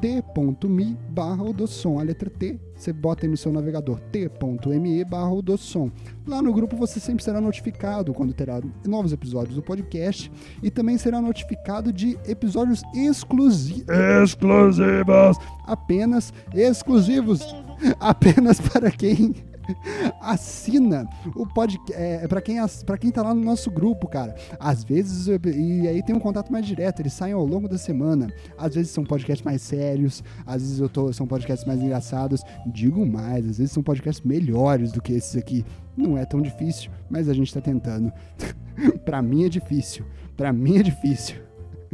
t.me 0.00 0.96
barra 1.10 1.42
odossom. 1.42 1.98
A 1.98 2.02
letra 2.02 2.30
T, 2.30 2.58
você 2.74 2.92
bota 2.92 3.24
aí 3.24 3.30
no 3.30 3.36
seu 3.36 3.52
navegador 3.52 4.00
t.me 4.12 5.04
barra 5.04 5.32
odossom. 5.32 5.90
Lá 6.26 6.42
no 6.42 6.52
grupo 6.52 6.76
você 6.76 7.00
sempre 7.00 7.22
será 7.22 7.40
notificado 7.40 8.12
quando 8.12 8.32
terá 8.32 8.60
novos 8.86 9.12
episódios 9.12 9.56
do 9.56 9.62
podcast 9.62 10.30
e 10.62 10.70
também 10.70 10.98
será 10.98 11.20
notificado 11.20 11.92
de 11.92 12.18
episódios 12.26 12.82
exclusivos. 12.94 13.84
Exclusivos! 14.22 15.38
Apenas 15.66 16.32
exclusivos! 16.52 17.54
Apenas 18.00 18.60
para 18.60 18.90
quem 18.90 19.34
assina 20.20 21.08
o 21.34 21.46
podcast. 21.46 21.92
É, 21.94 22.26
quem, 22.42 22.56
pra 22.84 22.98
quem 22.98 23.10
tá 23.10 23.22
lá 23.22 23.34
no 23.34 23.42
nosso 23.42 23.70
grupo, 23.70 24.08
cara. 24.08 24.34
Às 24.58 24.84
vezes, 24.84 25.26
e 25.26 25.88
aí 25.88 26.02
tem 26.02 26.14
um 26.14 26.20
contato 26.20 26.52
mais 26.52 26.66
direto, 26.66 27.00
eles 27.00 27.12
saem 27.12 27.34
ao 27.34 27.44
longo 27.44 27.68
da 27.68 27.78
semana. 27.78 28.28
Às 28.56 28.74
vezes 28.74 28.90
são 28.90 29.04
podcasts 29.04 29.44
mais 29.44 29.62
sérios, 29.62 30.22
às 30.46 30.62
vezes 30.62 30.78
eu 30.80 30.88
tô, 30.88 31.12
são 31.12 31.26
podcasts 31.26 31.66
mais 31.66 31.80
engraçados. 31.80 32.42
Digo 32.66 33.04
mais, 33.06 33.48
às 33.48 33.58
vezes 33.58 33.72
são 33.72 33.82
podcasts 33.82 34.24
melhores 34.24 34.92
do 34.92 35.00
que 35.00 35.12
esses 35.12 35.36
aqui. 35.36 35.64
Não 35.96 36.18
é 36.18 36.24
tão 36.24 36.42
difícil, 36.42 36.90
mas 37.08 37.28
a 37.28 37.34
gente 37.34 37.52
tá 37.52 37.60
tentando. 37.60 38.12
pra 39.04 39.22
mim 39.22 39.44
é 39.44 39.48
difícil. 39.48 40.04
Pra 40.36 40.52
mim 40.52 40.78
é 40.78 40.82
difícil. 40.82 41.36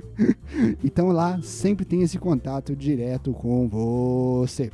então 0.83 1.09
lá 1.09 1.41
sempre 1.43 1.85
tem 1.85 2.03
esse 2.03 2.19
contato 2.19 2.75
direto 2.75 3.33
com 3.33 3.69
você. 3.69 4.71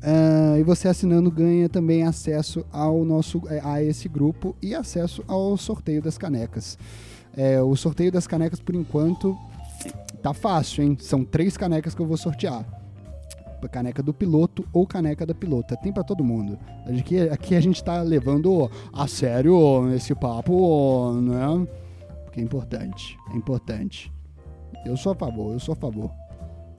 Uh, 0.00 0.58
e 0.58 0.62
você 0.62 0.88
assinando 0.88 1.30
ganha 1.30 1.68
também 1.68 2.02
acesso 2.04 2.64
ao 2.72 3.04
nosso 3.04 3.42
é, 3.48 3.60
a 3.62 3.82
esse 3.82 4.08
grupo 4.08 4.56
e 4.62 4.74
acesso 4.74 5.22
ao 5.26 5.56
sorteio 5.56 6.00
das 6.00 6.16
canecas. 6.16 6.78
É, 7.36 7.60
o 7.62 7.74
sorteio 7.76 8.12
das 8.12 8.26
canecas, 8.26 8.60
por 8.60 8.74
enquanto, 8.74 9.36
tá 10.22 10.34
fácil, 10.34 10.84
hein? 10.84 10.96
São 11.00 11.24
três 11.24 11.56
canecas 11.56 11.94
que 11.94 12.00
eu 12.00 12.06
vou 12.06 12.16
sortear. 12.16 12.64
Caneca 13.70 14.02
do 14.02 14.12
piloto 14.12 14.64
ou 14.72 14.84
caneca 14.84 15.24
da 15.24 15.32
pilota. 15.32 15.76
Tem 15.76 15.92
para 15.92 16.02
todo 16.02 16.24
mundo. 16.24 16.58
Aqui, 16.84 17.20
aqui 17.20 17.54
a 17.54 17.60
gente 17.60 17.82
tá 17.82 18.02
levando 18.02 18.68
a 18.92 19.06
sério 19.06 19.88
esse 19.94 20.16
papo, 20.16 21.12
né? 21.12 21.68
Porque 22.24 22.40
é 22.40 22.42
importante. 22.42 23.16
É 23.32 23.36
importante. 23.36 24.12
Eu 24.84 24.96
sou 24.96 25.12
a 25.12 25.14
favor, 25.14 25.52
eu 25.52 25.60
sou 25.60 25.74
a 25.74 25.76
favor 25.76 26.10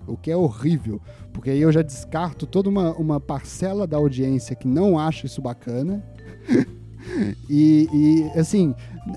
o 0.07 0.17
que 0.17 0.31
é 0.31 0.37
horrível, 0.37 1.01
porque 1.31 1.49
aí 1.49 1.61
eu 1.61 1.71
já 1.71 1.81
descarto 1.81 2.45
toda 2.45 2.69
uma, 2.69 2.91
uma 2.93 3.19
parcela 3.19 3.87
da 3.87 3.97
audiência 3.97 4.55
que 4.55 4.67
não 4.67 4.97
acha 4.97 5.25
isso 5.25 5.41
bacana. 5.41 6.03
e, 7.49 7.87
e, 7.93 8.39
assim, 8.39 8.73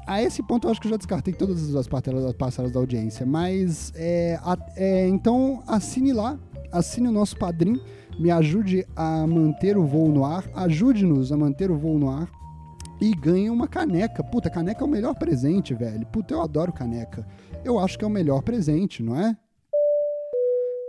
a 0.07 0.23
esse 0.23 0.43
ponto 0.43 0.67
eu 0.67 0.71
acho 0.71 0.81
que 0.81 0.87
eu 0.87 0.91
já 0.91 0.97
descartei 0.97 1.33
todas 1.35 1.75
as 1.75 1.87
parcelas, 1.87 2.25
as 2.25 2.35
parcelas 2.35 2.73
da 2.73 2.81
audiência, 2.81 3.25
mas 3.25 3.93
é, 3.95 4.39
é, 4.77 5.09
então 5.09 5.63
assine 5.67 6.13
lá, 6.13 6.39
assine 6.73 7.09
o 7.09 7.13
nosso 7.13 7.37
padrinho, 7.37 7.81
me 8.19 8.31
ajude 8.31 8.87
a 8.97 9.27
manter 9.27 9.77
o 9.77 9.85
voo 9.85 10.09
no 10.09 10.25
ar, 10.25 10.45
ajude-nos 10.55 11.31
a 11.31 11.37
manter 11.37 11.71
o 11.71 11.77
voo 11.77 11.99
no 11.99 12.11
ar 12.11 12.29
e 13.01 13.15
ganhe 13.15 13.51
uma 13.51 13.69
caneca. 13.69 14.23
Puta, 14.25 14.51
caneca 14.51 14.83
é 14.83 14.87
o 14.87 14.91
melhor 14.91 15.15
presente, 15.15 15.75
velho. 15.75 16.07
Puta, 16.07 16.35
eu 16.35 16.43
adoro 16.43 16.73
caneca. 16.73 17.27
Eu 17.65 17.79
acho 17.79 17.99
que 17.99 18.05
é 18.05 18.09
o 18.09 18.11
melhor 18.11 18.43
presente, 18.43 19.03
não 19.03 19.17
é? 19.17 19.37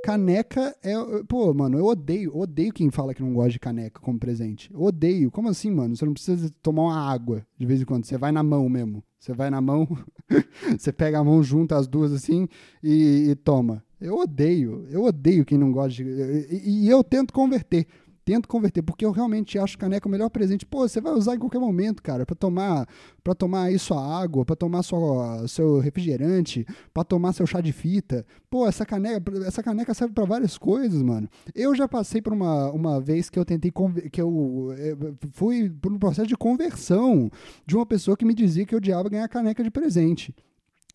Caneca 0.08 0.74
é. 0.82 0.94
Pô, 1.28 1.54
mano, 1.54 1.78
eu 1.78 1.86
odeio, 1.86 2.34
odeio 2.34 2.72
quem 2.72 2.90
fala 2.90 3.14
que 3.14 3.22
não 3.22 3.34
gosta 3.34 3.50
de 3.50 3.60
caneca 3.60 4.00
como 4.00 4.18
presente. 4.18 4.72
odeio. 4.74 5.30
Como 5.30 5.50
assim, 5.50 5.70
mano? 5.70 5.98
Você 5.98 6.06
não 6.06 6.14
precisa 6.14 6.50
tomar 6.62 6.84
uma 6.84 7.12
água 7.12 7.46
de 7.58 7.66
vez 7.66 7.82
em 7.82 7.84
quando. 7.84 8.06
Você 8.06 8.18
vai 8.18 8.32
na 8.32 8.42
mão 8.42 8.70
mesmo. 8.70 9.04
Você 9.20 9.34
vai 9.34 9.50
na 9.50 9.60
mão, 9.60 9.86
você 10.80 10.94
pega 10.94 11.20
a 11.20 11.24
mão, 11.26 11.44
junta 11.44 11.76
as 11.76 11.90
duas 11.90 12.14
assim 12.14 12.48
e, 12.82 13.32
e 13.32 13.36
toma. 13.36 13.84
Eu 14.00 14.16
odeio, 14.16 14.88
eu 14.90 15.04
odeio 15.04 15.44
quem 15.44 15.58
não 15.58 15.74
gosta 15.74 16.02
de. 16.02 16.04
E, 16.04 16.86
e 16.86 16.90
eu 16.90 17.04
tento 17.04 17.34
converter 17.34 17.86
tento 18.28 18.46
converter, 18.46 18.82
porque 18.82 19.06
eu 19.06 19.12
realmente 19.12 19.58
acho 19.58 19.78
caneca 19.78 20.06
o 20.06 20.12
melhor 20.12 20.30
presente. 20.30 20.66
Pô, 20.66 20.86
você 20.86 21.00
vai 21.00 21.14
usar 21.14 21.36
em 21.36 21.40
qualquer 21.40 21.60
momento, 21.60 22.04
cara, 22.04 22.26
para 22.26 22.36
tomar, 22.36 22.86
para 23.24 23.34
tomar 23.34 23.64
aí 23.64 23.80
sua 23.80 24.22
água, 24.22 24.44
para 24.44 24.54
tomar 24.54 24.84
sua, 24.84 25.48
seu 25.48 25.80
refrigerante, 25.80 26.68
para 26.94 27.06
tomar 27.06 27.32
seu 27.32 27.48
chá 27.48 27.62
de 27.62 27.72
fita. 27.72 28.26
Pô, 28.50 28.68
essa 28.68 28.86
caneca, 28.86 29.32
essa 29.46 29.64
caneca 29.64 29.94
serve 29.94 30.14
para 30.14 30.26
várias 30.26 30.58
coisas, 30.58 31.02
mano. 31.02 31.30
Eu 31.56 31.74
já 31.74 31.88
passei 31.88 32.22
por 32.22 32.34
uma, 32.34 32.70
uma 32.72 33.00
vez 33.00 33.30
que 33.30 33.40
eu 33.40 33.46
tentei 33.46 33.72
que 34.12 34.22
eu, 34.22 34.74
eu 34.78 35.08
eh, 35.10 35.14
fui 35.32 35.70
por 35.70 35.94
um 35.94 35.98
processo 35.98 36.28
de 36.28 36.36
conversão 36.36 37.32
de 37.66 37.78
uma 37.78 37.86
pessoa 37.86 38.18
que 38.18 38.26
me 38.26 38.34
dizia 38.34 38.66
que 38.66 38.76
eu 38.76 38.80
odiava 38.80 39.08
ganhar 39.08 39.30
caneca 39.30 39.64
de 39.64 39.72
presente. 39.72 40.36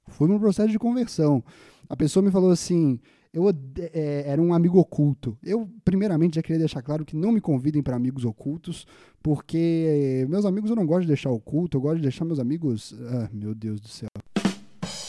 Fui 0.09 0.29
num 0.29 0.39
processo 0.39 0.69
de 0.69 0.79
conversão. 0.79 1.43
A 1.89 1.97
pessoa 1.97 2.23
me 2.23 2.31
falou 2.31 2.51
assim: 2.51 3.01
eu 3.33 3.49
é, 3.79 4.25
era 4.27 4.41
um 4.41 4.53
amigo 4.53 4.79
oculto. 4.79 5.37
Eu, 5.43 5.69
primeiramente, 5.85 6.37
já 6.37 6.43
queria 6.43 6.59
deixar 6.59 6.83
claro 6.83 7.05
que 7.05 7.17
não 7.17 7.33
me 7.33 7.41
convidem 7.41 7.83
para 7.83 7.97
amigos 7.97 8.25
ocultos, 8.25 8.87
porque 9.23 10.27
meus 10.29 10.45
amigos 10.45 10.69
eu 10.69 10.77
não 10.77 10.87
gosto 10.87 11.03
de 11.03 11.09
deixar 11.09 11.31
oculto, 11.31 11.77
eu 11.77 11.81
gosto 11.81 11.97
de 11.97 12.03
deixar 12.03 12.25
meus 12.25 12.39
amigos. 12.39 12.95
Ah, 13.09 13.31
meu 13.33 13.55
Deus 13.55 13.81
do 13.81 13.89
céu. 13.89 14.09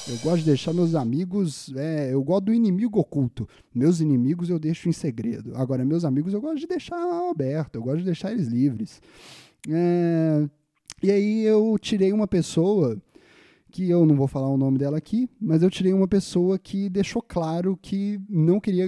Eu 0.08 0.18
gosto 0.18 0.40
de 0.40 0.46
deixar 0.46 0.74
meus 0.74 0.96
amigos. 0.96 1.74
É, 1.76 2.14
eu 2.14 2.24
gosto 2.24 2.46
do 2.46 2.54
inimigo 2.54 3.00
oculto. 3.00 3.48
Meus 3.74 4.00
inimigos 4.00 4.50
eu 4.50 4.60
deixo 4.60 4.88
em 4.88 4.92
segredo. 4.92 5.56
Agora, 5.56 5.84
meus 5.86 6.06
amigos 6.06 6.34
eu 6.34 6.42
gosto 6.42 6.60
de 6.60 6.68
deixar 6.68 6.98
aberto, 7.30 7.76
eu 7.76 7.84
gosto 7.84 8.00
de 8.00 8.06
deixar 8.06 8.32
eles 8.32 8.48
livres. 8.48 9.02
É, 9.70 10.48
e 11.02 11.12
aí 11.12 11.44
eu 11.44 11.78
tirei 11.80 12.12
uma 12.14 12.28
pessoa 12.28 12.98
que 13.74 13.90
eu 13.90 14.06
não 14.06 14.16
vou 14.16 14.28
falar 14.28 14.48
o 14.50 14.56
nome 14.56 14.78
dela 14.78 15.00
aqui, 15.00 15.28
mas 15.42 15.64
eu 15.64 15.70
tirei 15.70 15.92
uma 15.92 16.08
pessoa 16.08 16.60
que 16.60 16.88
deixou 16.90 17.24
claro 17.24 17.76
que 17.82 18.22
não 18.30 18.60
queria 18.60 18.88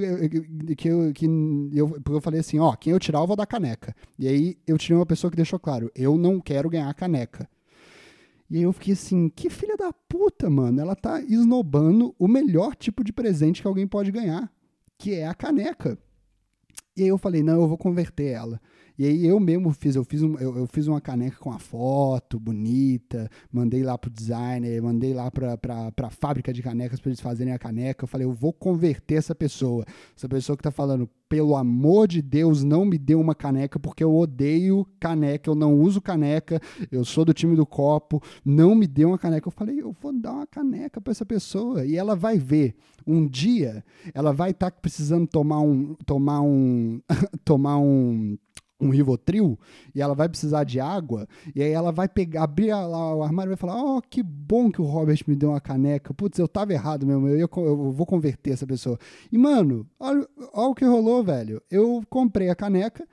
que 0.78 0.88
eu, 0.88 1.12
que 1.12 1.26
eu 1.74 2.00
eu 2.08 2.22
falei 2.22 2.40
assim, 2.40 2.60
ó, 2.60 2.76
quem 2.76 2.94
eu 2.94 3.00
tirar 3.00 3.20
eu 3.20 3.26
vou 3.26 3.36
dar 3.36 3.48
caneca. 3.48 3.96
E 4.18 4.28
aí 4.28 4.56
eu 4.68 4.78
tirei 4.78 4.96
uma 4.96 5.06
pessoa 5.06 5.32
que 5.32 5.36
deixou 5.36 5.58
claro, 5.58 5.92
eu 5.96 6.20
não 6.20 6.40
quero 6.40 6.70
ganhar 6.70 6.94
caneca. 6.94 7.50
E 8.48 8.58
aí 8.58 8.64
eu 8.64 8.72
fiquei 8.72 8.94
assim, 8.94 9.28
que 9.28 9.50
filha 9.50 9.76
da 9.76 9.92
puta, 9.92 10.52
mano, 10.52 10.80
ela 10.80 10.96
tá 10.96 11.20
esnobando 11.20 12.14
o 12.20 12.28
melhor 12.28 12.76
tipo 12.76 13.04
de 13.04 13.12
presente 13.12 13.64
que 13.64 13.68
alguém 13.68 13.88
pode 13.88 14.12
ganhar, 14.12 14.54
que 15.00 15.16
é 15.16 15.26
a 15.26 15.34
caneca. 15.34 15.98
E 16.96 17.02
aí 17.02 17.08
eu 17.08 17.18
falei, 17.18 17.42
não, 17.42 17.60
eu 17.62 17.68
vou 17.68 17.78
converter 17.78 18.28
ela. 18.28 18.62
E 18.98 19.06
aí 19.06 19.26
eu 19.26 19.40
mesmo 19.40 19.72
fiz, 19.72 19.96
eu 19.96 20.04
fiz, 20.04 20.22
um, 20.22 20.38
eu, 20.38 20.58
eu, 20.58 20.68
fiz 20.68 20.88
uma 20.88 21.02
caneca 21.02 21.38
com 21.38 21.52
a 21.52 21.60
foto 21.60 22.40
bonita, 22.40 23.30
mandei 23.52 23.84
lá 23.84 23.98
pro 23.98 24.10
designer, 24.10 24.82
mandei 24.82 25.14
lá 25.14 25.30
pra, 25.30 25.58
pra, 25.58 25.92
pra 25.92 26.10
fábrica 26.10 26.54
de 26.54 26.62
canecas 26.62 27.00
para 27.00 27.10
eles 27.10 27.20
fazerem 27.20 27.54
a 27.54 27.60
caneca. 27.60 28.06
Eu 28.06 28.08
falei, 28.08 28.26
eu 28.26 28.32
vou 28.32 28.54
converter 28.54 29.16
essa 29.16 29.36
pessoa. 29.36 29.86
Essa 30.16 30.30
pessoa 30.30 30.56
que 30.56 30.64
tá 30.64 30.72
falando, 30.72 31.10
pelo 31.28 31.56
amor 31.56 32.08
de 32.08 32.22
Deus, 32.22 32.64
não 32.64 32.86
me 32.86 32.98
dê 32.98 33.16
uma 33.16 33.36
caneca, 33.36 33.78
porque 33.78 34.04
eu 34.04 34.16
odeio 34.16 34.88
caneca, 35.00 35.50
eu 35.50 35.56
não 35.56 35.74
uso 35.74 36.00
caneca, 36.00 36.62
eu 36.92 37.04
sou 37.04 37.26
do 37.26 37.34
time 37.34 37.56
do 37.56 37.66
copo, 37.66 38.22
não 38.46 38.76
me 38.76 38.88
dê 38.88 39.04
uma 39.04 39.18
caneca. 39.18 39.48
Eu 39.48 39.52
falei, 39.52 39.82
eu 39.82 39.94
vou 40.02 40.14
dar 40.14 40.34
uma 40.34 40.48
caneca 40.48 41.02
para 41.02 41.12
essa 41.12 41.26
pessoa. 41.26 41.86
E 41.86 41.98
ela 41.98 42.16
vai 42.16 42.38
ver. 42.38 42.76
Um 43.08 43.28
dia, 43.28 43.84
ela 44.14 44.32
vai 44.32 44.50
estar 44.52 44.72
tá 44.72 44.78
precisando 44.82 45.28
tomar 45.28 45.60
um. 45.60 45.96
tomar 46.06 46.42
um. 46.42 47.02
tomar 47.46 47.78
um 47.78 48.38
um 48.80 48.90
Rivotril 48.90 49.58
e 49.94 50.02
ela 50.02 50.14
vai 50.14 50.28
precisar 50.28 50.64
de 50.64 50.80
água, 50.80 51.28
e 51.56 51.62
aí 51.62 51.72
ela 51.72 51.92
vai 51.92 52.08
pegar, 52.08 52.44
abrir 52.44 52.74
lá 52.74 53.16
o 53.16 53.24
armário 53.24 53.50
e 53.50 53.56
vai 53.56 53.58
falar: 53.58 53.82
Ó, 53.82 53.98
oh, 53.98 54.02
que 54.02 54.22
bom 54.22 54.72
que 54.72 54.82
o 54.82 54.86
Robert 54.86 55.20
me 55.28 55.36
deu 55.36 55.50
uma 55.50 55.62
caneca. 55.62 56.14
Putz, 56.14 56.38
eu 56.38 56.48
tava 56.48 56.74
errado 56.74 57.06
mesmo, 57.06 57.28
eu, 57.28 57.38
ia, 57.38 57.50
eu 57.58 57.92
vou 57.92 58.06
converter 58.06 58.52
essa 58.52 58.68
pessoa. 58.68 58.98
E, 59.32 59.38
mano, 59.38 59.88
olha, 60.00 60.28
olha 60.54 60.70
o 60.70 60.76
que 60.76 60.86
rolou, 60.86 61.24
velho. 61.24 61.62
Eu 61.70 62.04
comprei 62.10 62.50
a 62.50 62.56
caneca, 62.56 63.08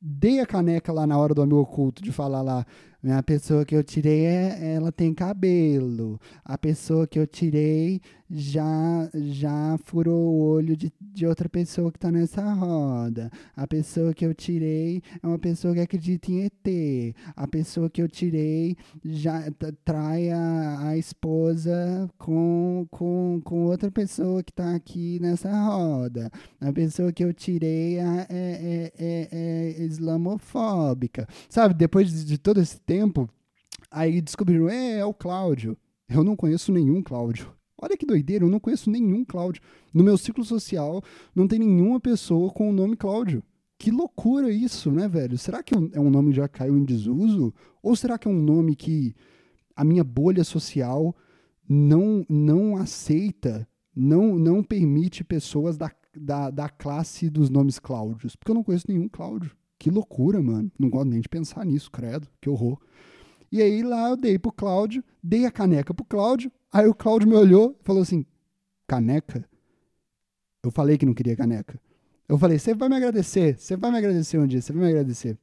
dei 0.00 0.40
a 0.40 0.46
caneca 0.46 0.92
lá 0.92 1.06
na 1.06 1.18
hora 1.18 1.34
do 1.34 1.42
amigo 1.42 1.60
oculto 1.60 2.02
de 2.02 2.12
falar 2.12 2.42
lá. 2.42 2.66
A 3.10 3.22
pessoa 3.22 3.64
que 3.64 3.74
eu 3.74 3.82
tirei, 3.82 4.26
é, 4.26 4.74
ela 4.74 4.92
tem 4.92 5.12
cabelo. 5.12 6.20
A 6.44 6.56
pessoa 6.56 7.04
que 7.04 7.18
eu 7.18 7.26
tirei 7.26 8.00
já 8.30 9.10
já 9.12 9.76
furou 9.84 10.32
o 10.32 10.40
olho 10.40 10.74
de, 10.74 10.90
de 11.00 11.26
outra 11.26 11.48
pessoa 11.48 11.90
que 11.90 11.98
está 11.98 12.10
nessa 12.10 12.42
roda. 12.54 13.30
A 13.56 13.66
pessoa 13.66 14.14
que 14.14 14.24
eu 14.24 14.32
tirei 14.32 15.02
é 15.22 15.26
uma 15.26 15.38
pessoa 15.38 15.74
que 15.74 15.80
acredita 15.80 16.30
em 16.30 16.44
ET. 16.44 17.14
A 17.36 17.46
pessoa 17.46 17.90
que 17.90 18.00
eu 18.00 18.08
tirei 18.08 18.76
já 19.04 19.50
trai 19.84 20.30
a, 20.30 20.88
a 20.88 20.96
esposa 20.96 22.08
com, 22.16 22.86
com, 22.90 23.40
com 23.44 23.64
outra 23.66 23.90
pessoa 23.90 24.42
que 24.42 24.52
está 24.52 24.74
aqui 24.74 25.18
nessa 25.20 25.50
roda. 25.66 26.30
A 26.60 26.72
pessoa 26.72 27.12
que 27.12 27.24
eu 27.24 27.34
tirei 27.34 27.98
é, 27.98 28.26
é, 28.30 28.92
é, 28.98 29.28
é 29.30 29.82
islamofóbica. 29.82 31.26
Sabe, 31.48 31.74
depois 31.74 32.10
de, 32.10 32.24
de 32.24 32.38
todo 32.38 32.60
esse 32.60 32.80
tempo, 32.92 33.28
aí 33.90 34.20
descobriram, 34.20 34.68
é, 34.68 34.98
é 34.98 35.04
o 35.04 35.14
Cláudio. 35.14 35.78
Eu 36.08 36.22
não 36.22 36.36
conheço 36.36 36.70
nenhum 36.70 37.02
Cláudio. 37.02 37.50
Olha 37.80 37.96
que 37.96 38.04
doideira, 38.04 38.44
eu 38.44 38.50
não 38.50 38.60
conheço 38.60 38.90
nenhum 38.90 39.24
Cláudio. 39.24 39.62
No 39.94 40.04
meu 40.04 40.18
ciclo 40.18 40.44
social, 40.44 41.02
não 41.34 41.48
tem 41.48 41.58
nenhuma 41.58 41.98
pessoa 41.98 42.52
com 42.52 42.68
o 42.68 42.72
nome 42.72 42.96
Cláudio. 42.96 43.42
Que 43.78 43.90
loucura 43.90 44.52
isso, 44.52 44.92
né, 44.92 45.08
velho? 45.08 45.38
Será 45.38 45.62
que 45.62 45.74
é 45.74 45.98
um 46.00 46.10
nome 46.10 46.30
que 46.30 46.36
já 46.36 46.46
caiu 46.46 46.76
em 46.76 46.84
desuso? 46.84 47.52
Ou 47.82 47.96
será 47.96 48.18
que 48.18 48.28
é 48.28 48.30
um 48.30 48.40
nome 48.40 48.76
que 48.76 49.14
a 49.74 49.82
minha 49.82 50.04
bolha 50.04 50.44
social 50.44 51.16
não, 51.66 52.26
não 52.28 52.76
aceita, 52.76 53.66
não, 53.96 54.38
não 54.38 54.62
permite 54.62 55.24
pessoas 55.24 55.78
da, 55.78 55.90
da, 56.14 56.50
da 56.50 56.68
classe 56.68 57.30
dos 57.30 57.48
nomes 57.48 57.78
Cláudios? 57.78 58.36
Porque 58.36 58.50
eu 58.50 58.54
não 58.54 58.62
conheço 58.62 58.84
nenhum 58.86 59.08
Cláudio. 59.08 59.56
Que 59.82 59.90
loucura, 59.90 60.40
mano. 60.40 60.70
Não 60.78 60.88
gosto 60.88 61.08
nem 61.08 61.20
de 61.20 61.28
pensar 61.28 61.66
nisso, 61.66 61.90
credo. 61.90 62.28
Que 62.40 62.48
horror. 62.48 62.80
E 63.50 63.60
aí 63.60 63.82
lá 63.82 64.10
eu 64.10 64.16
dei 64.16 64.38
pro 64.38 64.52
Cláudio, 64.52 65.02
dei 65.20 65.44
a 65.44 65.50
caneca 65.50 65.92
pro 65.92 66.04
Cláudio. 66.04 66.52
Aí 66.70 66.86
o 66.86 66.94
Cláudio 66.94 67.28
me 67.28 67.34
olhou 67.34 67.76
e 67.80 67.84
falou 67.84 68.00
assim: 68.00 68.24
caneca? 68.86 69.44
Eu 70.62 70.70
falei 70.70 70.96
que 70.96 71.04
não 71.04 71.12
queria 71.12 71.34
caneca. 71.34 71.82
Eu 72.28 72.38
falei: 72.38 72.60
você 72.60 72.76
vai 72.76 72.88
me 72.88 72.94
agradecer, 72.94 73.58
você 73.58 73.76
vai 73.76 73.90
me 73.90 73.98
agradecer 73.98 74.38
um 74.38 74.46
dia, 74.46 74.62
você 74.62 74.72
vai 74.72 74.84
me 74.84 74.88
agradecer. 74.88 75.36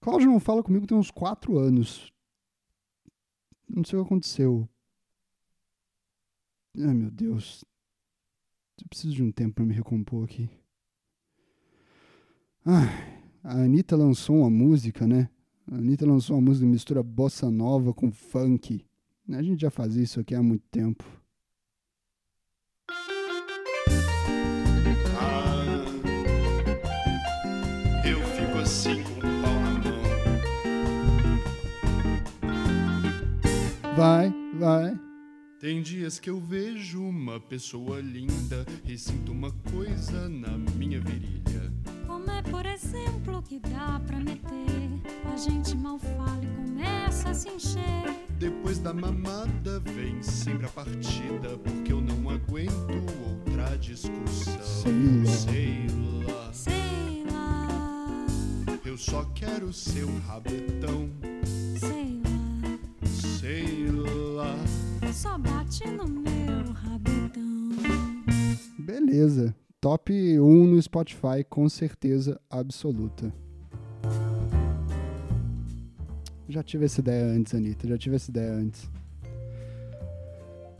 Cláudio 0.00 0.28
não 0.28 0.40
fala 0.40 0.64
comigo 0.64 0.88
tem 0.88 0.98
uns 0.98 1.12
quatro 1.12 1.56
anos. 1.56 2.12
Não 3.68 3.84
sei 3.84 3.96
o 3.96 4.02
que 4.02 4.08
aconteceu. 4.08 4.68
Ai, 6.76 6.94
meu 6.94 7.12
Deus. 7.12 7.64
Eu 8.82 8.88
preciso 8.88 9.14
de 9.14 9.22
um 9.22 9.30
tempo 9.30 9.54
para 9.54 9.64
me 9.64 9.72
recompor 9.72 10.24
aqui. 10.24 10.50
A 12.68 12.88
Anitta 13.44 13.94
lançou 13.94 14.40
uma 14.40 14.50
música, 14.50 15.06
né? 15.06 15.28
A 15.70 15.76
Anitta 15.76 16.04
lançou 16.04 16.34
uma 16.34 16.42
música 16.42 16.66
que 16.66 16.72
mistura 16.72 17.00
bossa 17.00 17.48
nova 17.48 17.94
com 17.94 18.10
funk. 18.10 18.84
A 19.30 19.40
gente 19.40 19.60
já 19.60 19.70
faz 19.70 19.94
isso 19.94 20.18
aqui 20.18 20.34
há 20.34 20.42
muito 20.42 20.64
tempo. 20.68 21.04
Ah, 25.16 25.84
eu 28.04 28.18
fico 28.34 28.58
assim 28.58 29.00
com 29.04 29.10
o 29.10 29.42
pau 29.42 29.60
na 29.60 29.70
mão. 29.70 29.94
Vai, 33.96 34.34
vai. 34.58 35.00
Tem 35.60 35.80
dias 35.82 36.18
que 36.18 36.28
eu 36.28 36.40
vejo 36.40 37.00
uma 37.00 37.38
pessoa 37.38 38.00
linda 38.00 38.66
e 38.84 38.98
sinto 38.98 39.30
uma 39.30 39.52
coisa 39.70 40.28
na 40.28 40.58
minha 40.58 41.00
virilha 41.00 41.75
é, 42.30 42.42
por 42.42 42.66
exemplo, 42.66 43.42
que 43.42 43.58
dá 43.58 44.00
pra 44.06 44.18
meter. 44.18 44.90
A 45.32 45.36
gente 45.36 45.76
mal 45.76 45.98
fala 45.98 46.40
e 46.42 46.46
começa 46.46 47.30
a 47.30 47.34
se 47.34 47.48
encher. 47.48 48.26
Depois 48.38 48.78
da 48.78 48.92
mamada 48.92 49.80
vem 49.80 50.22
sempre 50.22 50.66
a 50.66 50.68
partida, 50.68 51.56
porque 51.58 51.92
eu 51.92 52.00
não 52.00 52.30
aguento 52.30 52.92
outra 53.28 53.76
discussão. 53.78 54.92
Sei 55.24 55.86
lá. 56.26 56.52
Sei 56.52 57.24
lá. 57.30 58.26
Eu 58.84 58.96
só 58.96 59.24
quero 59.34 59.72
seu 59.72 60.08
rabetão. 60.26 61.10
Sei 61.78 62.20
lá. 62.24 63.06
Sei 63.38 63.86
lá. 63.90 64.54
Só 65.12 65.38
bate 65.38 65.86
no 65.88 66.06
meu 66.06 66.72
rabetão. 66.72 67.42
Beleza 68.78 69.54
top 69.86 70.12
1 70.12 70.66
no 70.66 70.82
Spotify, 70.82 71.44
com 71.48 71.68
certeza 71.68 72.40
absoluta. 72.50 73.32
Já 76.48 76.60
tive 76.60 76.86
essa 76.86 76.98
ideia 76.98 77.24
antes, 77.26 77.54
Anitta, 77.54 77.86
já 77.86 77.96
tive 77.96 78.16
essa 78.16 78.28
ideia 78.28 78.52
antes. 78.52 78.90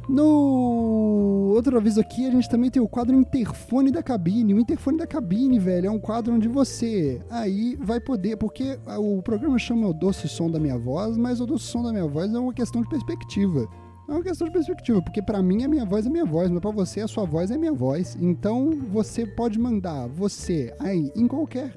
No 0.09 1.53
outro 1.55 1.77
aviso 1.77 2.01
aqui, 2.01 2.27
a 2.27 2.33
gente 2.33 2.51
também 2.51 2.69
tem 2.69 2.83
o 2.83 2.89
quadro 2.89 3.15
Interfone 3.15 3.93
da 3.93 4.03
Cabine. 4.03 4.55
O 4.55 4.59
Interfone 4.59 4.99
da 4.99 5.07
Cabine, 5.07 5.61
velho, 5.61 5.87
é 5.87 5.91
um 5.91 6.01
quadro 6.01 6.35
onde 6.35 6.49
você 6.49 7.23
aí 7.31 7.77
vai 7.77 8.01
poder, 8.01 8.37
porque 8.37 8.77
o 8.99 9.23
programa 9.23 9.57
chama 9.57 9.87
o 9.87 9.95
doce 9.95 10.29
som 10.29 10.51
da 10.51 10.59
minha 10.59 10.77
voz, 10.77 11.17
mas 11.17 11.41
o 11.41 11.47
doce 11.47 11.67
som 11.67 11.81
da 11.81 11.93
minha 11.93 12.09
voz 12.09 12.35
é 12.35 12.39
uma 12.41 12.53
questão 12.53 12.83
de 12.83 12.89
perspectiva. 12.89 13.69
É 14.09 14.13
uma 14.13 14.23
questão 14.23 14.47
de 14.47 14.53
perspectiva, 14.53 15.03
porque 15.03 15.21
para 15.21 15.43
mim 15.43 15.65
a 15.65 15.69
minha 15.69 15.85
voz 15.85 16.07
é 16.07 16.09
minha 16.09 16.25
voz, 16.25 16.49
mas 16.49 16.61
para 16.61 16.71
você 16.71 17.01
a 17.01 17.09
sua 17.09 17.25
voz 17.25 17.51
é 17.51 17.59
minha 17.59 17.73
voz. 17.73 18.17
Então 18.21 18.71
você 18.93 19.27
pode 19.27 19.59
mandar 19.59 20.07
você 20.07 20.73
aí 20.79 21.11
em 21.17 21.27
qualquer 21.27 21.73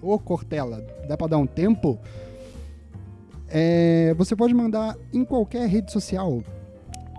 Ô 0.00 0.18
Cortella, 0.18 0.84
dá 1.06 1.16
para 1.16 1.28
dar 1.28 1.38
um 1.38 1.46
tempo? 1.46 1.98
É, 3.46 4.14
você 4.14 4.34
pode 4.34 4.54
mandar 4.54 4.96
em 5.12 5.24
qualquer 5.24 5.68
rede 5.68 5.92
social. 5.92 6.42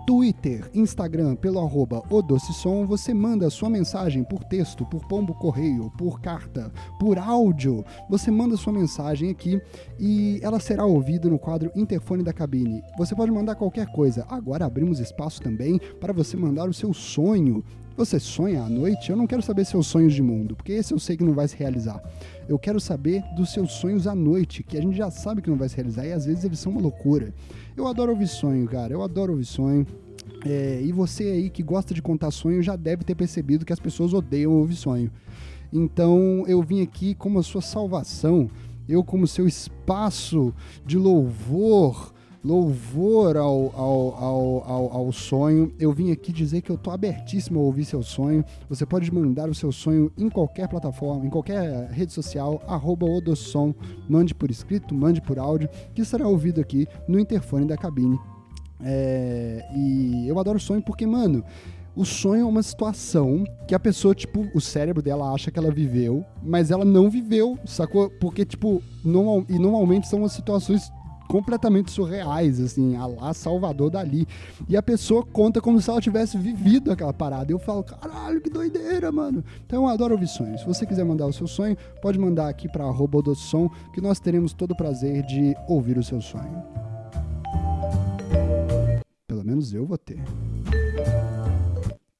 Twitter, 0.06 0.70
Instagram, 0.74 1.34
pelo 1.36 1.58
arroba 1.58 2.02
Som, 2.38 2.84
você 2.84 3.14
manda 3.14 3.48
sua 3.48 3.70
mensagem 3.70 4.22
por 4.22 4.44
texto, 4.44 4.84
por 4.84 5.06
pombo 5.06 5.34
correio, 5.34 5.90
por 5.96 6.20
carta, 6.20 6.70
por 7.00 7.18
áudio. 7.18 7.84
Você 8.10 8.30
manda 8.30 8.56
sua 8.56 8.72
mensagem 8.72 9.30
aqui 9.30 9.60
e 9.98 10.38
ela 10.42 10.60
será 10.60 10.84
ouvida 10.84 11.28
no 11.28 11.38
quadro 11.38 11.70
Interfone 11.74 12.22
da 12.22 12.32
Cabine. 12.32 12.82
Você 12.98 13.14
pode 13.14 13.30
mandar 13.30 13.54
qualquer 13.54 13.86
coisa. 13.86 14.26
Agora 14.28 14.66
abrimos 14.66 15.00
espaço 15.00 15.40
também 15.40 15.80
para 16.00 16.12
você 16.12 16.36
mandar 16.36 16.68
o 16.68 16.74
seu 16.74 16.92
sonho. 16.92 17.64
Você 17.96 18.18
sonha 18.18 18.62
à 18.62 18.68
noite? 18.68 19.10
Eu 19.10 19.16
não 19.16 19.24
quero 19.24 19.40
saber 19.40 19.64
seus 19.64 19.86
sonhos 19.86 20.12
de 20.12 20.20
mundo, 20.20 20.56
porque 20.56 20.72
esse 20.72 20.92
eu 20.92 20.98
sei 20.98 21.16
que 21.16 21.22
não 21.22 21.32
vai 21.32 21.46
se 21.46 21.56
realizar. 21.56 22.02
Eu 22.48 22.58
quero 22.58 22.80
saber 22.80 23.22
dos 23.36 23.52
seus 23.52 23.70
sonhos 23.72 24.08
à 24.08 24.16
noite, 24.16 24.64
que 24.64 24.76
a 24.76 24.82
gente 24.82 24.96
já 24.96 25.12
sabe 25.12 25.40
que 25.40 25.48
não 25.48 25.56
vai 25.56 25.68
se 25.68 25.76
realizar 25.76 26.04
e 26.04 26.12
às 26.12 26.26
vezes 26.26 26.42
eles 26.42 26.58
são 26.58 26.72
uma 26.72 26.80
loucura. 26.80 27.32
Eu 27.76 27.86
adoro 27.86 28.10
ouvir 28.10 28.26
sonho, 28.26 28.66
cara. 28.66 28.92
Eu 28.92 29.00
adoro 29.00 29.32
ouvir 29.32 29.44
sonho. 29.44 29.86
É, 30.44 30.80
e 30.82 30.90
você 30.90 31.24
aí 31.24 31.50
que 31.50 31.62
gosta 31.62 31.94
de 31.94 32.02
contar 32.02 32.32
sonho 32.32 32.62
já 32.62 32.74
deve 32.74 33.04
ter 33.04 33.14
percebido 33.14 33.64
que 33.64 33.72
as 33.72 33.78
pessoas 33.78 34.12
odeiam 34.12 34.52
ouvir 34.52 34.74
sonho. 34.74 35.10
Então 35.72 36.44
eu 36.48 36.62
vim 36.62 36.82
aqui 36.82 37.14
como 37.14 37.38
a 37.38 37.42
sua 37.42 37.62
salvação, 37.62 38.50
eu 38.88 39.04
como 39.04 39.26
seu 39.26 39.46
espaço 39.46 40.52
de 40.84 40.98
louvor 40.98 42.13
louvor 42.44 43.36
ao, 43.36 43.72
ao, 43.74 44.14
ao, 44.22 44.64
ao, 44.70 44.92
ao 44.92 45.12
sonho. 45.12 45.72
Eu 45.78 45.92
vim 45.92 46.12
aqui 46.12 46.30
dizer 46.30 46.60
que 46.60 46.70
eu 46.70 46.76
tô 46.76 46.90
abertíssimo 46.90 47.58
a 47.58 47.62
ouvir 47.62 47.86
seu 47.86 48.02
sonho. 48.02 48.44
Você 48.68 48.84
pode 48.84 49.12
mandar 49.12 49.48
o 49.48 49.54
seu 49.54 49.72
sonho 49.72 50.12
em 50.18 50.28
qualquer 50.28 50.68
plataforma, 50.68 51.24
em 51.24 51.30
qualquer 51.30 51.88
rede 51.90 52.12
social, 52.12 52.62
arroba 52.66 53.06
Odossom. 53.06 53.74
Mande 54.08 54.34
por 54.34 54.50
escrito, 54.50 54.94
mande 54.94 55.22
por 55.22 55.38
áudio, 55.38 55.68
que 55.94 56.04
será 56.04 56.28
ouvido 56.28 56.60
aqui 56.60 56.86
no 57.08 57.18
interfone 57.18 57.66
da 57.66 57.76
cabine. 57.76 58.18
É, 58.82 59.66
e 59.74 60.28
eu 60.28 60.38
adoro 60.38 60.60
sonho 60.60 60.82
porque, 60.82 61.06
mano, 61.06 61.42
o 61.96 62.04
sonho 62.04 62.42
é 62.42 62.44
uma 62.44 62.62
situação 62.62 63.44
que 63.66 63.74
a 63.74 63.78
pessoa, 63.78 64.14
tipo, 64.14 64.46
o 64.52 64.60
cérebro 64.60 65.00
dela 65.00 65.32
acha 65.32 65.50
que 65.50 65.58
ela 65.58 65.70
viveu, 65.70 66.24
mas 66.42 66.70
ela 66.70 66.84
não 66.84 67.08
viveu, 67.08 67.56
sacou? 67.64 68.10
Porque, 68.20 68.44
tipo, 68.44 68.82
normal, 69.02 69.46
e 69.48 69.58
normalmente 69.58 70.08
são 70.08 70.24
as 70.24 70.32
situações 70.32 70.90
completamente 71.28 71.90
surreais, 71.90 72.60
assim, 72.60 72.96
a 72.96 73.06
lá 73.06 73.34
Salvador 73.34 73.90
Dali. 73.90 74.26
E 74.68 74.76
a 74.76 74.82
pessoa 74.82 75.24
conta 75.24 75.60
como 75.60 75.80
se 75.80 75.90
ela 75.90 76.00
tivesse 76.00 76.36
vivido 76.36 76.90
aquela 76.90 77.12
parada. 77.12 77.50
Eu 77.52 77.58
falo, 77.58 77.82
caralho, 77.82 78.40
que 78.40 78.50
doideira, 78.50 79.10
mano. 79.10 79.44
Então 79.66 79.82
eu 79.84 79.88
adoro 79.88 80.14
ouvir 80.14 80.28
sonhos. 80.28 80.60
Se 80.60 80.66
você 80.66 80.86
quiser 80.86 81.04
mandar 81.04 81.26
o 81.26 81.32
seu 81.32 81.46
sonho, 81.46 81.76
pode 82.00 82.18
mandar 82.18 82.48
aqui 82.48 82.68
para 82.68 82.84
som 83.34 83.68
que 83.92 84.00
nós 84.00 84.20
teremos 84.20 84.52
todo 84.52 84.72
o 84.72 84.76
prazer 84.76 85.22
de 85.24 85.54
ouvir 85.68 85.98
o 85.98 86.02
seu 86.02 86.20
sonho. 86.20 86.62
Pelo 89.26 89.44
menos 89.44 89.72
eu 89.72 89.84
vou 89.84 89.98
ter. 89.98 90.22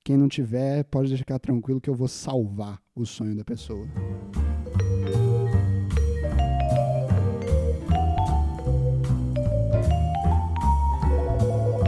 Quem 0.05 0.19
não 0.19 0.29
tiver, 0.29 0.85
pode 0.85 1.17
ficar 1.17 1.39
tranquilo 1.39 1.81
que 1.81 1.89
eu 1.89 1.95
vou 1.95 2.09
salvar 2.09 2.79
o 2.95 3.07
sonho 3.07 3.35
da 3.35 3.45
pessoa. 3.45 3.87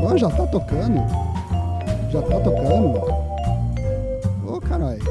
Ó, 0.07 0.17
já 0.17 0.31
tá 0.31 0.47
tocando. 0.47 1.01
Já 2.13 2.23
tá 2.23 2.41
tocando. 2.41 3.01
Ô, 4.49 4.61
caralho. 4.61 5.03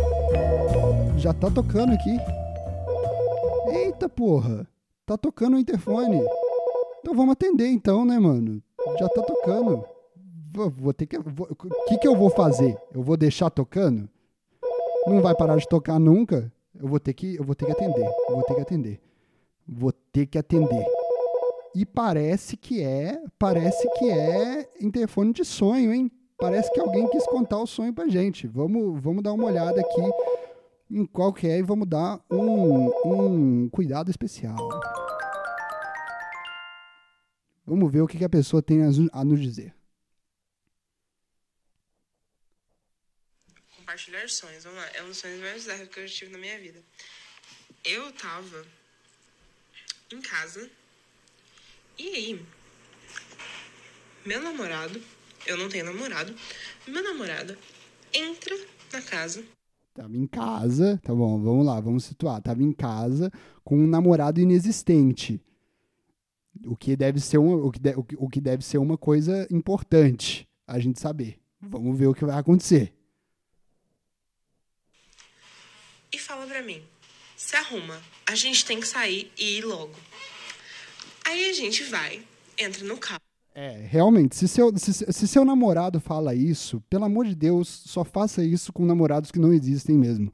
Já 1.18 1.34
tá 1.34 1.52
tocando 1.52 1.92
aqui. 1.92 2.18
Eita 3.74 4.08
porra. 4.08 4.66
Tá 5.06 5.18
tocando 5.18 5.58
o 5.58 5.60
interfone. 5.60 6.22
Então 7.02 7.14
vamos 7.14 7.34
atender 7.34 7.68
então, 7.68 8.06
né, 8.06 8.18
mano? 8.18 8.64
Já 8.98 9.10
tá 9.10 9.22
tocando. 9.22 9.84
Vou, 10.54 10.70
vou 10.70 10.94
ter 10.94 11.06
que. 11.08 11.18
O 11.18 11.86
que, 11.90 11.98
que 11.98 12.08
eu 12.08 12.16
vou 12.16 12.30
fazer? 12.30 12.78
Eu 12.94 13.04
vou 13.04 13.18
deixar 13.18 13.50
tocando? 13.50 14.08
Não 15.06 15.22
vai 15.22 15.36
parar 15.36 15.58
de 15.58 15.68
tocar 15.68 16.00
nunca? 16.00 16.50
Eu 16.74 16.88
vou 16.88 17.02
ter 17.02 17.14
que. 17.14 17.36
Eu 17.36 17.44
vou 17.44 17.54
ter 17.54 17.66
que 17.66 17.74
atender. 17.74 18.06
Eu 18.30 18.36
vou 18.36 18.44
ter 18.44 18.56
que 18.56 18.62
atender. 18.62 19.02
Vou 19.68 19.92
ter 19.92 20.26
que 20.26 20.38
atender. 20.38 20.95
E 21.76 21.86
parece 21.86 22.56
que 22.56 22.82
é, 22.82 23.22
parece 23.38 23.86
que 24.00 24.10
é 24.10 24.72
interfone 24.80 25.34
de 25.34 25.44
sonho, 25.44 25.94
hein? 25.94 26.10
Parece 26.38 26.72
que 26.72 26.80
alguém 26.80 27.06
quis 27.10 27.26
contar 27.26 27.60
o 27.60 27.68
sonho 27.68 27.94
pra 27.94 28.08
gente. 28.08 28.48
Vamos, 28.48 29.02
vamos 29.02 29.22
dar 29.22 29.34
uma 29.34 29.48
olhada 29.48 29.82
aqui 29.82 30.02
em 30.90 31.06
qual 31.06 31.34
que 31.34 31.46
é 31.48 31.58
e 31.58 31.62
vamos 31.62 31.86
dar 31.90 32.24
um, 32.32 32.88
um 33.06 33.70
cuidado 33.70 34.10
especial. 34.10 34.56
Vamos 37.66 37.92
ver 37.92 38.02
o 38.02 38.08
que, 38.08 38.20
que 38.20 38.24
a 38.24 38.30
pessoa 38.30 38.62
tem 38.62 38.82
a 38.82 39.26
nos 39.26 39.42
dizer. 39.42 39.76
Compartilhar 43.76 44.30
sonhos, 44.30 44.64
vamos 44.64 44.80
lá. 44.80 44.90
É 44.94 45.04
um 45.04 45.08
dos 45.08 45.18
sonhos 45.18 45.42
mais 45.42 45.56
bizarros 45.56 45.90
que 45.90 46.00
eu 46.00 46.06
tive 46.06 46.32
na 46.32 46.38
minha 46.38 46.58
vida. 46.58 46.82
Eu 47.84 48.14
tava 48.14 48.66
em 50.14 50.22
casa 50.22 50.72
e 51.98 52.08
aí, 52.10 52.46
meu 54.26 54.42
namorado, 54.42 55.02
eu 55.46 55.58
não 55.58 55.70
tenho 55.70 55.86
namorado, 55.86 56.34
meu 56.88 57.04
namorado 57.04 57.58
entra 58.14 58.58
na 58.92 59.02
casa. 59.02 59.44
Tava 59.94 60.16
em 60.16 60.28
casa, 60.28 61.00
tá 61.04 61.14
bom, 61.14 61.42
vamos 61.42 61.66
lá, 61.66 61.80
vamos 61.80 62.04
situar. 62.04 62.42
Tava 62.42 62.62
em 62.62 62.74
casa 62.74 63.32
com 63.64 63.78
um 63.78 63.88
namorado 63.88 64.40
inexistente. 64.40 65.40
O 66.66 66.76
que 66.76 66.96
deve 66.96 67.20
ser 67.20 67.38
uma, 67.38 67.56
o 67.56 67.72
que, 67.72 67.80
de, 67.80 67.94
o 67.96 68.30
que 68.30 68.42
deve 68.42 68.64
ser 68.64 68.78
uma 68.78 68.98
coisa 68.98 69.48
importante 69.52 70.48
a 70.68 70.80
gente 70.80 71.00
saber. 71.00 71.40
Vamos 71.62 71.98
ver 71.98 72.08
o 72.08 72.14
que 72.14 72.26
vai 72.26 72.38
acontecer. 72.38 72.94
E 76.12 76.18
fala 76.18 76.46
pra 76.46 76.62
mim: 76.62 76.82
se 77.36 77.56
arruma, 77.56 78.02
a 78.26 78.36
gente 78.36 78.66
tem 78.66 78.80
que 78.80 78.88
sair 78.88 79.32
e 79.38 79.58
ir 79.58 79.66
logo. 79.66 79.96
Aí 81.26 81.50
a 81.50 81.54
gente 81.54 81.84
vai, 81.84 82.22
entra 82.58 82.86
no 82.86 82.98
carro. 82.98 83.20
É, 83.56 83.86
realmente, 83.90 84.36
se 84.36 84.48
seu, 84.48 84.78
se, 84.78 84.94
se, 84.94 85.28
seu 85.28 85.46
namorado 85.46 86.00
fala 86.00 86.36
isso, 86.36 86.82
pelo 86.90 87.06
amor 87.06 87.26
de 87.26 87.34
Deus, 87.34 87.68
só 87.86 88.04
faça 88.04 88.44
isso 88.44 88.72
com 88.72 88.86
namorados 88.86 89.32
que 89.32 89.40
não 89.40 89.52
existem 89.52 89.98
mesmo. 89.98 90.32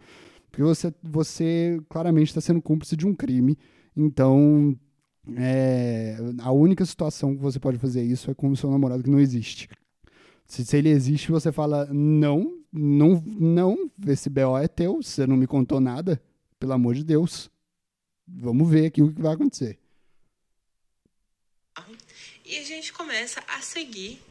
Porque 0.50 0.64
você, 0.64 0.94
você 1.02 1.80
claramente 1.88 2.30
está 2.30 2.42
sendo 2.42 2.62
cúmplice 2.62 2.98
de 2.98 3.08
um 3.08 3.14
crime. 3.14 3.58
Então, 3.96 4.76
é, 5.38 6.18
a 6.40 6.52
única 6.52 6.84
situação 6.84 7.36
que 7.36 7.42
você 7.42 7.60
pode 7.60 7.78
fazer 7.78 8.04
isso 8.04 8.30
é 8.30 8.34
com 8.34 8.50
o 8.50 8.58
seu 8.58 8.70
namorado 8.70 9.04
que 9.04 9.10
não 9.10 9.20
existe. 9.20 9.70
Se, 10.46 10.66
se 10.66 10.76
ele 10.76 10.90
existe, 10.90 11.32
você 11.32 11.52
fala: 11.52 11.88
não, 11.94 12.58
não, 12.74 13.24
não, 13.26 13.92
esse 14.08 14.30
BO 14.30 14.58
é 14.58 14.68
teu, 14.68 15.02
você 15.02 15.26
não 15.28 15.38
me 15.38 15.48
contou 15.48 15.80
nada, 15.80 16.22
pelo 16.60 16.74
amor 16.74 16.96
de 16.96 17.04
Deus. 17.04 17.50
Vamos 18.28 18.70
ver 18.70 18.88
aqui 18.88 19.02
o 19.02 19.14
que 19.14 19.22
vai 19.22 19.34
acontecer 19.34 19.81
e 22.46 22.58
a 22.58 22.64
gente 22.64 22.92
começa 22.92 23.42
a 23.48 23.62
seguir 23.62 24.22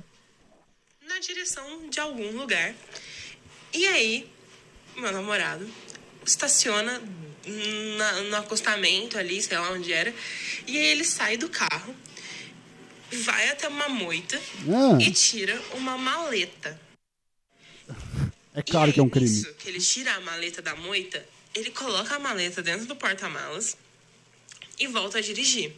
na 1.02 1.18
direção 1.18 1.88
de 1.88 1.98
algum 1.98 2.30
lugar. 2.32 2.74
E 3.72 3.86
aí, 3.86 4.30
meu 4.96 5.12
namorado 5.12 5.68
estaciona 6.24 7.02
na, 7.96 8.22
no 8.24 8.36
acostamento 8.36 9.16
ali, 9.18 9.40
sei 9.42 9.58
lá 9.58 9.70
onde 9.70 9.92
era, 9.92 10.14
e 10.66 10.78
aí 10.78 10.86
ele 10.88 11.04
sai 11.04 11.36
do 11.36 11.48
carro, 11.48 11.94
vai 13.24 13.48
até 13.48 13.68
uma 13.68 13.88
moita 13.88 14.38
ah. 14.38 14.98
e 15.00 15.10
tira 15.10 15.60
uma 15.74 15.96
maleta. 15.96 16.78
É 18.54 18.62
claro 18.62 18.92
que 18.92 19.00
é 19.00 19.02
um 19.02 19.08
crime. 19.08 19.30
Isso, 19.30 19.54
que 19.54 19.68
ele 19.68 19.80
tira 19.80 20.12
a 20.14 20.20
maleta 20.20 20.60
da 20.60 20.76
moita, 20.76 21.26
ele 21.54 21.70
coloca 21.70 22.14
a 22.14 22.18
maleta 22.18 22.62
dentro 22.62 22.86
do 22.86 22.94
porta-malas 22.94 23.76
e 24.78 24.86
volta 24.86 25.18
a 25.18 25.20
dirigir 25.20 25.74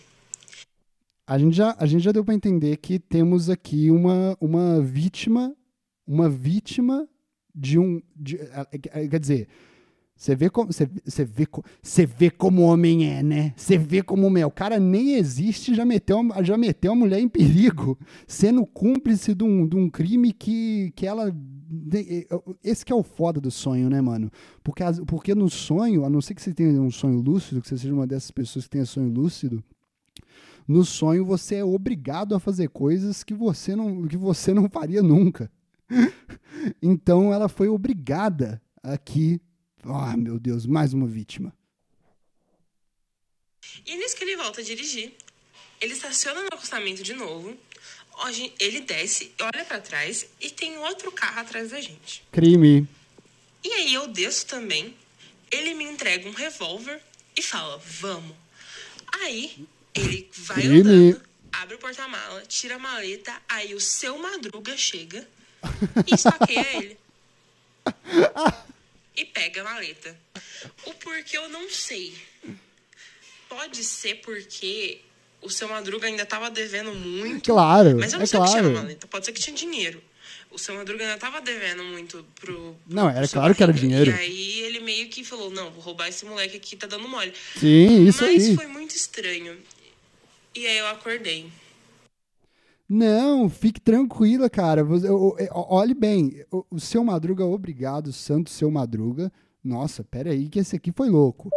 a 1.33 1.39
gente 1.39 1.57
já, 1.57 1.75
a 1.79 1.87
gente 1.87 2.03
já 2.03 2.13
deu 2.13 2.23
para 2.23 2.35
entender 2.35 2.77
que 2.77 2.99
temos 2.99 3.49
aqui 3.49 3.91
uma, 3.91 4.37
uma 4.39 4.83
vítima, 4.83 5.57
uma 6.07 6.29
vítima 6.29 7.09
de 7.55 7.79
um. 7.79 8.03
De, 8.15 8.37
é, 8.37 8.67
é, 8.71 9.09
quer 9.09 9.19
dizer, 9.19 9.49
Você 10.15 10.37
vê 10.37 10.51
como 10.51 10.71
você, 10.71 10.87
você 11.03 11.25
vê, 11.25 11.49
você 11.83 12.05
vê 12.05 12.31
como 12.31 12.61
homem 12.61 13.11
é, 13.11 13.23
né? 13.23 13.55
Você 13.57 13.79
vê 13.79 14.03
como 14.03 14.27
o 14.27 14.31
meu. 14.31 14.49
O 14.49 14.51
cara 14.51 14.79
nem 14.79 15.15
existe, 15.15 15.75
já 15.75 15.87
meteu, 15.87 16.19
já 16.43 16.59
meteu 16.59 16.93
a 16.93 16.97
mulher 16.97 17.19
em 17.19 17.29
perigo, 17.29 17.99
sendo 18.29 18.67
cúmplice 18.67 19.35
de 19.35 19.43
um, 19.43 19.67
de 19.67 19.75
um 19.75 19.89
crime 19.89 20.35
que, 20.35 20.93
que 20.95 21.07
ela. 21.07 21.35
Esse 22.63 22.85
que 22.85 22.93
é 22.93 22.95
o 22.95 23.03
foda 23.03 23.41
do 23.41 23.51
sonho, 23.51 23.89
né, 23.89 24.03
mano? 24.03 24.31
Porque, 24.63 24.85
porque 25.07 25.35
no 25.35 25.49
sonho, 25.49 26.05
a 26.05 26.11
não 26.11 26.21
ser 26.21 26.35
que 26.35 26.43
você 26.43 26.53
tenha 26.53 26.79
um 26.79 26.91
sonho 26.91 27.23
lúcido, 27.23 27.63
que 27.63 27.69
você 27.69 27.79
seja 27.79 27.95
uma 27.95 28.07
dessas 28.07 28.31
pessoas 28.31 28.67
que 28.67 28.73
tenha 28.73 28.85
sonho 28.85 29.09
lúcido, 29.09 29.65
no 30.67 30.85
sonho 30.85 31.25
você 31.25 31.57
é 31.57 31.65
obrigado 31.65 32.35
a 32.35 32.41
fazer 32.41 32.69
coisas 32.69 33.23
que 33.23 33.35
você 33.35 33.75
não, 33.75 34.07
que 34.07 34.17
você 34.17 34.55
não 34.55 34.69
faria 34.69 35.03
nunca. 35.03 35.51
então 36.81 37.33
ela 37.33 37.49
foi 37.49 37.69
obrigada 37.69 38.63
aqui. 38.83 39.41
Ah, 39.85 40.17
meu 40.17 40.39
Deus, 40.39 40.67
mais 40.67 40.93
uma 40.93 41.07
vítima. 41.07 41.53
E 43.87 43.97
nisso 43.97 44.17
que 44.17 44.25
ele 44.25 44.37
volta 44.37 44.61
a 44.61 44.65
dirigir, 44.65 45.13
ele 45.81 45.93
estaciona 45.93 46.43
no 46.43 46.49
acostamento 46.49 47.03
de 47.03 47.15
novo. 47.15 47.57
Hoje 48.25 48.53
ele 48.61 48.81
desce, 48.81 49.33
olha 49.41 49.65
pra 49.65 49.81
trás 49.81 50.27
e 50.41 50.51
tem 50.51 50.77
outro 50.79 51.11
carro 51.11 51.41
atrás 51.41 51.71
da 51.71 51.81
gente. 51.81 52.25
Crime. 52.31 52.87
E 53.65 53.73
aí 53.73 53.95
eu 53.95 54.07
desço 54.09 54.47
também. 54.47 54.95
Ele 55.51 55.75
me 55.75 55.85
entrega 55.85 56.29
um 56.29 56.33
revólver 56.33 57.01
e 57.37 57.43
fala: 57.43 57.79
"Vamos". 57.79 58.37
Aí 59.21 59.67
ele 59.95 60.31
vai 60.37 60.57
Crime. 60.57 60.81
andando, 60.81 61.23
abre 61.53 61.75
o 61.75 61.79
porta-mala, 61.79 62.43
tira 62.49 62.77
a 62.77 62.79
maleta, 62.79 63.35
aí 63.49 63.75
o 63.75 63.81
seu 63.81 64.19
Madruga 64.19 64.77
chega 64.77 65.27
e 66.07 66.15
esfaqueia 66.15 66.77
ele. 66.77 66.97
E 69.17 69.25
pega 69.27 69.61
a 69.61 69.65
maleta. 69.65 70.17
O 70.87 70.95
porquê 70.95 71.37
eu 71.37 71.49
não 71.49 71.69
sei. 71.71 72.15
Pode 73.49 73.85
ser 73.85 74.17
porque 74.23 75.01
o 75.43 75.51
seu 75.51 75.69
Madruga 75.69 76.07
ainda 76.07 76.25
tava 76.25 76.51
devendo 76.51 76.95
muito. 76.95 77.53
Claro, 77.53 77.99
Mas 77.99 78.13
eu 78.13 78.19
não 78.19 78.25
é 78.25 78.27
sei 78.27 78.41
o 78.41 78.45
que 78.45 78.51
tinha 78.51 78.63
na 78.63 78.69
claro. 78.71 78.83
maleta. 78.85 79.07
Pode 79.07 79.27
ser 79.27 79.33
que 79.33 79.41
tinha 79.41 79.55
dinheiro. 79.55 80.03
O 80.51 80.59
seu 80.59 80.75
Madruga 80.75 81.05
ainda 81.05 81.19
tava 81.19 81.41
devendo 81.41 81.83
muito 81.85 82.25
pro. 82.41 82.55
pro- 82.55 82.77
Não, 82.87 83.09
era 83.11 83.27
claro 83.29 83.55
que 83.55 83.63
era 83.63 83.73
dinheiro. 83.73 84.11
E 84.11 84.15
aí 84.15 84.61
ele 84.61 84.81
meio 84.81 85.09
que 85.09 85.23
falou: 85.25 85.51
não, 85.51 85.71
vou 85.71 85.83
roubar 85.83 86.09
esse 86.09 86.25
moleque 86.25 86.57
aqui, 86.57 86.77
tá 86.77 86.87
dando 86.87 87.07
mole. 87.09 87.33
Sim, 87.59 88.07
isso 88.07 88.23
Mas 88.23 88.45
aí. 88.49 88.55
foi 88.57 88.67
muito 88.67 88.95
estranho. 88.95 89.59
E 90.55 90.67
aí 90.67 90.79
eu 90.79 90.87
acordei. 90.89 91.51
Não, 92.89 93.49
fique 93.49 93.81
tranquila, 93.81 94.51
cara. 94.51 94.85
O- 94.85 95.35
olhe 95.75 95.95
bem, 95.95 96.45
o, 96.71 96.79
seu 96.79 97.03
Madruga, 97.03 97.45
obrigado, 97.45 98.13
santo 98.13 98.51
seu 98.51 98.71
Madruga. 98.71 99.33
Nossa, 99.65 100.05
peraí, 100.05 100.49
que 100.49 100.59
esse 100.59 100.77
aqui 100.77 100.93
foi 100.93 101.09
louco. 101.09 101.49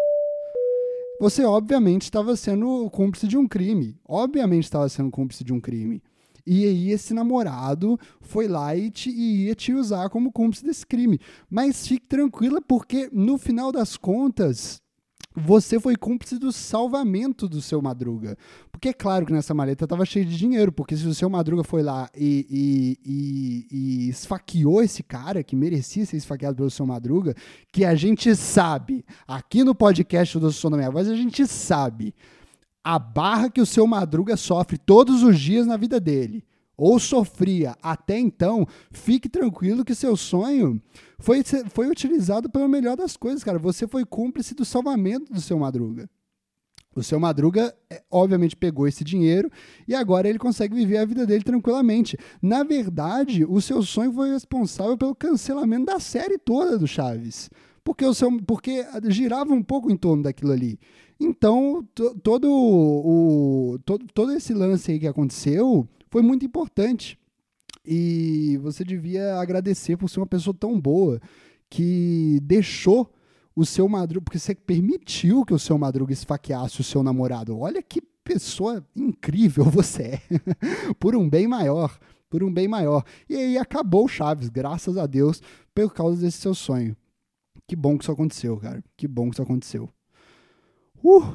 Você, 1.20 1.44
obviamente, 1.44 2.04
estava 2.04 2.36
sendo 2.36 2.90
cúmplice 2.90 3.28
de 3.28 3.38
um 3.38 3.48
crime. 3.48 4.00
Obviamente 4.08 4.64
estava 4.66 4.88
sendo 4.88 5.12
cúmplice 5.12 5.44
de 5.44 5.52
um 5.52 5.60
crime. 5.60 6.02
E 6.46 6.66
aí 6.66 6.92
esse 6.92 7.14
namorado 7.14 8.00
foi 8.22 8.48
lá 8.48 8.76
e, 8.76 8.92
e 9.08 9.46
ia 9.48 9.56
te 9.56 9.74
usar 9.74 10.10
como 10.10 10.32
cúmplice 10.32 10.64
desse 10.64 10.86
crime. 10.86 11.20
Mas 11.50 11.88
fique 11.88 12.06
tranquila, 12.08 12.62
porque 12.62 13.10
no 13.12 13.38
final 13.38 13.72
das 13.72 13.98
contas, 13.98 14.80
você 15.36 15.80
foi 15.80 15.96
cúmplice 15.96 16.38
do 16.40 16.52
salvamento 16.52 17.48
do 17.48 17.62
seu 17.62 17.82
Madruga. 17.82 18.38
Porque 18.72 18.90
é 18.90 18.94
claro 18.94 19.26
que 19.26 19.34
nessa 19.34 19.54
maleta 19.54 19.88
tava 19.88 20.06
cheio 20.06 20.26
de 20.26 20.38
dinheiro, 20.38 20.72
porque 20.72 20.96
se 20.96 21.06
o 21.08 21.14
seu 21.14 21.30
Madruga 21.30 21.64
foi 21.64 21.82
lá 21.84 22.10
e, 22.16 22.46
e- 22.50 22.98
e- 23.06 23.68
e 24.06 24.10
esfaqueou 24.10 24.82
esse 24.82 25.04
cara 25.04 25.44
que 25.44 25.56
merecia 25.56 26.06
ser 26.06 26.18
esfaqueado 26.18 26.56
pelo 26.56 26.70
seu 26.70 26.86
Madruga, 26.86 27.36
que 27.72 27.84
a 27.84 27.96
gente 27.96 28.36
sabe, 28.36 29.04
aqui 29.28 29.64
no 29.64 29.76
podcast 29.76 30.38
do 30.40 30.52
Som 30.52 30.72
da 30.72 30.78
Minha 30.78 30.92
Voz, 30.92 31.10
a 31.10 31.16
gente 31.16 31.46
sabe 31.48 32.14
a 32.84 33.00
barra 33.00 33.50
que 33.50 33.60
o 33.62 33.66
seu 33.66 33.86
Madruga 33.88 34.38
sofre 34.38 34.78
todos 34.78 35.24
os 35.24 35.40
dias 35.40 35.66
na 35.66 35.76
vida 35.78 36.00
dele. 36.00 36.44
Ou 36.78 37.00
sofria 37.00 37.76
até 37.82 38.20
então, 38.20 38.68
fique 38.92 39.30
tranquilo 39.30 39.86
que 39.86 39.96
seu 39.96 40.18
sonho 40.18 40.82
foi, 41.20 41.42
foi 41.70 41.88
utilizado 41.90 42.50
pelo 42.50 42.68
melhor 42.68 42.98
das 42.98 43.16
coisas, 43.16 43.44
cara. 43.44 43.58
Você 43.60 43.88
foi 43.88 44.06
cúmplice 44.06 44.54
do 44.54 44.66
salvamento 44.66 45.32
do 45.32 45.40
seu 45.40 45.58
Madruga. 45.58 46.10
O 46.96 47.04
seu 47.04 47.20
Madruga, 47.20 47.76
é, 47.90 48.02
obviamente, 48.10 48.56
pegou 48.56 48.88
esse 48.88 49.04
dinheiro 49.04 49.50
e 49.86 49.94
agora 49.94 50.30
ele 50.30 50.40
consegue 50.40 50.74
viver 50.74 50.98
a 50.98 51.06
vida 51.06 51.26
dele 51.26 51.44
tranquilamente. 51.44 52.18
Na 52.42 52.64
verdade, 52.64 53.44
o 53.44 53.60
seu 53.60 53.82
sonho 53.84 54.14
foi 54.14 54.32
responsável 54.32 54.98
pelo 54.98 55.14
cancelamento 55.14 55.86
da 55.86 56.00
série 56.00 56.38
toda 56.38 56.78
do 56.78 56.88
Chaves. 56.88 57.50
Porque, 57.84 58.06
o 58.06 58.14
seu, 58.14 58.42
porque 58.44 58.86
girava 59.10 59.54
um 59.54 59.62
pouco 59.62 59.92
em 59.92 59.98
torno 59.98 60.24
daquilo 60.24 60.54
ali. 60.54 60.80
Então, 61.20 61.86
to- 61.94 62.16
todo, 62.24 62.50
o, 62.50 63.78
todo, 63.86 64.06
todo 64.14 64.32
esse 64.32 64.54
lance 64.54 64.92
aí 64.92 65.00
que 65.00 65.08
aconteceu 65.08 65.88
foi 66.16 66.22
muito 66.22 66.46
importante. 66.46 67.20
E 67.86 68.58
você 68.62 68.86
devia 68.86 69.36
agradecer 69.36 69.98
por 69.98 70.10
ser 70.10 70.22
uma 70.22 70.26
pessoa 70.26 70.56
tão 70.58 70.80
boa 70.80 71.20
que 71.70 72.40
deixou 72.42 73.14
o 73.54 73.66
seu 73.66 73.90
Madruga, 73.90 74.24
porque 74.24 74.40
você 74.40 74.56
permitiu 74.56 75.44
que 75.44 75.54
o 75.54 75.60
seu 75.60 75.78
Madruga 75.78 76.14
esfaqueasse 76.14 76.80
o 76.80 76.86
seu 76.86 77.04
namorado. 77.04 77.60
Olha 77.60 77.84
que 77.84 78.02
pessoa 78.24 78.82
incrível 78.96 79.66
você 79.66 80.04
é. 80.04 80.22
por 80.98 81.18
um 81.18 81.30
bem 81.30 81.50
maior, 81.50 82.00
por 82.30 82.46
um 82.46 82.54
bem 82.54 82.70
maior. 82.70 83.04
E 83.28 83.36
aí 83.36 83.58
acabou 83.58 84.06
o 84.06 84.08
Chaves, 84.08 84.48
graças 84.48 84.98
a 84.98 85.06
Deus, 85.06 85.42
por 85.74 85.94
causa 85.94 86.22
desse 86.22 86.38
seu 86.38 86.56
sonho. 86.56 86.96
Que 87.68 87.76
bom 87.76 87.98
que 87.98 88.06
isso 88.06 88.12
aconteceu, 88.14 88.56
cara. 88.56 88.82
Que 88.96 89.06
bom 89.06 89.26
que 89.26 89.36
isso 89.36 89.44
aconteceu. 89.44 89.90
Uh, 91.04 91.26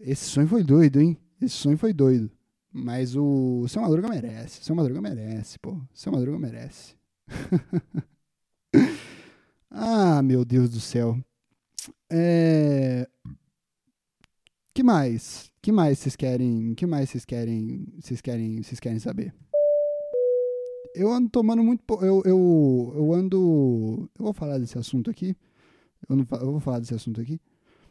esse 0.00 0.24
sonho 0.24 0.48
foi 0.48 0.62
doido, 0.64 1.02
hein? 1.02 1.18
Esse 1.38 1.56
sonho 1.56 1.76
foi 1.76 1.92
doido. 1.92 2.30
Mas 2.72 3.14
o 3.14 3.66
seu 3.68 3.82
Madruga 3.82 4.08
merece. 4.08 4.64
Seu 4.64 4.74
Madruga 4.74 5.00
merece, 5.00 5.58
pô. 5.58 5.78
Seu 5.92 6.10
Madruga 6.10 6.38
merece. 6.38 6.96
ah, 9.70 10.22
meu 10.22 10.44
Deus 10.44 10.70
do 10.70 10.80
céu. 10.80 11.18
É... 12.10 13.06
Que 14.74 14.82
mais? 14.82 15.52
Que 15.60 15.70
mais 15.70 15.98
vocês 15.98 16.16
querem? 16.16 16.74
Que 16.74 16.86
mais 16.86 17.10
vocês 17.10 17.26
querem? 17.26 17.86
Vocês 18.00 18.22
querem? 18.22 18.62
Vocês 18.62 18.80
querem 18.80 18.98
saber? 18.98 19.34
Eu 20.94 21.12
ando 21.12 21.28
tomando 21.28 21.62
muito. 21.62 21.82
Eu, 22.02 22.22
eu, 22.24 22.92
eu 22.96 23.12
ando. 23.12 24.10
Eu 24.18 24.24
vou 24.24 24.32
falar 24.32 24.58
desse 24.58 24.78
assunto 24.78 25.10
aqui. 25.10 25.36
Eu, 26.08 26.16
não, 26.16 26.26
eu 26.40 26.52
vou 26.52 26.60
falar 26.60 26.78
desse 26.78 26.94
assunto 26.94 27.20
aqui. 27.20 27.38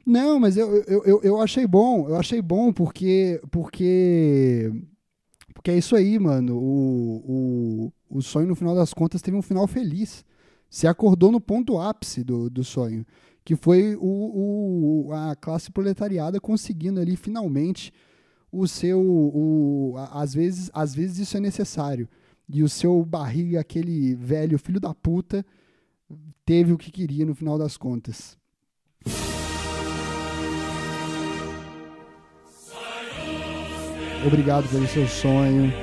Não, 0.05 0.39
mas 0.39 0.57
eu, 0.57 0.75
eu, 0.83 1.03
eu, 1.05 1.21
eu 1.23 1.41
achei 1.41 1.65
bom. 1.67 2.07
Eu 2.09 2.15
achei 2.15 2.41
bom 2.41 2.73
porque. 2.73 3.39
Porque. 3.51 4.71
Porque 5.53 5.71
é 5.71 5.77
isso 5.77 5.95
aí, 5.95 6.17
mano. 6.19 6.57
O, 6.57 7.91
o, 8.09 8.17
o 8.17 8.21
sonho, 8.21 8.47
no 8.47 8.55
final 8.55 8.75
das 8.75 8.93
contas, 8.93 9.21
teve 9.21 9.37
um 9.37 9.41
final 9.41 9.67
feliz. 9.67 10.25
Você 10.69 10.87
acordou 10.87 11.31
no 11.31 11.41
ponto 11.41 11.77
ápice 11.79 12.23
do, 12.23 12.49
do 12.49 12.63
sonho. 12.63 13.05
Que 13.43 13.55
foi 13.55 13.95
o, 13.95 15.07
o, 15.07 15.13
a 15.13 15.35
classe 15.35 15.71
proletariada 15.71 16.39
conseguindo 16.39 16.99
ali, 16.99 17.15
finalmente, 17.15 17.91
o 18.51 18.67
seu. 18.67 19.01
O, 19.01 19.95
a- 19.97 20.21
às, 20.23 20.33
vezes, 20.33 20.69
às 20.73 20.95
vezes 20.95 21.19
isso 21.19 21.37
é 21.37 21.39
necessário. 21.39 22.07
E 22.49 22.63
o 22.63 22.69
seu 22.69 23.03
barriga, 23.05 23.59
aquele 23.61 24.15
velho 24.15 24.59
filho 24.59 24.79
da 24.79 24.93
puta, 24.93 25.45
teve 26.45 26.73
o 26.73 26.77
que 26.77 26.91
queria 26.91 27.25
no 27.25 27.35
final 27.35 27.57
das 27.57 27.77
contas. 27.77 28.37
Obrigado 34.25 34.69
pelo 34.69 34.87
seu 34.87 35.07
sonho. 35.07 35.73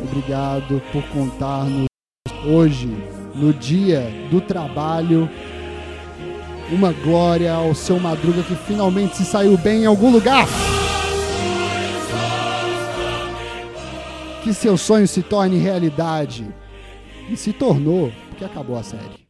Obrigado 0.00 0.80
por 0.92 1.02
contar-nos 1.08 1.86
hoje, 2.46 2.88
no 3.34 3.52
dia 3.52 4.02
do 4.30 4.40
trabalho. 4.40 5.28
Uma 6.70 6.92
glória 6.92 7.52
ao 7.52 7.74
seu 7.74 7.98
Madruga 7.98 8.42
que 8.42 8.54
finalmente 8.54 9.16
se 9.16 9.24
saiu 9.24 9.58
bem 9.58 9.82
em 9.82 9.86
algum 9.86 10.10
lugar. 10.10 10.46
Que 14.42 14.54
seu 14.54 14.78
sonho 14.78 15.06
se 15.06 15.22
torne 15.22 15.58
realidade. 15.58 16.46
E 17.28 17.36
se 17.36 17.52
tornou, 17.52 18.12
porque 18.28 18.44
acabou 18.44 18.76
a 18.76 18.82
série. 18.82 19.28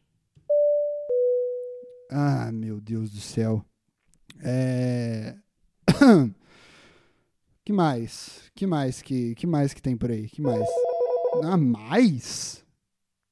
Ah, 2.11 2.51
meu 2.51 2.79
Deus 2.79 3.11
do 3.11 3.19
céu. 3.19 3.63
É. 4.43 5.35
que 7.63 7.71
mais? 7.71 8.50
Que 8.61 8.67
mais 8.67 9.01
que, 9.01 9.33
que 9.33 9.47
mais 9.47 9.73
que 9.73 9.81
tem 9.81 9.97
por 9.97 10.11
aí? 10.11 10.29
Que 10.29 10.39
mais? 10.39 10.69
Ah, 11.43 11.57
mais? 11.57 12.63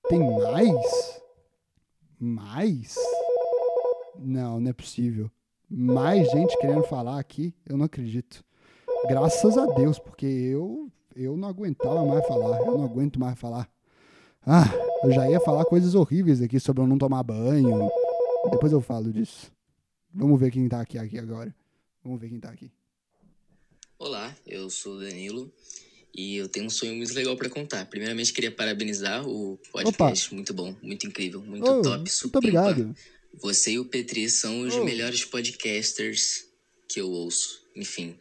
Tem 0.07 0.19
mais? 0.19 1.21
Mais? 2.19 2.95
Não, 4.17 4.59
não 4.59 4.71
é 4.71 4.73
possível. 4.73 5.29
Mais 5.69 6.27
gente 6.31 6.57
querendo 6.57 6.81
falar 6.81 7.19
aqui, 7.19 7.53
eu 7.67 7.77
não 7.77 7.85
acredito. 7.85 8.43
Graças 9.07 9.55
a 9.55 9.67
Deus, 9.67 9.99
porque 9.99 10.25
eu 10.25 10.91
eu 11.15 11.37
não 11.37 11.47
aguentava 11.47 12.03
mais 12.03 12.25
falar, 12.25 12.61
eu 12.61 12.75
não 12.75 12.83
aguento 12.83 13.19
mais 13.19 13.37
falar. 13.37 13.69
Ah, 14.43 14.65
eu 15.03 15.11
já 15.11 15.29
ia 15.29 15.39
falar 15.39 15.63
coisas 15.65 15.93
horríveis 15.93 16.41
aqui 16.41 16.59
sobre 16.59 16.81
eu 16.81 16.87
não 16.87 16.97
tomar 16.97 17.21
banho. 17.21 17.87
Depois 18.49 18.71
eu 18.71 18.81
falo 18.81 19.13
disso. 19.13 19.51
Vamos 20.11 20.39
ver 20.39 20.49
quem 20.49 20.67
tá 20.67 20.81
aqui, 20.81 20.97
aqui 20.97 21.19
agora. 21.19 21.53
Vamos 22.03 22.19
ver 22.19 22.29
quem 22.29 22.39
tá 22.39 22.49
aqui. 22.49 22.71
Olá, 23.99 24.33
eu 24.47 24.69
sou 24.69 24.95
o 24.95 24.99
Danilo 25.01 25.51
e 26.15 26.37
eu 26.37 26.47
tenho 26.47 26.67
um 26.67 26.69
sonho 26.69 26.95
muito 26.95 27.13
legal 27.13 27.35
pra 27.35 27.49
contar. 27.49 27.85
Primeiramente, 27.85 28.31
queria 28.33 28.49
parabenizar 28.51 29.27
o 29.27 29.59
podcast. 29.71 30.33
Muito 30.33 30.53
bom, 30.53 30.73
muito 30.81 31.05
incrível, 31.05 31.41
muito 31.41 31.69
Oh, 31.69 31.81
top, 31.81 31.97
muito 31.97 32.09
super. 32.11 32.37
obrigado. 32.37 32.95
Você 33.41 33.73
e 33.73 33.79
o 33.79 33.85
Petri 33.85 34.29
são 34.29 34.61
os 34.61 34.73
Oh. 34.75 34.85
melhores 34.85 35.25
podcasters 35.25 36.45
que 36.87 37.01
eu 37.01 37.09
ouço. 37.09 37.61
Enfim, 37.75 38.15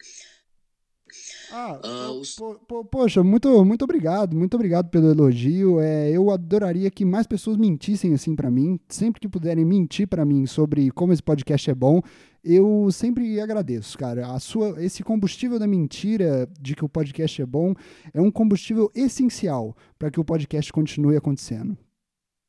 Ah, 1.51 1.73
po- 1.81 2.19
os- 2.19 2.35
po- 2.35 2.59
po- 2.67 2.85
poxa, 2.85 3.23
muito, 3.23 3.65
muito 3.65 3.81
obrigado, 3.83 4.35
muito 4.37 4.53
obrigado 4.53 4.89
pelo 4.91 5.09
elogio. 5.09 5.79
É, 5.79 6.11
eu 6.11 6.29
adoraria 6.29 6.91
que 6.91 7.03
mais 7.03 7.25
pessoas 7.25 7.57
mentissem 7.57 8.13
assim 8.13 8.35
pra 8.35 8.51
mim, 8.51 8.79
sempre 8.87 9.19
que 9.19 9.27
puderem 9.27 9.65
mentir 9.65 10.07
pra 10.07 10.23
mim 10.23 10.45
sobre 10.45 10.91
como 10.91 11.11
esse 11.11 11.23
podcast 11.23 11.67
é 11.71 11.73
bom. 11.73 12.03
Eu 12.43 12.89
sempre 12.91 13.39
agradeço, 13.41 13.97
cara. 13.97 14.31
A 14.31 14.39
sua, 14.39 14.81
esse 14.83 15.03
combustível 15.03 15.59
da 15.59 15.67
mentira 15.67 16.49
de 16.59 16.75
que 16.75 16.85
o 16.85 16.89
podcast 16.89 17.41
é 17.41 17.45
bom 17.45 17.73
é 18.13 18.21
um 18.21 18.31
combustível 18.31 18.89
essencial 18.95 19.75
para 19.97 20.09
que 20.09 20.19
o 20.19 20.23
podcast 20.25 20.71
continue 20.71 21.17
acontecendo. 21.17 21.77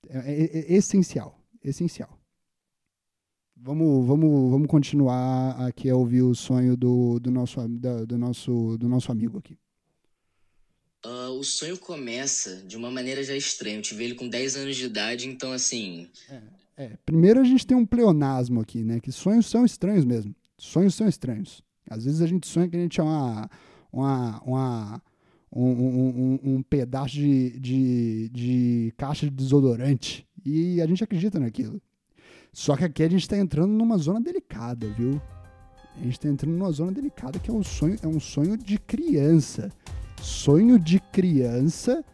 É, 0.09 0.19
é- 0.19 0.73
é 0.73 0.75
essencial, 0.77 1.39
essencial. 1.63 2.19
Vamos, 3.57 4.07
vamos, 4.07 4.51
vamos 4.51 4.69
continuar 4.69 5.61
aqui 5.67 5.91
a 5.91 5.97
ouvir 5.97 6.23
o 6.23 6.35
sonho 6.35 6.77
do, 6.77 7.19
do, 7.21 7.31
nosso, 7.31 7.67
da- 7.69 8.05
do, 8.05 8.17
nosso, 8.17 8.79
do 8.79 8.89
nosso 8.89 9.13
amigo 9.13 9.39
aqui. 9.39 9.59
ah, 11.05 11.31
o 11.31 11.43
sonho 11.45 11.77
começa 11.79 12.57
de 12.67 12.77
uma 12.77 12.91
maneira 12.91 13.23
já 13.23 13.37
estranha. 13.37 13.77
Eu 13.79 13.83
tive 13.83 14.05
ele 14.05 14.15
com 14.15 14.29
10 14.29 14.57
anos 14.57 14.77
de 14.77 14.85
idade, 14.87 15.27
então 15.29 15.53
assim. 15.53 16.09
É, 16.31 16.41
primeiro 17.05 17.41
a 17.41 17.45
gente 17.45 17.67
tem 17.67 17.77
um 17.77 17.87
pleonasmo 17.87 18.61
aqui, 18.61 18.83
né? 18.83 19.01
Que 19.01 19.13
sonhos 19.13 19.47
são 19.47 19.65
estranhos 19.65 20.05
mesmo. 20.05 20.35
Sonhos 20.59 20.95
são 20.95 21.09
estranhos. 21.09 21.63
Às 21.89 22.05
vezes 22.05 22.21
a 22.23 22.27
gente 22.27 22.47
sonha 22.47 22.69
que 22.69 22.77
a 22.77 22.81
gente 22.81 23.01
é 23.01 23.03
uma, 23.03 23.51
uma, 23.93 24.41
uma, 24.45 25.03
um, 25.53 25.65
um, 25.65 26.09
um- 26.45 26.55
um 26.57 26.63
pedaço 26.63 27.15
de, 27.15 27.59
de, 27.59 28.29
de 28.29 28.95
caixa 28.97 29.27
de 29.27 29.33
desodorante 29.33 30.27
e 30.45 30.81
a 30.81 30.87
gente 30.87 31.03
acredita 31.03 31.41
naquilo. 31.41 31.81
Só 32.53 32.77
que 32.77 32.85
aqui 32.85 33.03
a 33.03 33.09
gente 33.09 33.23
está 33.23 33.37
entrando 33.37 33.73
numa 33.73 33.97
zona 33.99 34.21
delicada, 34.21 34.87
viu? 34.89 35.21
A 35.97 36.03
gente 36.03 36.13
está 36.13 36.29
entrando 36.29 36.53
numa 36.57 36.71
zona 36.71 36.93
delicada 36.93 37.39
que 37.39 37.51
é 37.51 37.53
um 37.55 37.63
sonho, 37.63 37.97
é 38.03 38.07
um 38.07 38.21
sonho 38.21 38.57
de 38.57 38.79
criança. 38.79 39.71
Sonho 40.23 40.79
de 40.79 41.01
criança 41.01 42.05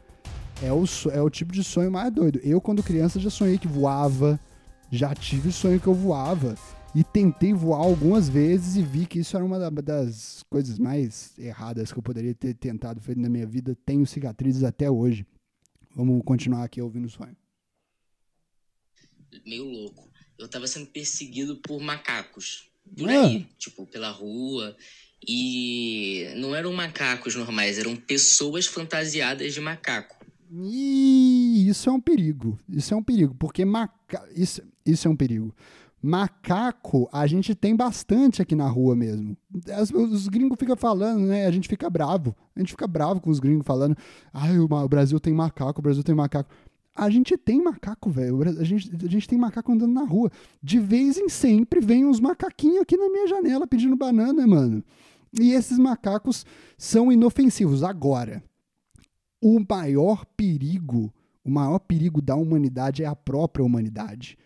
é 0.63 0.73
o, 0.73 0.85
é 1.13 1.21
o 1.21 1.29
tipo 1.31 1.53
de 1.53 1.63
sonho 1.63 1.91
mais 1.91 2.13
doido. 2.13 2.41
Eu, 2.43 2.61
quando 2.61 2.83
criança, 2.83 3.21
já 3.21 3.31
sonhei 3.31 3.59
que 3.59 3.69
voava, 3.69 4.41
já 4.91 5.15
tive 5.15 5.51
sonho 5.53 5.81
que 5.81 5.87
eu 5.87 5.95
voava 5.95 6.55
e 6.95 7.03
tentei 7.05 7.53
voar 7.53 7.79
algumas 7.81 8.29
vezes 8.29 8.77
e 8.77 8.83
vi 8.83 9.05
que 9.07 9.19
isso 9.19 9.37
era 9.37 9.45
uma 9.45 9.59
da- 9.59 9.71
das 9.71 10.43
coisas 10.49 10.79
mais 10.79 11.33
erradas 11.39 11.93
que 11.93 11.99
eu 11.99 12.03
poderia 12.03 12.35
ter 12.35 12.55
tentado 12.55 13.01
fazer 13.01 13.19
na 13.19 13.29
minha 13.29 13.47
vida. 13.47 13.77
Tenho 13.85 14.07
cicatrizes 14.07 14.63
até 14.63 14.91
hoje. 14.91 15.27
Vamos 15.95 16.23
continuar 16.25 16.65
aqui 16.65 16.81
ouvindo 16.81 17.07
o 17.07 17.11
sonho. 17.11 17.37
meio 19.45 19.65
louco. 19.65 20.09
Eu 20.39 20.49
tava 20.49 20.67
sendo 20.67 20.87
perseguido 20.87 21.57
por 21.57 21.81
macacos. 21.81 22.69
Por 22.97 23.09
Ah. 23.09 23.27
aí, 23.27 23.47
tipo, 23.59 23.87
pela 23.87 24.11
rua. 24.11 24.77
E 25.27 26.33
não 26.37 26.55
eram 26.55 26.73
macacos 26.73 27.35
normais, 27.35 27.79
eram 27.79 27.97
pessoas 27.97 28.67
fantasiadas 28.67 29.53
de 29.55 29.61
macaco. 29.61 30.16
E 30.51 31.67
isso 31.69 31.89
é 31.89 31.93
um 31.93 32.01
perigo. 32.01 32.59
Isso 32.69 32.95
é 32.95 32.97
um 32.97 33.03
perigo, 33.03 33.35
porque 33.39 33.65
maca... 33.65 34.23
isso, 34.35 34.63
isso 34.85 35.09
é 35.09 35.11
um 35.11 35.17
perigo. 35.17 35.55
Macaco, 36.03 37.09
a 37.13 37.27
gente 37.27 37.55
tem 37.55 37.75
bastante 37.75 38.41
aqui 38.41 38.55
na 38.55 38.69
rua 38.69 38.95
mesmo. 38.95 39.37
As- 39.75 39.91
os 39.91 40.29
gringos 40.29 40.57
ficam 40.59 40.77
falando, 40.77 41.27
né? 41.27 41.47
A 41.47 41.51
gente 41.51 41.69
fica 41.69 41.91
bravo. 41.91 42.35
A 42.55 42.61
gente 42.61 42.71
fica 42.71 42.87
bravo 42.87 43.21
com 43.21 43.29
os 43.31 43.41
gringos 43.41 43.67
falando. 43.67 43.97
Ai, 44.33 44.59
o 44.59 44.69
Brasil 44.89 45.19
tem 45.19 45.35
macaco, 45.35 45.81
o 45.81 45.83
Brasil 45.83 46.05
tem 46.05 46.15
macaco. 46.15 46.49
A 46.95 47.11
gente 47.11 47.37
tem 47.37 47.61
macaco, 47.63 48.09
velho. 48.09 48.41
A 48.43 48.65
gente, 48.65 48.91
a 49.05 49.09
gente 49.09 49.29
tem 49.29 49.39
macaco 49.39 49.73
andando 49.73 49.93
na 49.93 50.05
rua. 50.05 50.31
De 50.63 50.79
vez 50.79 51.19
em 51.19 51.29
sempre 51.29 51.81
vem 51.81 52.07
uns 52.07 52.21
macaquinhos 52.21 52.83
aqui 52.83 52.97
na 52.97 53.11
minha 53.11 53.27
janela 53.27 53.67
pedindo 53.67 53.97
banana, 53.97 54.47
mano. 54.47 54.83
E 55.39 55.53
esses 55.53 55.77
macacos 55.79 56.47
são 56.79 57.11
inofensivos. 57.13 57.83
Agora, 57.83 58.43
o 59.47 59.65
maior 59.69 60.25
perigo, 60.37 61.15
o 61.45 61.51
maior 61.51 61.79
perigo 61.79 62.21
da 62.21 62.35
humanidade 62.35 63.05
é 63.05 63.07
a 63.07 63.15
própria 63.15 63.65
humanidade. 63.65 64.37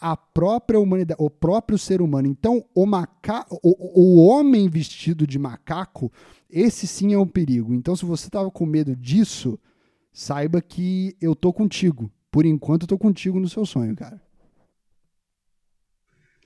A 0.00 0.16
própria 0.16 0.78
humanidade, 0.78 1.20
o 1.20 1.28
próprio 1.28 1.76
ser 1.76 2.00
humano. 2.00 2.28
Então, 2.28 2.64
o, 2.72 2.86
maca 2.86 3.44
o, 3.50 4.00
o 4.00 4.24
homem 4.24 4.68
vestido 4.68 5.26
de 5.26 5.38
macaco, 5.38 6.12
esse 6.48 6.86
sim 6.86 7.12
é 7.12 7.18
um 7.18 7.26
perigo. 7.26 7.74
Então, 7.74 7.96
se 7.96 8.04
você 8.04 8.28
estava 8.28 8.48
com 8.48 8.64
medo 8.64 8.94
disso, 8.94 9.58
saiba 10.12 10.62
que 10.62 11.16
eu 11.20 11.34
tô 11.34 11.52
contigo. 11.52 12.08
Por 12.30 12.46
enquanto, 12.46 12.82
eu 12.82 12.88
tô 12.88 12.98
contigo 12.98 13.40
no 13.40 13.48
seu 13.48 13.66
sonho, 13.66 13.96
cara. 13.96 14.22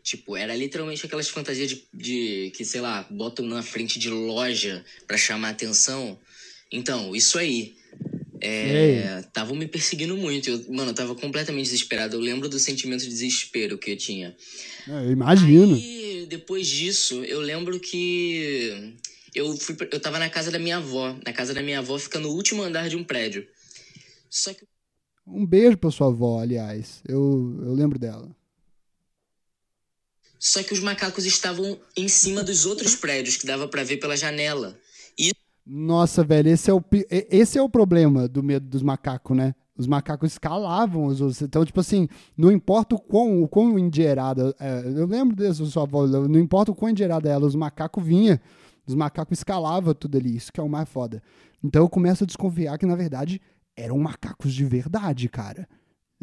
Tipo, 0.03 0.35
era 0.35 0.57
literalmente 0.57 1.05
aquelas 1.05 1.29
fantasias 1.29 1.69
de, 1.69 1.87
de 1.93 2.53
que, 2.57 2.65
sei 2.65 2.81
lá, 2.81 3.07
botam 3.11 3.45
na 3.45 3.63
frente 3.63 3.99
de 3.99 4.09
loja 4.09 4.83
pra 5.07 5.19
chamar 5.19 5.51
atenção. 5.51 6.19
Então, 6.73 7.15
isso 7.15 7.39
aí. 7.39 7.78
É, 8.41 9.21
Estavam 9.21 9.57
me 9.57 9.67
perseguindo 9.67 10.17
muito. 10.17 10.49
Eu, 10.51 10.73
mano, 10.73 10.91
eu 10.91 10.95
tava 10.95 11.15
completamente 11.15 11.65
desesperado. 11.65 12.17
Eu 12.17 12.21
lembro 12.21 12.49
do 12.49 12.59
sentimento 12.59 13.01
de 13.03 13.09
desespero 13.09 13.79
que 13.79 13.91
eu 13.91 13.97
tinha. 13.97 14.37
É, 14.89 15.05
Eu 15.05 15.11
imagino. 15.13 15.75
Aí, 15.75 16.27
depois 16.29 16.67
disso, 16.67 17.23
eu 17.25 17.41
lembro 17.41 17.79
que 17.81 18.95
eu 19.35 19.57
fui, 19.57 19.77
eu 19.91 20.01
tava 20.01 20.19
na 20.19 20.31
casa 20.31 20.51
da 20.51 20.59
minha 20.59 20.79
avó. 20.79 21.17
Na 21.25 21.33
casa 21.33 21.53
da 21.55 21.63
minha 21.63 21.79
avó 21.79 21.99
fica 21.99 22.19
no 22.19 22.31
último 22.31 22.63
andar 22.63 22.89
de 22.89 22.97
um 22.97 23.05
prédio. 23.05 23.47
Só 24.31 24.53
que 24.53 24.67
Um 25.27 25.47
beijo 25.47 25.77
pra 25.77 25.91
sua 25.91 26.09
avó, 26.09 26.41
aliás. 26.41 27.03
Eu, 27.09 27.61
eu 27.65 27.73
lembro 27.75 27.99
dela. 27.99 28.35
Só 30.39 30.63
que 30.63 30.73
os 30.73 30.79
macacos 30.81 31.27
estavam 31.27 31.81
em 31.97 32.07
cima 32.09 32.45
dos 32.45 32.65
outros 32.65 32.95
prédios 32.95 33.37
que 33.37 33.47
dava 33.47 33.67
pra 33.67 33.83
ver 33.83 33.97
pela 33.97 34.17
janela. 34.17 34.79
Nossa, 35.71 36.25
velho, 36.25 36.49
esse 36.49 36.71
é 36.71 36.75
o, 36.75 36.83
esse 37.11 37.59
é 37.59 37.63
o 37.63 37.69
problema 37.69 38.27
do 38.27 38.43
medo 38.43 38.67
dos 38.67 38.83
macacos, 38.83 39.37
né? 39.37 39.55
Os 39.77 39.87
macacos 39.87 40.33
escalavam 40.33 41.05
os 41.05 41.21
outros. 41.21 41.43
Então, 41.43 41.63
tipo 41.63 41.79
assim, 41.79 42.09
não 42.35 42.51
importa 42.51 42.95
o 42.95 42.99
quão, 42.99 43.43
o 43.43 43.49
quão 43.49 43.79
endinheirada. 43.79 44.57
é, 44.59 44.83
eu 44.87 45.07
lembro 45.07 45.37
dessa 45.37 45.63
sua 45.67 45.83
avó, 45.83 46.07
não 46.07 46.41
importa 46.41 46.73
o 46.73 46.75
quão 46.75 46.91
endinheirada 46.91 47.29
ela, 47.29 47.47
os 47.47 47.55
macacos 47.55 48.03
vinha, 48.03 48.41
os 48.87 48.95
macacos 48.95 49.39
escalavam 49.39 49.93
tudo 49.93 50.17
ali. 50.17 50.35
Isso 50.35 50.51
que 50.51 50.59
é 50.59 50.63
o 50.63 50.69
mais 50.71 50.89
foda. 50.89 51.23
Então 51.63 51.83
eu 51.83 51.89
começo 51.89 52.25
a 52.25 52.27
desconfiar 52.27 52.79
que, 52.79 52.87
na 52.87 52.97
verdade, 52.97 53.39
eram 53.77 53.99
macacos 53.99 54.55
de 54.55 54.65
verdade, 54.65 55.29
cara. 55.29 55.69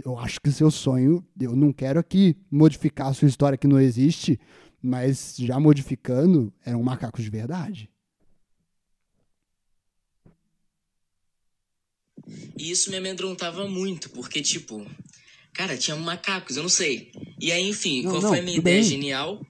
Eu 0.04 0.18
acho 0.18 0.42
que 0.42 0.52
seu 0.52 0.72
sonho, 0.72 1.24
eu 1.40 1.56
não 1.56 1.72
quero 1.72 2.00
aqui 2.00 2.36
modificar 2.50 3.10
a 3.10 3.14
sua 3.14 3.28
história 3.28 3.60
que 3.60 3.68
não 3.68 3.80
existe, 3.80 4.40
mas 4.82 5.36
já 5.38 5.60
modificando, 5.60 6.52
eram 6.66 6.82
macacos 6.82 7.24
de 7.24 7.30
verdade. 7.30 7.90
E 12.58 12.72
isso 12.72 12.90
me 12.90 12.98
amedrontava 12.98 13.68
muito, 13.68 14.10
porque, 14.10 14.42
tipo, 14.42 14.86
cara, 15.54 15.78
tinha 15.78 15.96
macacos, 15.96 16.58
eu 16.58 16.64
não 16.64 16.70
sei. 16.70 17.12
E 17.40 17.52
aí, 17.52 17.68
enfim, 17.70 18.04
Não, 18.04 18.12
qual 18.12 18.22
não, 18.24 18.30
foi 18.30 18.40
a 18.40 18.42
minha 18.42 18.58
ideia 18.58 18.82
bem. 18.82 18.90
genial? 18.90 19.46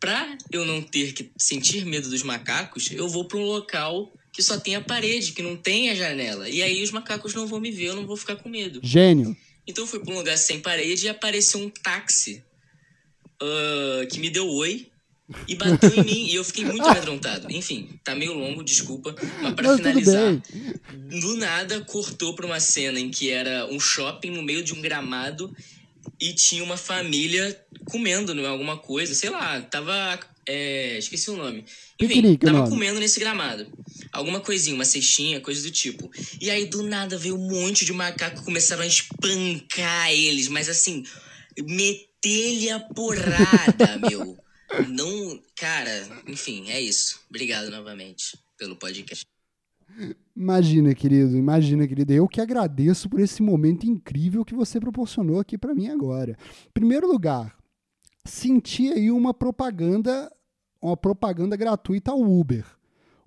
Pra 0.00 0.36
eu 0.52 0.64
não 0.64 0.80
ter 0.82 1.12
que 1.12 1.30
sentir 1.36 1.84
medo 1.84 2.08
dos 2.08 2.22
macacos, 2.22 2.90
eu 2.92 3.08
vou 3.08 3.24
pra 3.24 3.38
um 3.38 3.44
local 3.44 4.12
que 4.32 4.42
só 4.42 4.58
tem 4.58 4.76
a 4.76 4.80
parede, 4.80 5.32
que 5.32 5.42
não 5.42 5.56
tem 5.56 5.90
a 5.90 5.94
janela. 5.94 6.48
E 6.48 6.62
aí 6.62 6.82
os 6.82 6.90
macacos 6.92 7.34
não 7.34 7.46
vão 7.46 7.58
me 7.58 7.70
ver, 7.72 7.86
eu 7.86 7.96
não 7.96 8.06
vou 8.06 8.16
ficar 8.16 8.36
com 8.36 8.48
medo. 8.48 8.78
Gênio. 8.82 9.36
Então 9.66 9.82
eu 9.84 9.88
fui 9.88 9.98
pra 10.00 10.14
um 10.14 10.18
lugar 10.18 10.38
sem 10.38 10.60
parede 10.60 11.06
e 11.06 11.08
apareceu 11.08 11.60
um 11.60 11.68
táxi 11.68 12.42
ah, 13.40 14.06
que 14.10 14.18
me 14.20 14.30
deu 14.30 14.48
oi 14.48 14.86
e 15.46 15.54
bateu 15.54 15.94
em 15.94 16.04
mim. 16.04 16.26
E 16.26 16.34
eu 16.34 16.44
fiquei 16.44 16.64
muito 16.64 16.86
amedrontado. 16.86 17.50
Enfim, 17.50 17.98
tá 18.02 18.14
meio 18.14 18.32
longo, 18.32 18.62
desculpa. 18.64 19.14
Mas 19.42 19.54
pra 19.54 19.76
finalizar, 19.76 20.40
do 20.92 21.36
nada 21.36 21.80
cortou 21.82 22.34
pra 22.34 22.46
uma 22.46 22.60
cena 22.60 22.98
em 22.98 23.10
que 23.10 23.30
era 23.30 23.66
um 23.66 23.78
shopping 23.78 24.30
no 24.30 24.42
meio 24.42 24.62
de 24.62 24.72
um 24.72 24.80
gramado 24.80 25.54
e 26.20 26.32
tinha 26.32 26.64
uma 26.64 26.76
família 26.76 27.60
comendo 27.84 28.34
né, 28.34 28.46
alguma 28.46 28.76
coisa, 28.78 29.14
sei 29.14 29.30
lá, 29.30 29.60
tava. 29.60 30.18
é, 30.46 30.98
esqueci 30.98 31.30
o 31.30 31.36
nome. 31.36 31.64
Enfim, 32.00 32.14
Piquenique, 32.14 32.46
tava 32.46 32.58
nome. 32.58 32.70
comendo 32.70 32.98
nesse 32.98 33.20
gramado. 33.20 33.66
Alguma 34.10 34.40
coisinha, 34.40 34.74
uma 34.74 34.84
cestinha, 34.86 35.40
coisa 35.40 35.62
do 35.62 35.70
tipo. 35.70 36.10
E 36.40 36.50
aí, 36.50 36.64
do 36.64 36.82
nada, 36.82 37.18
veio 37.18 37.36
um 37.36 37.48
monte 37.50 37.84
de 37.84 37.92
macaco 37.92 38.42
começaram 38.42 38.82
a 38.82 38.86
espancar 38.86 40.10
eles, 40.10 40.48
mas 40.48 40.68
assim, 40.68 41.04
meter-lhe 41.58 42.70
a 42.70 42.80
porrada, 42.80 43.98
meu. 44.08 44.38
Não. 44.88 45.42
Cara, 45.56 46.08
enfim, 46.26 46.70
é 46.70 46.80
isso. 46.80 47.20
Obrigado 47.28 47.70
novamente 47.70 48.38
pelo 48.56 48.76
podcast. 48.76 49.24
Imagina, 50.36 50.94
querido, 50.94 51.36
imagina, 51.36 51.86
querido. 51.86 52.12
Eu 52.12 52.28
que 52.28 52.40
agradeço 52.40 53.08
por 53.08 53.20
esse 53.20 53.42
momento 53.42 53.84
incrível 53.84 54.44
que 54.44 54.54
você 54.54 54.78
proporcionou 54.78 55.40
aqui 55.40 55.56
pra 55.58 55.74
mim 55.74 55.88
agora. 55.88 56.36
Em 56.66 56.72
primeiro 56.72 57.10
lugar, 57.10 57.56
senti 58.24 58.92
aí 58.92 59.10
uma 59.10 59.34
propaganda, 59.34 60.30
uma 60.80 60.96
propaganda 60.96 61.56
gratuita 61.56 62.12
ao 62.12 62.20
Uber. 62.20 62.64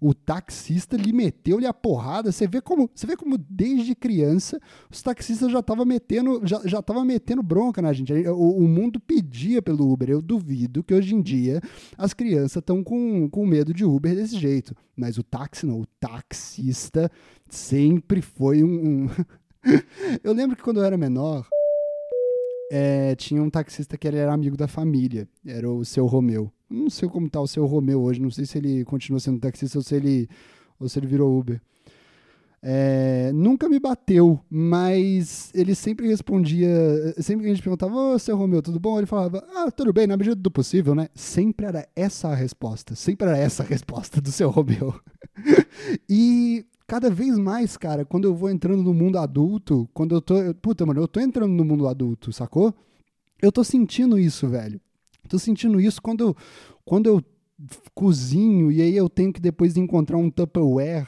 O 0.02 0.16
taxista 0.16 0.98
lhe 0.98 1.14
meteu-lhe 1.14 1.68
a 1.68 1.74
porrada. 1.74 2.32
Você 2.32 2.48
vê 2.48 2.60
como, 2.60 2.90
você 2.92 3.06
vê 3.06 3.16
como 3.16 3.38
desde 3.38 3.94
criança 3.94 4.60
os 4.90 5.00
taxistas 5.00 5.52
já 5.52 5.60
estavam 5.60 5.86
metendo, 5.86 6.42
já, 6.44 6.60
já 6.66 6.84
metendo 7.06 7.44
bronca 7.44 7.84
na 7.84 7.94
gente. 7.94 8.12
O, 8.30 8.58
o 8.58 8.68
mundo 8.68 9.00
pedia 9.00 9.62
pelo 9.62 9.92
Uber. 9.92 10.10
Eu 10.10 10.20
duvido 10.20 10.84
que 10.84 10.96
hoje 10.96 11.14
em 11.14 11.22
dia 11.22 11.62
as 11.96 12.16
crianças 12.16 12.58
estão 12.58 12.84
com, 12.84 13.30
com 13.30 13.46
medo 13.46 13.76
de 13.76 13.86
Uber 13.86 14.16
desse 14.16 14.40
jeito. 14.40 14.76
Mas 14.98 15.20
o 15.20 15.24
táxi 15.24 15.68
não, 15.68 15.82
o 15.82 15.86
taxista 16.00 17.12
sempre 17.48 18.24
foi 18.24 18.64
um. 18.64 19.04
um... 19.06 19.10
eu 20.24 20.34
lembro 20.34 20.56
que 20.56 20.64
quando 20.64 20.80
eu 20.80 20.84
era 20.84 20.98
menor, 20.98 21.48
é, 22.72 23.14
tinha 23.16 23.44
um 23.44 23.52
taxista 23.52 23.98
que 24.00 24.08
era 24.08 24.34
amigo 24.34 24.58
da 24.58 24.68
família, 24.68 25.28
era 25.46 25.70
o 25.70 25.86
seu 25.86 26.08
Romeu. 26.08 26.52
Não 26.72 26.90
sei 26.90 27.10
como 27.10 27.30
tá 27.30 27.42
o 27.42 27.48
seu 27.48 27.66
Romeu 27.66 28.02
hoje, 28.02 28.22
não 28.22 28.32
sei 28.32 28.46
se 28.46 28.58
ele 28.58 28.86
continua 28.86 29.20
sendo 29.20 29.40
taxista 29.40 29.78
ou 29.78 29.84
se 29.84 29.96
ele, 29.96 30.30
ou 30.80 30.88
se 30.88 30.98
ele 30.98 31.08
virou 31.08 31.38
Uber. 31.38 31.62
É, 32.64 33.32
nunca 33.34 33.68
me 33.68 33.80
bateu, 33.80 34.40
mas 34.48 35.52
ele 35.54 35.74
sempre 35.74 36.08
respondia, 36.08 36.70
sempre 37.18 37.44
que 37.44 37.52
a 37.52 37.54
gente 37.56 37.64
perguntava, 37.64 37.96
ô 37.96 38.20
seu 38.20 38.38
Romeu, 38.38 38.62
tudo 38.62 38.80
bom? 38.80 39.00
Ele 39.00 39.08
falava, 39.08 39.44
ah, 39.56 39.72
tudo 39.72 39.92
bem, 39.92 40.06
na 40.06 40.16
medida 40.16 40.36
do 40.36 40.52
possível, 40.52 40.94
né? 40.94 41.10
Sempre 41.16 41.66
era 41.66 41.88
essa 41.96 42.30
a 42.30 42.36
resposta, 42.36 42.96
sempre 42.96 43.28
era 43.28 43.38
essa 43.38 43.64
a 43.64 43.66
resposta 43.66 44.22
do 44.22 44.32
seu 44.32 44.50
Romeu. 44.52 44.94
e 46.08 46.64
cada 46.88 47.10
vez 47.10 47.36
mais, 47.40 47.78
cara, 47.78 48.06
quando 48.06 48.26
eu 48.26 48.36
vou 48.36 48.50
entrando 48.50 48.84
no 48.84 48.94
mundo 48.94 49.18
adulto, 49.18 49.90
quando 49.94 50.14
eu 50.14 50.22
tô. 50.22 50.36
Puta, 50.62 50.86
mano, 50.86 51.02
eu 51.02 51.08
tô 51.08 51.20
entrando 51.20 51.52
no 51.52 51.66
mundo 51.66 51.88
adulto, 51.88 52.32
sacou? 52.32 52.74
Eu 53.42 53.52
tô 53.52 53.64
sentindo 53.64 54.20
isso, 54.20 54.48
velho. 54.48 54.80
Tô 55.32 55.40
sentindo 55.40 55.80
isso 55.80 56.02
quando, 56.02 56.36
quando 56.84 57.08
eu 57.08 57.24
cozinho 57.96 58.70
e 58.70 58.82
aí 58.82 58.98
eu 58.98 59.08
tenho 59.08 59.32
que 59.32 59.40
depois 59.40 59.78
encontrar 59.78 60.18
um 60.18 60.30
Tupperware 60.30 61.08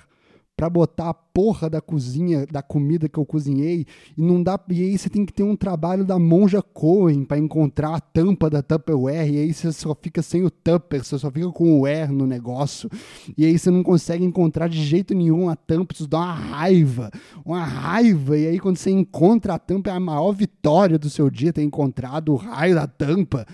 para 0.55 0.69
botar 0.69 1.09
a 1.09 1.13
porra 1.13 1.69
da 1.69 1.81
cozinha, 1.81 2.45
da 2.45 2.61
comida 2.61 3.09
que 3.09 3.17
eu 3.17 3.25
cozinhei, 3.25 3.85
e 4.15 4.21
não 4.21 4.41
dá, 4.41 4.59
e 4.69 4.83
aí 4.83 4.97
você 4.97 5.09
tem 5.09 5.25
que 5.25 5.33
ter 5.33 5.41
um 5.41 5.55
trabalho 5.55 6.05
da 6.05 6.19
Monja 6.19 6.61
Cohen 6.61 7.25
para 7.25 7.39
encontrar 7.39 7.95
a 7.95 7.99
tampa 7.99 8.51
da 8.51 8.61
Tupperware, 8.61 9.29
e 9.29 9.39
aí 9.39 9.53
você 9.53 9.71
só 9.71 9.97
fica 9.99 10.21
sem 10.21 10.43
o 10.43 10.51
Tupper, 10.51 11.03
você 11.03 11.17
só 11.17 11.31
fica 11.31 11.49
com 11.51 11.79
o 11.79 11.85
Air 11.87 12.13
no 12.13 12.27
negócio, 12.27 12.87
e 13.35 13.45
aí 13.45 13.57
você 13.57 13.71
não 13.71 13.81
consegue 13.81 14.23
encontrar 14.23 14.69
de 14.69 14.81
jeito 14.81 15.15
nenhum 15.15 15.49
a 15.49 15.55
tampa, 15.55 15.93
isso 15.93 16.07
dá 16.07 16.19
uma 16.19 16.33
raiva, 16.33 17.09
uma 17.43 17.65
raiva, 17.65 18.37
e 18.37 18.45
aí 18.45 18.59
quando 18.59 18.77
você 18.77 18.91
encontra 18.91 19.55
a 19.55 19.59
tampa 19.59 19.89
é 19.89 19.93
a 19.93 19.99
maior 19.99 20.33
vitória 20.33 20.99
do 20.99 21.09
seu 21.09 21.31
dia 21.31 21.51
ter 21.51 21.63
encontrado 21.63 22.31
o 22.31 22.35
raio 22.35 22.75
da 22.75 22.85
tampa. 22.85 23.45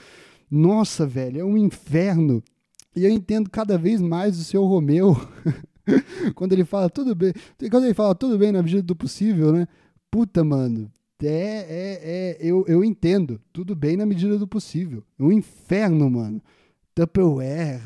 Nossa, 0.49 1.05
velho, 1.05 1.41
é 1.41 1.43
um 1.43 1.57
inferno. 1.57 2.43
E 2.95 3.05
eu 3.05 3.11
entendo 3.11 3.49
cada 3.49 3.77
vez 3.77 4.01
mais 4.01 4.39
o 4.39 4.43
seu 4.43 4.65
Romeu 4.65 5.15
quando 6.35 6.53
ele 6.53 6.65
fala 6.65 6.89
tudo 6.89 7.15
bem, 7.15 7.33
quando 7.69 7.85
ele 7.85 7.93
fala 7.93 8.15
tudo 8.15 8.37
bem 8.37 8.51
na 8.51 8.63
medida 8.63 8.81
do 8.81 8.95
possível, 8.95 9.51
né? 9.51 9.67
Puta, 10.09 10.43
mano, 10.43 10.91
é, 11.21 11.27
é, 11.27 11.99
é 12.01 12.37
eu, 12.41 12.65
eu 12.67 12.83
entendo, 12.83 13.39
tudo 13.53 13.75
bem 13.75 13.95
na 13.95 14.05
medida 14.05 14.37
do 14.37 14.47
possível. 14.47 15.03
É 15.19 15.23
um 15.23 15.31
inferno, 15.31 16.09
mano. 16.09 16.41
Tupperware. 16.95 17.81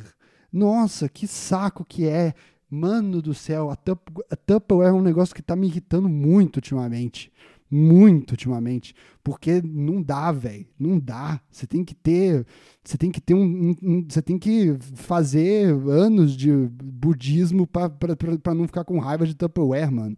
Nossa, 0.51 1.09
que 1.09 1.27
saco 1.27 1.83
que 1.83 2.07
é. 2.07 2.33
Mano 2.69 3.21
do 3.21 3.35
céu, 3.35 3.69
a, 3.69 3.73
a 3.73 4.35
Tupperware 4.35 4.89
é 4.89 4.93
um 4.93 5.01
negócio 5.01 5.35
que 5.35 5.43
tá 5.43 5.55
me 5.55 5.67
irritando 5.67 6.09
muito 6.09 6.55
ultimamente 6.55 7.31
muito 7.73 8.31
ultimamente, 8.31 8.93
porque 9.23 9.59
não 9.63 10.01
dá, 10.01 10.31
velho, 10.31 10.67
não 10.79 10.99
dá. 10.99 11.41
Você 11.49 11.65
tem 11.65 11.83
que 11.83 11.95
ter, 11.95 12.45
você 12.83 12.97
tem 12.97 13.09
que 13.09 13.19
ter 13.19 13.33
um, 13.33 13.75
um 13.81 14.05
você 14.07 14.21
tem 14.21 14.37
que 14.37 14.77
fazer 14.93 15.73
anos 15.87 16.37
de 16.37 16.51
budismo 16.51 17.65
para 17.65 18.53
não 18.53 18.67
ficar 18.67 18.83
com 18.83 18.99
raiva 18.99 19.25
de 19.25 19.33
Tupperware, 19.33 19.91
mano. 19.91 20.15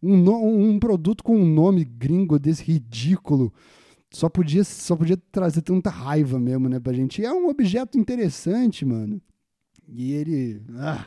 Um, 0.00 0.74
um 0.74 0.78
produto 0.78 1.24
com 1.24 1.36
um 1.36 1.46
nome 1.46 1.84
gringo 1.84 2.38
desse 2.38 2.62
ridículo 2.62 3.52
só 4.10 4.28
podia, 4.28 4.62
só 4.62 4.94
podia 4.94 5.16
trazer 5.32 5.62
tanta 5.62 5.90
raiva 5.90 6.38
mesmo, 6.38 6.68
né, 6.68 6.78
pra 6.78 6.92
gente. 6.92 7.22
E 7.22 7.24
é 7.24 7.32
um 7.32 7.48
objeto 7.48 7.98
interessante, 7.98 8.84
mano. 8.84 9.20
E 9.88 10.12
ele, 10.12 10.62
ah, 10.76 11.06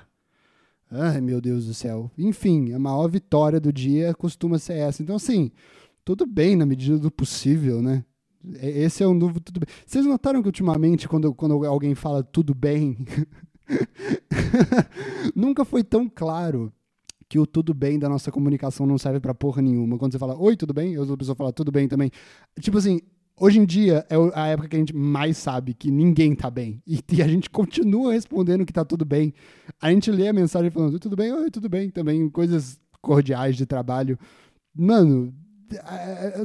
Ai, 0.97 1.19
meu 1.19 1.41
Deus 1.41 1.65
do 1.65 1.73
céu. 1.73 2.11
Enfim, 2.17 2.71
a 2.73 2.79
maior 2.79 3.07
vitória 3.09 3.59
do 3.59 3.73
dia 3.73 4.13
costuma 4.13 4.59
ser 4.59 4.77
essa. 4.77 5.01
Então, 5.01 5.15
assim, 5.15 5.51
tudo 6.05 6.25
bem 6.27 6.55
na 6.55 6.65
medida 6.67 6.99
do 6.99 7.11
possível, 7.11 7.81
né? 7.81 8.05
Esse 8.61 9.01
é 9.01 9.07
um 9.07 9.15
novo 9.15 9.39
tudo 9.39 9.59
bem. 9.59 9.67
Vocês 9.85 10.05
notaram 10.05 10.41
que 10.41 10.47
ultimamente, 10.47 11.09
quando, 11.09 11.33
quando 11.33 11.65
alguém 11.65 11.95
fala 11.95 12.23
tudo 12.23 12.53
bem, 12.53 12.95
nunca 15.35 15.65
foi 15.65 15.83
tão 15.83 16.07
claro 16.07 16.71
que 17.27 17.39
o 17.39 17.47
tudo 17.47 17.73
bem 17.73 17.97
da 17.97 18.07
nossa 18.07 18.31
comunicação 18.31 18.85
não 18.85 18.99
serve 18.99 19.19
para 19.19 19.33
porra 19.33 19.63
nenhuma. 19.63 19.97
Quando 19.97 20.11
você 20.11 20.19
fala 20.19 20.39
oi, 20.39 20.55
tudo 20.55 20.75
bem, 20.75 20.93
e 20.93 20.97
a 20.97 21.17
pessoa 21.17 21.35
fala 21.35 21.51
tudo 21.51 21.71
bem 21.71 21.87
também. 21.87 22.11
Tipo 22.61 22.77
assim, 22.77 23.01
hoje 23.35 23.59
em 23.59 23.65
dia 23.65 24.05
é 24.07 24.15
a 24.35 24.47
época 24.47 24.69
que 24.69 24.75
a 24.75 24.79
gente 24.79 24.95
mais 24.95 25.37
sabe 25.37 25.73
que 25.73 25.89
ninguém 25.89 26.35
tá 26.35 26.51
bem. 26.51 26.83
E, 26.85 26.99
e, 27.11 27.23
a 27.23 27.27
gente 27.27 27.49
continua 27.49 28.13
respondendo 28.13 28.63
que 28.63 28.71
tá 28.71 28.85
tudo 28.85 29.03
bem. 29.03 29.33
A 29.81 29.89
gente 29.89 30.11
lê 30.11 30.27
a 30.27 30.33
mensagem 30.33 30.69
falando 30.69 30.99
tudo 30.99 31.15
bem, 31.15 31.33
oi, 31.33 31.49
tudo 31.49 31.67
bem, 31.67 31.89
também 31.89 32.29
coisas 32.29 32.79
cordiais 33.01 33.57
de 33.57 33.65
trabalho. 33.65 34.19
Mano, 34.75 35.33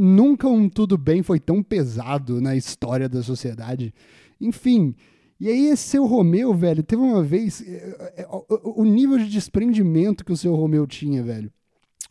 nunca 0.00 0.48
um 0.48 0.68
tudo 0.68 0.96
bem 0.96 1.22
foi 1.22 1.40
tão 1.40 1.62
pesado 1.62 2.40
na 2.40 2.56
história 2.56 3.08
da 3.08 3.22
sociedade. 3.22 3.94
Enfim, 4.40 4.94
e 5.40 5.48
aí 5.48 5.68
esse 5.68 5.84
seu 5.84 6.04
Romeu, 6.04 6.52
velho, 6.52 6.82
teve 6.82 7.00
uma 7.00 7.22
vez 7.22 7.62
é, 7.66 8.22
é, 8.22 8.26
o 8.28 8.84
nível 8.84 9.16
de 9.16 9.28
desprendimento 9.28 10.24
que 10.24 10.32
o 10.32 10.36
seu 10.36 10.54
Romeu 10.54 10.86
tinha, 10.86 11.22
velho. 11.22 11.50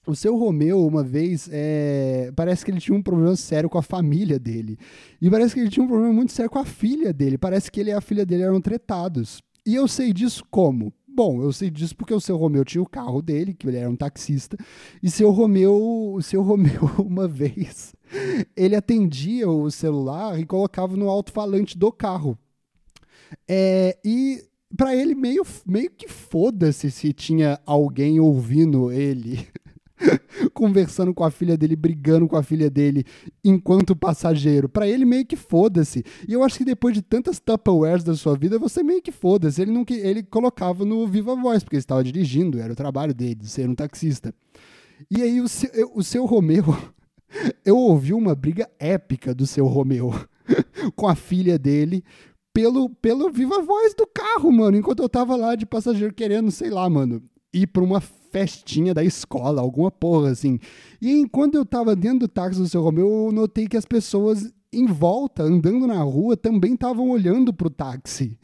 O 0.07 0.15
seu 0.15 0.35
Romeu, 0.35 0.85
uma 0.87 1.03
vez, 1.03 1.47
é... 1.51 2.31
parece 2.35 2.65
que 2.65 2.71
ele 2.71 2.79
tinha 2.79 2.97
um 2.97 3.03
problema 3.03 3.35
sério 3.35 3.69
com 3.69 3.77
a 3.77 3.83
família 3.83 4.39
dele. 4.39 4.79
E 5.21 5.29
parece 5.29 5.53
que 5.53 5.59
ele 5.59 5.69
tinha 5.69 5.83
um 5.83 5.87
problema 5.87 6.11
muito 6.11 6.31
sério 6.31 6.49
com 6.49 6.57
a 6.57 6.65
filha 6.65 7.13
dele. 7.13 7.37
Parece 7.37 7.71
que 7.71 7.79
ele 7.79 7.91
e 7.91 7.93
a 7.93 8.01
filha 8.01 8.25
dele 8.25 8.41
eram 8.41 8.59
tretados. 8.59 9.43
E 9.63 9.75
eu 9.75 9.87
sei 9.87 10.11
disso 10.11 10.43
como? 10.49 10.91
Bom, 11.19 11.43
eu 11.43 11.51
sei 11.51 11.69
disso 11.69 11.93
porque 11.97 12.13
o 12.13 12.21
seu 12.21 12.37
Romeu 12.37 12.63
tinha 12.63 12.81
o 12.81 12.87
carro 12.87 13.21
dele, 13.21 13.53
que 13.53 13.67
ele 13.67 13.75
era 13.75 13.89
um 13.89 13.95
taxista, 13.97 14.55
e 15.03 15.11
seu 15.11 15.31
Romeu, 15.31 16.13
o 16.13 16.21
seu 16.21 16.41
Romeu, 16.41 16.89
uma 17.05 17.27
vez, 17.27 17.93
ele 18.55 18.73
atendia 18.73 19.49
o 19.49 19.69
celular 19.69 20.39
e 20.39 20.45
colocava 20.45 20.95
no 20.95 21.09
alto-falante 21.09 21.77
do 21.77 21.91
carro. 21.91 22.39
É, 23.49 23.97
e 24.01 24.41
para 24.77 24.95
ele 24.95 25.13
meio, 25.13 25.45
meio 25.65 25.91
que 25.91 26.07
foda-se 26.07 26.89
se 26.89 27.11
tinha 27.11 27.59
alguém 27.65 28.21
ouvindo 28.21 28.89
ele 28.89 29.45
conversando 30.53 31.13
com 31.13 31.23
a 31.23 31.31
filha 31.31 31.57
dele, 31.57 31.75
brigando 31.75 32.27
com 32.27 32.35
a 32.35 32.43
filha 32.43 32.69
dele 32.69 33.03
enquanto 33.43 33.95
passageiro. 33.95 34.69
Para 34.69 34.87
ele 34.87 35.05
meio 35.05 35.25
que 35.25 35.35
foda-se. 35.35 36.03
E 36.27 36.33
eu 36.33 36.43
acho 36.43 36.57
que 36.57 36.65
depois 36.65 36.93
de 36.93 37.01
tantas 37.01 37.39
Tupperwares 37.39 38.03
da 38.03 38.15
sua 38.15 38.35
vida, 38.35 38.57
você 38.59 38.83
meio 38.83 39.01
que 39.01 39.11
foda-se. 39.11 39.61
Ele 39.61 39.71
não 39.71 39.85
ele 39.89 40.23
colocava 40.23 40.85
no 40.85 41.07
Viva 41.07 41.35
Voz, 41.35 41.63
porque 41.63 41.75
ele 41.75 41.81
estava 41.81 42.03
dirigindo, 42.03 42.59
era 42.59 42.73
o 42.73 42.75
trabalho 42.75 43.13
dele, 43.13 43.35
de 43.35 43.47
ser 43.47 43.67
um 43.69 43.75
taxista. 43.75 44.33
E 45.09 45.21
aí 45.21 45.39
o 45.41 45.47
seu, 45.47 45.91
o 45.95 46.03
seu 46.03 46.25
Romeu, 46.25 46.65
eu 47.65 47.77
ouvi 47.77 48.13
uma 48.13 48.35
briga 48.35 48.69
épica 48.79 49.33
do 49.33 49.47
seu 49.47 49.65
Romeu 49.65 50.13
com 50.95 51.07
a 51.07 51.15
filha 51.15 51.57
dele, 51.57 52.03
pelo, 52.53 52.89
pelo 52.89 53.29
viva 53.29 53.61
voz 53.61 53.93
do 53.93 54.05
carro, 54.07 54.51
mano. 54.51 54.77
Enquanto 54.77 55.01
eu 55.01 55.09
tava 55.09 55.35
lá 55.35 55.55
de 55.55 55.65
passageiro 55.65 56.13
querendo, 56.13 56.51
sei 56.51 56.69
lá, 56.69 56.89
mano, 56.89 57.23
ir 57.53 57.67
pra 57.67 57.83
uma 57.83 58.01
festinha 58.31 58.93
da 58.93 59.03
escola, 59.03 59.61
alguma 59.61 59.91
porra 59.91 60.31
assim. 60.31 60.59
E 61.01 61.11
enquanto 61.11 61.55
eu 61.55 61.65
tava 61.65 61.95
dentro 61.95 62.19
do 62.19 62.27
táxi 62.27 62.59
do 62.59 62.67
seu 62.67 62.81
Romeu, 62.81 63.25
eu 63.27 63.31
notei 63.31 63.67
que 63.67 63.77
as 63.77 63.85
pessoas 63.85 64.51
em 64.71 64.85
volta, 64.85 65.43
andando 65.43 65.87
na 65.87 66.01
rua, 66.03 66.37
também 66.37 66.73
estavam 66.73 67.09
olhando 67.09 67.53
pro 67.53 67.69
táxi. 67.69 68.37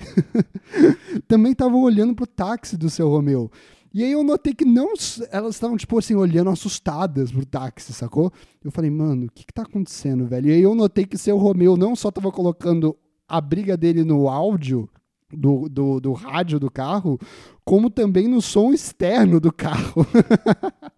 também 1.28 1.52
estavam 1.52 1.82
olhando 1.82 2.16
pro 2.16 2.26
táxi 2.26 2.76
do 2.76 2.90
seu 2.90 3.08
Romeu. 3.10 3.52
E 3.94 4.04
aí 4.04 4.12
eu 4.12 4.24
notei 4.24 4.54
que 4.54 4.66
não, 4.66 4.94
elas 5.32 5.56
estavam, 5.56 5.78
tipo 5.78 5.98
assim, 5.98 6.16
olhando 6.16 6.50
assustadas 6.50 7.32
pro 7.32 7.46
táxi, 7.46 7.94
sacou? 7.94 8.30
Eu 8.64 8.70
falei, 8.70 8.90
mano, 8.90 9.28
o 9.28 9.32
que 9.32 9.46
que 9.46 9.54
tá 9.54 9.62
acontecendo, 9.62 10.26
velho? 10.26 10.50
E 10.50 10.54
aí 10.54 10.62
eu 10.62 10.76
notei 10.76 11.06
que 11.06 11.18
seu 11.18 11.38
Romeu 11.38 11.78
não 11.78 11.96
só 11.96 12.12
tava 12.12 12.30
colocando 12.32 12.98
a 13.28 13.40
briga 13.40 13.78
dele 13.78 14.04
no 14.04 14.28
áudio, 14.28 14.90
do, 15.36 15.70
do, 15.70 16.00
do 16.00 16.14
rádio 16.14 16.60
do 16.60 16.70
carro, 16.70 17.20
como 17.64 17.90
também 17.90 18.28
no 18.28 18.42
som 18.42 18.74
externo 18.74 19.40
do 19.40 19.52
carro. 19.52 20.06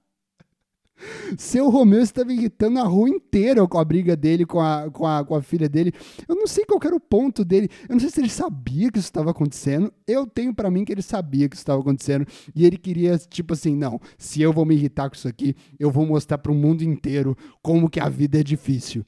Seu 1.38 1.70
Romeu 1.70 2.02
estava 2.02 2.34
irritando 2.34 2.80
a 2.80 2.84
rua 2.84 3.10
inteira 3.10 3.68
com 3.68 3.80
a 3.80 3.86
briga 3.86 4.16
dele 4.16 4.46
com 4.46 4.60
a, 4.60 4.90
com, 4.90 5.06
a, 5.06 5.24
com 5.24 5.36
a 5.36 5.42
filha 5.42 5.70
dele. 5.70 5.94
Eu 6.28 6.36
não 6.36 6.48
sei 6.48 6.66
qual 6.66 6.80
era 6.84 6.96
o 6.96 7.00
ponto 7.00 7.46
dele. 7.46 7.70
Eu 7.88 7.94
não 7.94 8.00
sei 8.00 8.10
se 8.10 8.20
ele 8.20 8.30
sabia 8.30 8.92
que 8.92 8.98
isso 8.98 9.08
estava 9.08 9.32
acontecendo. 9.32 9.94
Eu 10.08 10.26
tenho 10.26 10.54
para 10.54 10.72
mim 10.72 10.84
que 10.84 10.92
ele 10.92 11.02
sabia 11.02 11.48
que 11.48 11.56
isso 11.56 11.62
estava 11.62 11.82
acontecendo. 11.82 12.26
E 12.56 12.66
ele 12.66 12.78
queria, 12.78 13.18
tipo 13.18 13.54
assim, 13.54 13.76
não, 13.76 14.00
se 14.18 14.42
eu 14.42 14.52
vou 14.52 14.66
me 14.66 14.76
irritar 14.76 15.10
com 15.10 15.16
isso 15.16 15.28
aqui, 15.28 15.56
eu 15.80 15.92
vou 15.92 16.06
mostrar 16.06 16.38
para 16.38 16.52
o 16.52 16.56
mundo 16.56 16.84
inteiro 16.84 17.38
como 17.62 17.90
que 17.90 18.00
a 18.00 18.10
vida 18.10 18.40
é 18.40 18.44
difícil. 18.44 19.06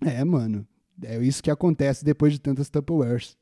É, 0.00 0.24
mano. 0.24 0.66
É 1.02 1.22
isso 1.22 1.42
que 1.42 1.50
acontece 1.50 2.04
depois 2.04 2.32
de 2.32 2.40
tantas 2.40 2.70
Tupperwares. 2.70 3.36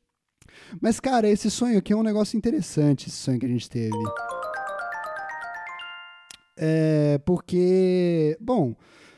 Mas, 0.81 0.99
cara, 0.99 1.29
esse 1.29 1.49
sonho 1.49 1.77
aqui 1.77 1.93
é 1.93 1.95
um 1.95 2.03
negócio 2.03 2.37
interessante, 2.37 3.07
esse 3.07 3.17
sonho 3.17 3.39
que 3.39 3.45
a 3.45 3.49
gente 3.49 3.69
teve. 3.69 3.97
É, 6.57 7.19
porque, 7.25 8.37
bom, 8.39 8.75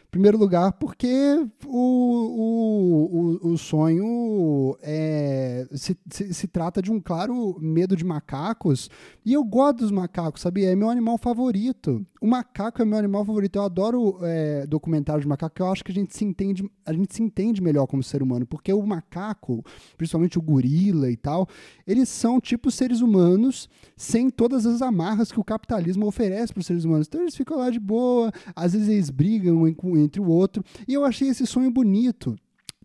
em 0.07 0.09
primeiro 0.09 0.37
lugar, 0.37 0.71
porque 0.73 1.45
o, 1.65 1.69
o, 1.69 3.47
o, 3.49 3.51
o 3.51 3.57
sonho 3.57 4.77
é, 4.81 5.67
se, 5.73 5.97
se, 6.09 6.33
se, 6.33 6.47
trata 6.47 6.81
de 6.81 6.91
um 6.91 6.99
claro 6.99 7.57
medo 7.59 7.95
de 7.95 8.05
macacos. 8.05 8.89
E 9.25 9.33
eu 9.33 9.43
gosto 9.43 9.79
dos 9.79 9.91
macacos, 9.91 10.41
sabia? 10.41 10.71
É 10.71 10.75
meu 10.75 10.89
animal 10.89 11.17
favorito. 11.17 12.05
O 12.21 12.27
macaco 12.27 12.81
é 12.81 12.85
meu 12.85 12.97
animal 12.97 13.23
favorito. 13.23 13.57
Eu 13.57 13.63
adoro 13.63 14.19
é, 14.23 14.65
documentários 14.65 15.23
de 15.23 15.27
macaco, 15.27 15.61
eu 15.61 15.71
acho 15.71 15.83
que 15.83 15.91
a 15.91 15.95
gente 15.95 16.15
se 16.15 16.25
entende, 16.25 16.69
a 16.85 16.93
gente 16.93 17.13
se 17.13 17.21
entende 17.21 17.61
melhor 17.61 17.85
como 17.87 18.01
ser 18.01 18.23
humano, 18.23 18.45
porque 18.45 18.71
o 18.73 18.85
macaco, 18.85 19.63
principalmente 19.97 20.37
o 20.37 20.41
gorila 20.41 21.09
e 21.09 21.15
tal, 21.15 21.47
eles 21.85 22.09
são 22.09 22.39
tipo 22.39 22.71
seres 22.71 23.01
humanos 23.01 23.69
sem 23.95 24.29
todas 24.29 24.65
as 24.65 24.81
amarras 24.81 25.31
que 25.31 25.39
o 25.39 25.43
capitalismo 25.43 26.05
oferece 26.07 26.53
para 26.53 26.61
os 26.61 26.65
seres 26.65 26.83
humanos. 26.83 27.07
Então 27.07 27.21
eles 27.21 27.35
ficam 27.35 27.57
lá 27.57 27.69
de 27.69 27.79
boa, 27.79 28.31
às 28.55 28.73
vezes 28.73 28.89
eles 28.89 29.09
brigam 29.09 29.67
entre 29.67 30.21
o 30.21 30.27
outro. 30.27 30.63
E 30.87 30.93
eu 30.93 31.05
achei 31.05 31.29
esse 31.29 31.45
sonho 31.45 31.71
bonito 31.71 32.35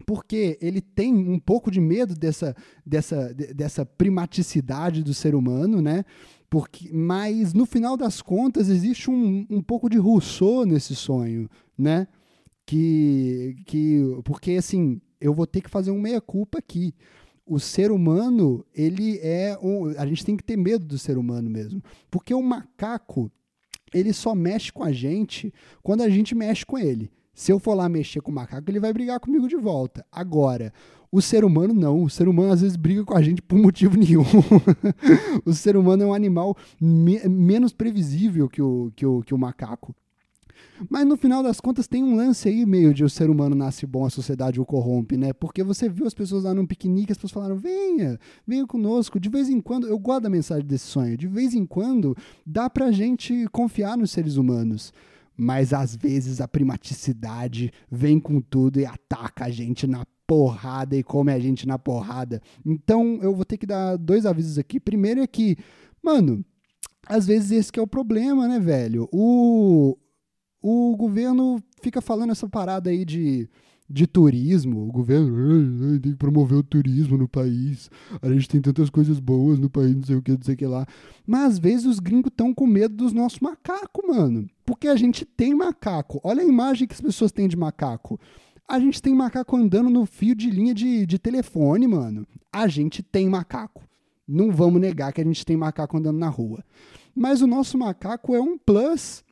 porque 0.02 0.58
ele 0.60 0.80
tem 0.80 1.14
um 1.14 1.38
pouco 1.38 1.70
de 1.70 1.80
medo 1.80 2.14
dessa, 2.14 2.56
dessa, 2.84 3.32
dessa 3.54 3.86
primaticidade 3.86 5.02
do 5.02 5.14
ser 5.14 5.34
humano, 5.34 5.80
né? 5.80 6.04
Porque, 6.52 6.92
mas 6.92 7.54
no 7.54 7.64
final 7.64 7.96
das 7.96 8.20
contas 8.20 8.68
existe 8.68 9.10
um, 9.10 9.46
um 9.48 9.62
pouco 9.62 9.88
de 9.88 9.96
Rousseau 9.96 10.66
nesse 10.66 10.94
sonho, 10.94 11.48
né? 11.78 12.06
Que, 12.66 13.56
que 13.64 14.02
porque 14.22 14.50
assim 14.50 15.00
eu 15.18 15.32
vou 15.32 15.46
ter 15.46 15.62
que 15.62 15.70
fazer 15.70 15.90
um 15.90 15.98
meia 15.98 16.20
culpa 16.20 16.58
aqui. 16.58 16.94
O 17.46 17.58
ser 17.58 17.90
humano 17.90 18.66
ele 18.74 19.18
é 19.22 19.58
um, 19.62 19.98
a 19.98 20.04
gente 20.04 20.26
tem 20.26 20.36
que 20.36 20.44
ter 20.44 20.58
medo 20.58 20.84
do 20.84 20.98
ser 20.98 21.16
humano 21.16 21.48
mesmo, 21.48 21.82
porque 22.10 22.34
o 22.34 22.42
macaco 22.42 23.32
ele 23.90 24.12
só 24.12 24.34
mexe 24.34 24.70
com 24.70 24.84
a 24.84 24.92
gente 24.92 25.54
quando 25.82 26.02
a 26.02 26.10
gente 26.10 26.34
mexe 26.34 26.66
com 26.66 26.78
ele. 26.78 27.10
Se 27.32 27.50
eu 27.50 27.58
for 27.58 27.72
lá 27.72 27.88
mexer 27.88 28.20
com 28.20 28.30
o 28.30 28.34
macaco, 28.34 28.70
ele 28.70 28.78
vai 28.78 28.92
brigar 28.92 29.18
comigo 29.20 29.48
de 29.48 29.56
volta. 29.56 30.04
Agora, 30.12 30.70
o 31.12 31.20
ser 31.20 31.44
humano 31.44 31.74
não. 31.74 32.02
O 32.02 32.10
ser 32.10 32.26
humano 32.26 32.52
às 32.52 32.62
vezes 32.62 32.76
briga 32.76 33.04
com 33.04 33.14
a 33.14 33.22
gente 33.22 33.42
por 33.42 33.58
motivo 33.58 33.96
nenhum. 34.00 34.24
o 35.44 35.52
ser 35.52 35.76
humano 35.76 36.02
é 36.02 36.06
um 36.06 36.14
animal 36.14 36.56
me 36.80 37.20
menos 37.28 37.72
previsível 37.72 38.48
que 38.48 38.62
o, 38.62 38.90
que, 38.96 39.04
o, 39.04 39.20
que 39.20 39.34
o 39.34 39.38
macaco. 39.38 39.94
Mas 40.88 41.06
no 41.06 41.16
final 41.16 41.42
das 41.42 41.60
contas 41.60 41.86
tem 41.86 42.02
um 42.02 42.16
lance 42.16 42.48
aí 42.48 42.64
meio 42.64 42.94
de 42.94 43.04
o 43.04 43.10
ser 43.10 43.30
humano 43.30 43.54
nasce 43.54 43.86
bom, 43.86 44.06
a 44.06 44.10
sociedade 44.10 44.60
o 44.60 44.64
corrompe, 44.64 45.16
né? 45.16 45.32
Porque 45.32 45.62
você 45.62 45.88
viu 45.88 46.06
as 46.06 46.14
pessoas 46.14 46.44
lá 46.44 46.54
num 46.54 46.66
piquenique, 46.66 47.12
as 47.12 47.18
pessoas 47.18 47.32
falaram: 47.32 47.56
venha, 47.56 48.18
venha 48.46 48.66
conosco. 48.66 49.20
De 49.20 49.28
vez 49.28 49.48
em 49.48 49.60
quando, 49.60 49.86
eu 49.86 49.98
gosto 49.98 50.22
da 50.22 50.30
mensagem 50.30 50.66
desse 50.66 50.86
sonho, 50.86 51.16
de 51.16 51.26
vez 51.26 51.54
em 51.54 51.66
quando 51.66 52.16
dá 52.46 52.70
pra 52.70 52.90
gente 52.90 53.46
confiar 53.52 53.96
nos 53.98 54.10
seres 54.10 54.36
humanos 54.36 54.92
mas 55.34 55.72
às 55.72 55.96
vezes 55.96 56.42
a 56.42 56.46
primaticidade 56.46 57.72
vem 57.90 58.20
com 58.20 58.38
tudo 58.38 58.78
e 58.78 58.86
ataca 58.86 59.46
a 59.46 59.50
gente 59.50 59.86
na 59.86 60.04
porrada 60.32 60.96
e 60.96 61.02
come 61.02 61.30
a 61.30 61.38
gente 61.38 61.66
na 61.66 61.78
porrada. 61.78 62.40
Então 62.64 63.18
eu 63.20 63.34
vou 63.34 63.44
ter 63.44 63.58
que 63.58 63.66
dar 63.66 63.98
dois 63.98 64.24
avisos 64.24 64.56
aqui. 64.56 64.80
Primeiro 64.80 65.20
é 65.20 65.26
que, 65.26 65.58
mano, 66.02 66.42
às 67.06 67.26
vezes 67.26 67.50
esse 67.50 67.70
é 67.76 67.82
o 67.82 67.86
problema, 67.86 68.48
né, 68.48 68.58
velho? 68.58 69.10
O, 69.12 69.94
o 70.62 70.96
governo 70.96 71.62
fica 71.82 72.00
falando 72.00 72.30
essa 72.30 72.48
parada 72.48 72.88
aí 72.88 73.04
de 73.04 73.46
de 73.90 74.06
turismo, 74.06 74.88
o 74.88 74.90
governo 74.90 76.00
tem 76.00 76.12
que 76.12 76.16
promover 76.16 76.56
o 76.56 76.62
turismo 76.62 77.18
no 77.18 77.28
país, 77.28 77.90
a 78.22 78.28
gente 78.30 78.48
tem 78.48 78.58
tantas 78.58 78.88
coisas 78.88 79.20
boas 79.20 79.58
no 79.58 79.68
país, 79.68 79.94
não 79.94 80.02
sei 80.02 80.16
o 80.16 80.22
que, 80.22 80.32
não 80.32 80.42
sei 80.42 80.54
o 80.54 80.56
que 80.56 80.66
lá. 80.66 80.86
Mas 81.26 81.52
às 81.52 81.58
vezes 81.58 81.84
os 81.84 81.98
gringos 81.98 82.30
estão 82.30 82.54
com 82.54 82.66
medo 82.66 82.94
dos 82.94 83.12
nossos 83.12 83.38
macacos, 83.40 84.02
mano. 84.08 84.48
Porque 84.64 84.88
a 84.88 84.96
gente 84.96 85.26
tem 85.26 85.54
macaco. 85.54 86.18
Olha 86.24 86.42
a 86.42 86.46
imagem 86.46 86.88
que 86.88 86.94
as 86.94 87.02
pessoas 87.02 87.32
têm 87.32 87.46
de 87.46 87.56
macaco. 87.56 88.18
A 88.72 88.80
gente 88.80 89.02
tem 89.02 89.14
macaco 89.14 89.54
andando 89.54 89.90
no 89.90 90.06
fio 90.06 90.34
de 90.34 90.48
linha 90.48 90.72
de, 90.72 91.04
de 91.04 91.18
telefone, 91.18 91.86
mano. 91.86 92.26
A 92.50 92.66
gente 92.66 93.02
tem 93.02 93.28
macaco. 93.28 93.86
Não 94.26 94.50
vamos 94.50 94.80
negar 94.80 95.12
que 95.12 95.20
a 95.20 95.24
gente 95.24 95.44
tem 95.44 95.58
macaco 95.58 95.98
andando 95.98 96.18
na 96.18 96.30
rua. 96.30 96.64
Mas 97.14 97.42
o 97.42 97.46
nosso 97.46 97.76
macaco 97.76 98.34
é 98.34 98.40
um 98.40 98.56
plus 98.56 99.22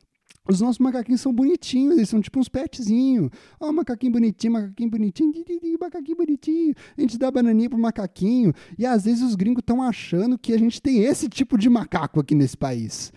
os 0.47 0.61
nossos 0.61 0.77
macaquinhos 0.77 1.21
são 1.21 1.33
bonitinhos, 1.33 1.97
eles 1.97 2.09
são 2.09 2.21
tipo 2.21 2.39
uns 2.39 2.49
petzinhos. 2.49 3.31
Ó, 3.59 3.69
oh, 3.69 3.73
macaquinho 3.73 4.11
bonitinho, 4.11 4.53
macaquinho 4.53 4.91
bonitinho, 4.91 5.33
macaquinho 5.79 6.17
bonitinho. 6.17 6.75
A 6.95 7.01
gente 7.01 7.17
dá 7.17 7.31
bananinha 7.31 7.69
pro 7.69 7.79
macaquinho. 7.79 8.53
E 8.77 8.85
às 8.85 9.05
vezes 9.05 9.23
os 9.23 9.33
gringos 9.33 9.61
estão 9.61 9.81
achando 9.81 10.37
que 10.37 10.53
a 10.53 10.59
gente 10.59 10.79
tem 10.79 10.99
esse 10.99 11.27
tipo 11.27 11.57
de 11.57 11.67
macaco 11.67 12.19
aqui 12.19 12.35
nesse 12.35 12.55
país. 12.55 13.11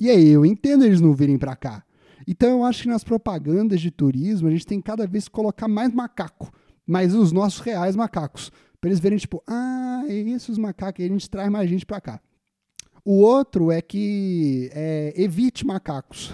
E 0.00 0.10
aí, 0.10 0.26
eu 0.28 0.44
entendo 0.44 0.84
eles 0.84 1.00
não 1.00 1.14
virem 1.14 1.38
para 1.38 1.54
cá. 1.54 1.84
Então 2.30 2.50
eu 2.50 2.64
acho 2.64 2.82
que 2.82 2.88
nas 2.90 3.02
propagandas 3.02 3.80
de 3.80 3.90
turismo 3.90 4.48
a 4.48 4.50
gente 4.50 4.66
tem 4.66 4.82
cada 4.82 5.06
vez 5.06 5.24
que 5.24 5.30
colocar 5.30 5.66
mais 5.66 5.94
macaco, 5.94 6.52
mas 6.86 7.14
os 7.14 7.32
nossos 7.32 7.60
reais 7.60 7.96
macacos. 7.96 8.52
Pra 8.78 8.90
eles 8.90 9.00
verem, 9.00 9.16
tipo, 9.16 9.42
ah, 9.46 10.04
é 10.06 10.12
esses 10.12 10.58
macacos, 10.58 11.02
e 11.02 11.06
a 11.06 11.08
gente 11.08 11.28
traz 11.30 11.50
mais 11.50 11.70
gente 11.70 11.86
pra 11.86 12.02
cá. 12.02 12.20
O 13.02 13.22
outro 13.22 13.72
é 13.72 13.80
que 13.80 14.68
é, 14.74 15.14
evite 15.16 15.66
macacos. 15.66 16.30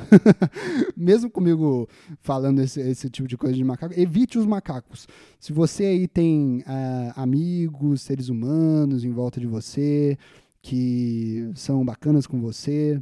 Mesmo 0.97 1.30
comigo 1.30 1.88
falando 2.20 2.61
esse, 2.61 2.80
esse, 2.80 3.09
tipo 3.09 3.28
de 3.28 3.36
coisa 3.36 3.55
de 3.55 3.62
macaco, 3.62 3.95
evite 3.97 4.36
os 4.36 4.47
macacos. 4.47 5.07
Se 5.38 5.53
você 5.53 5.84
aí 5.84 6.09
tem 6.09 6.64
uh, 6.66 7.12
amigos, 7.14 8.03
seres 8.03 8.28
humanos 8.28 9.05
em 9.05 9.12
volta 9.12 9.38
de 9.38 9.47
você, 9.47 10.18
que 10.61 11.49
são 11.55 11.84
bacanas 11.84 12.26
com 12.26 12.40
você, 12.40 13.01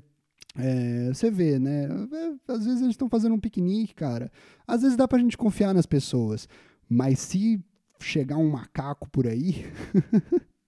é, 0.55 1.09
você 1.09 1.31
vê, 1.31 1.59
né? 1.59 1.85
É, 1.85 2.53
às 2.53 2.65
vezes 2.65 2.83
eles 2.83 2.93
estão 2.93 3.09
fazendo 3.09 3.35
um 3.35 3.41
piquenique, 3.41 3.95
cara. 3.95 4.31
Às 4.67 4.83
vezes 4.83 4.97
dá 4.97 5.09
pra 5.09 5.19
gente 5.19 5.37
confiar 5.37 5.73
nas 5.73 5.87
pessoas. 5.87 6.49
Mas 6.89 7.19
se 7.21 7.63
chegar 7.99 8.37
um 8.37 8.51
macaco 8.51 9.09
por 9.11 9.27
aí. 9.27 9.65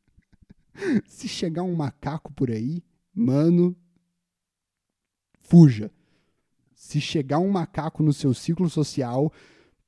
se 1.06 1.28
chegar 1.28 1.62
um 1.62 1.74
macaco 1.74 2.32
por 2.32 2.50
aí, 2.50 2.82
Mano, 3.14 3.76
fuja. 5.40 5.92
Se 6.74 7.00
chegar 7.00 7.38
um 7.38 7.48
macaco 7.48 8.02
no 8.02 8.12
seu 8.12 8.34
ciclo 8.34 8.68
social, 8.68 9.32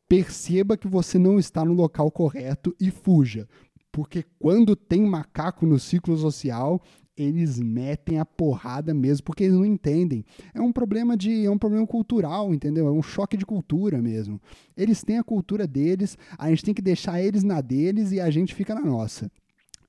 perceba 0.08 0.76
que 0.76 0.86
você 0.86 1.18
não 1.18 1.38
está 1.38 1.64
no 1.64 1.72
local 1.72 2.10
correto 2.12 2.74
e 2.78 2.90
fuja. 2.90 3.48
Porque 3.90 4.24
quando 4.38 4.76
tem 4.76 5.02
macaco 5.02 5.66
no 5.66 5.78
ciclo 5.78 6.16
social, 6.16 6.80
eles 7.16 7.58
metem 7.58 8.18
a 8.18 8.24
porrada 8.24 8.92
mesmo, 8.92 9.24
porque 9.24 9.44
eles 9.44 9.56
não 9.56 9.64
entendem. 9.64 10.24
É 10.54 10.60
um 10.60 10.72
problema 10.72 11.16
de, 11.16 11.46
é 11.46 11.50
um 11.50 11.58
problema 11.58 11.86
cultural, 11.86 12.52
entendeu? 12.52 12.86
É 12.86 12.90
um 12.90 13.02
choque 13.02 13.36
de 13.36 13.46
cultura 13.46 14.02
mesmo. 14.02 14.40
Eles 14.76 15.02
têm 15.02 15.18
a 15.18 15.24
cultura 15.24 15.66
deles, 15.66 16.18
a 16.38 16.50
gente 16.50 16.64
tem 16.64 16.74
que 16.74 16.82
deixar 16.82 17.20
eles 17.22 17.42
na 17.42 17.60
deles 17.60 18.12
e 18.12 18.20
a 18.20 18.30
gente 18.30 18.54
fica 18.54 18.74
na 18.74 18.82
nossa 18.82 19.30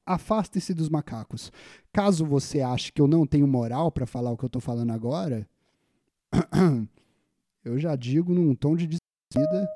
afaste-se 0.07 0.73
dos 0.73 0.88
macacos. 0.88 1.51
Caso 1.91 2.25
você 2.25 2.61
ache 2.61 2.91
que 2.93 3.01
eu 3.01 3.07
não 3.07 3.28
tenho 3.28 3.45
moral 3.45 3.91
para 3.91 4.05
falar 4.05 4.32
o 4.32 4.38
que 4.38 4.45
eu 4.45 4.47
estou 4.47 4.61
falando 4.61 4.91
agora, 4.91 5.45
eu 7.63 7.78
já 7.78 7.95
digo 7.95 8.34
num 8.34 8.55
tom 8.55 8.75
de 8.75 8.88
despedida. 8.88 9.67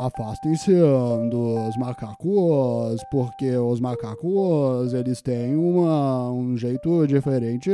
Afastem-se 0.00 0.72
dos 1.30 1.76
macacos, 1.76 3.04
porque 3.10 3.54
os 3.58 3.80
macacos 3.80 4.94
eles 4.94 5.20
têm 5.20 5.54
uma, 5.54 6.32
um 6.32 6.56
jeito 6.56 7.06
diferente 7.06 7.70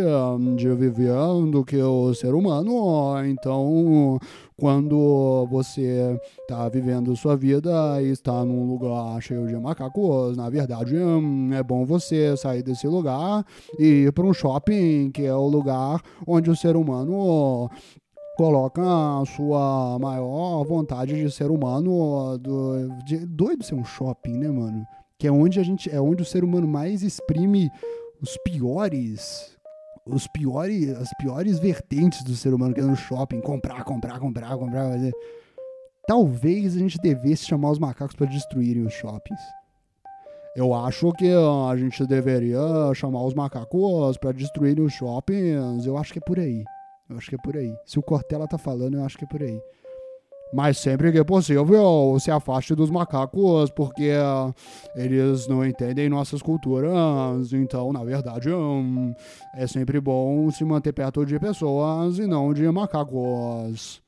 de 0.57 0.75
viver 0.75 1.15
do 1.53 1.65
que 1.65 1.81
o 1.81 2.13
ser 2.15 2.35
humano. 2.35 3.25
Então, 3.27 4.19
quando 4.57 5.47
você 5.49 6.19
está 6.41 6.69
vivendo 6.69 7.15
sua 7.15 7.37
vida 7.37 8.03
e 8.03 8.11
está 8.11 8.45
num 8.45 8.67
lugar 8.67 9.23
cheio 9.23 9.47
de 9.47 9.55
macacos, 9.55 10.37
na 10.37 10.51
verdade 10.51 10.97
é 11.55 11.63
bom 11.63 11.85
você 11.85 12.37
sair 12.37 12.65
desse 12.65 12.89
lugar 12.89 13.47
e 13.79 14.07
ir 14.07 14.13
para 14.13 14.27
um 14.27 14.35
shopping, 14.35 15.13
que 15.13 15.23
é 15.23 15.35
o 15.35 15.47
lugar 15.47 16.03
onde 16.27 16.51
o 16.51 16.57
ser 16.57 16.75
humano 16.75 17.71
coloca 18.37 18.83
a 18.83 19.25
sua 19.25 19.99
maior 19.99 20.63
vontade 20.65 21.15
de 21.17 21.31
ser 21.31 21.51
humano 21.51 22.39
do, 22.39 22.89
de, 23.05 23.25
doido 23.27 23.65
ser 23.65 23.75
um 23.75 23.85
shopping, 23.85 24.39
né, 24.39 24.49
mano? 24.49 24.87
Que 25.19 25.27
é 25.27 25.33
onde 25.33 25.59
a 25.59 25.63
gente 25.63 25.91
é 25.91 26.01
onde 26.01 26.23
o 26.23 26.27
ser 26.27 26.45
humano 26.45 26.69
mais 26.69 27.03
exprime 27.03 27.71
os 28.21 28.37
piores 28.45 29.57
os 30.07 30.27
piores 30.29 30.91
as 30.91 31.09
piores 31.19 31.59
vertentes 31.59 32.23
do 32.23 32.37
ser 32.37 32.53
humano 32.53 32.75
que 32.75 32.81
é 32.81 32.85
no 32.85 32.95
shopping, 32.95 33.41
comprar, 33.41 33.83
comprar, 33.85 34.21
comprar, 34.21 34.57
comprar, 34.57 34.91
fazer. 34.91 35.13
Talvez 36.07 36.77
a 36.77 36.79
gente 36.79 36.99
devesse 36.99 37.47
chamar 37.47 37.71
os 37.71 37.79
macacos 37.79 38.15
para 38.15 38.27
destruírem 38.27 38.85
os 38.85 38.93
shoppings. 38.93 39.41
Eu 40.55 40.73
acho 40.73 41.13
que 41.13 41.31
a 41.31 41.77
gente 41.77 42.07
deveria 42.07 42.59
chamar 42.95 43.25
os 43.25 43.35
macacos 43.35 44.17
para 44.19 44.33
destruírem 44.33 44.85
os 44.85 44.93
shoppings. 44.93 45.85
Eu 45.85 45.99
acho 45.99 46.13
que 46.13 46.19
é 46.19 46.23
por 46.23 46.39
aí. 46.39 46.65
Eu 47.09 47.17
acho 47.17 47.29
que 47.29 47.37
é 47.37 47.39
por 47.39 47.57
aí. 47.57 47.75
Se 47.85 47.99
o 47.99 48.03
Cortella 48.03 48.49
tá 48.49 48.59
falando, 48.59 48.95
eu 48.97 49.05
acho 49.05 49.17
que 49.17 49.25
é 49.25 49.29
por 49.29 49.43
aí. 49.43 49.61
Mas 50.53 50.79
sempre 50.79 51.11
que 51.11 51.25
possível, 51.25 52.17
se 52.21 52.31
afaste 52.31 52.75
dos 52.75 52.91
macacos, 52.91 53.71
porque 53.71 54.13
ah, 54.17 54.55
eles 54.95 55.49
não 55.49 55.65
entendem 55.65 56.09
nossas 56.09 56.41
culturas. 56.41 57.53
Então, 57.53 57.93
na 57.93 58.05
verdade, 58.05 58.51
hum, 58.51 59.13
é 59.55 59.67
sempre 59.67 60.01
bom 60.01 60.51
se 60.51 60.65
manter 60.65 60.93
perto 60.93 61.27
de 61.27 61.39
pessoas 61.39 62.19
e 62.19 62.27
não 62.27 62.55
de 62.55 62.69
macacos. 62.71 64.01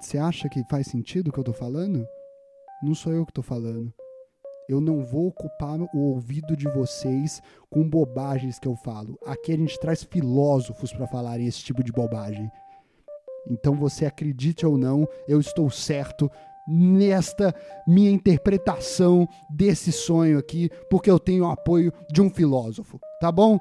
Você 0.00 0.18
acha 0.18 0.48
que 0.48 0.64
faz 0.68 0.88
sentido 0.88 1.28
o 1.28 1.32
que 1.32 1.38
eu 1.38 1.44
tô 1.44 1.52
falando? 1.52 2.04
Não 2.82 2.94
sou 2.94 3.12
eu 3.12 3.24
que 3.24 3.32
tô 3.32 3.42
falando. 3.42 3.94
Eu 4.68 4.80
não 4.80 5.02
vou 5.02 5.28
ocupar 5.28 5.80
o 5.80 5.98
ouvido 5.98 6.56
de 6.56 6.68
vocês 6.68 7.42
com 7.70 7.88
bobagens 7.88 8.58
que 8.58 8.68
eu 8.68 8.76
falo. 8.76 9.18
Aqui 9.26 9.52
a 9.52 9.56
gente 9.56 9.78
traz 9.78 10.02
filósofos 10.02 10.92
para 10.92 11.06
falarem 11.06 11.46
esse 11.46 11.62
tipo 11.62 11.82
de 11.82 11.92
bobagem. 11.92 12.50
Então 13.50 13.74
você 13.74 14.06
acredite 14.06 14.64
ou 14.64 14.78
não, 14.78 15.06
eu 15.26 15.40
estou 15.40 15.68
certo 15.68 16.30
nesta 16.66 17.54
minha 17.86 18.10
interpretação 18.10 19.28
desse 19.50 19.90
sonho 19.90 20.38
aqui, 20.38 20.70
porque 20.88 21.10
eu 21.10 21.18
tenho 21.18 21.44
o 21.44 21.50
apoio 21.50 21.92
de 22.12 22.22
um 22.22 22.30
filósofo, 22.30 23.00
tá 23.20 23.32
bom? 23.32 23.58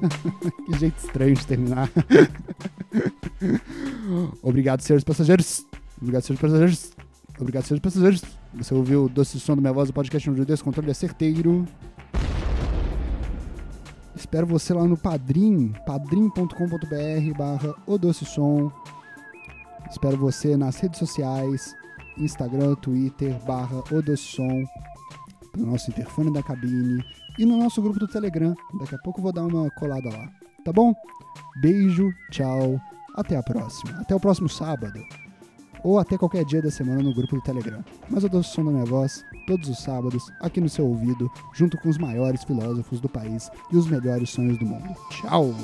que 0.66 0.78
jeito 0.78 0.98
estranho 0.98 1.34
de 1.34 1.46
terminar. 1.46 1.90
Obrigado, 4.42 4.80
senhores 4.80 5.04
passageiros. 5.04 5.64
Obrigado, 6.00 6.22
senhores 6.22 6.40
passageiros. 6.40 6.92
Obrigado, 7.38 7.64
senhores 7.64 7.82
passageiros. 7.82 8.22
Você 8.54 8.74
ouviu 8.74 9.04
o 9.04 9.08
doce 9.08 9.38
som 9.38 9.54
da 9.54 9.60
minha 9.60 9.72
voz, 9.72 9.90
o 9.90 9.92
podcast 9.92 10.28
onde 10.28 10.40
o 10.40 10.46
descontrole 10.46 10.90
é 10.90 10.94
certeiro. 10.94 11.66
Espero 14.14 14.46
você 14.46 14.74
lá 14.74 14.84
no 14.84 14.96
Padrim, 14.96 15.72
padrim.com.br 15.86 17.38
barra 17.38 17.74
o 17.86 17.96
doce 17.96 18.24
som. 18.24 18.70
Espero 19.90 20.16
você 20.16 20.56
nas 20.56 20.78
redes 20.78 20.98
sociais, 20.98 21.74
Instagram, 22.18 22.74
Twitter, 22.76 23.38
barra 23.46 23.82
o 23.90 24.02
doce 24.02 24.22
som, 24.24 24.64
no 25.56 25.66
nosso 25.66 25.90
interfone 25.90 26.32
da 26.32 26.42
cabine 26.42 27.02
e 27.38 27.44
no 27.44 27.56
nosso 27.56 27.80
grupo 27.82 27.98
do 27.98 28.08
Telegram. 28.08 28.54
Daqui 28.78 28.94
a 28.94 28.98
pouco 28.98 29.20
vou 29.20 29.32
dar 29.32 29.44
uma 29.44 29.70
colada 29.72 30.08
lá. 30.08 30.28
Tá 30.64 30.72
bom? 30.72 30.94
Beijo, 31.60 32.10
tchau, 32.30 32.80
até 33.16 33.36
a 33.36 33.42
próxima. 33.42 34.00
Até 34.00 34.14
o 34.14 34.20
próximo 34.20 34.48
sábado. 34.48 35.00
Ou 35.82 35.98
até 35.98 36.18
qualquer 36.18 36.44
dia 36.44 36.60
da 36.60 36.70
semana 36.70 37.02
no 37.02 37.14
grupo 37.14 37.36
do 37.36 37.42
Telegram. 37.42 37.82
Mas 38.08 38.22
eu 38.22 38.28
dou 38.28 38.40
o 38.40 38.44
som 38.44 38.64
da 38.64 38.70
minha 38.70 38.84
voz 38.84 39.24
todos 39.46 39.68
os 39.68 39.78
sábados, 39.78 40.30
aqui 40.40 40.60
no 40.60 40.68
seu 40.68 40.86
ouvido, 40.86 41.30
junto 41.54 41.78
com 41.78 41.88
os 41.88 41.98
maiores 41.98 42.44
filósofos 42.44 43.00
do 43.00 43.08
país 43.08 43.50
e 43.72 43.76
os 43.76 43.86
melhores 43.86 44.30
sonhos 44.30 44.58
do 44.58 44.66
mundo. 44.66 44.94
Tchau! 45.10 45.54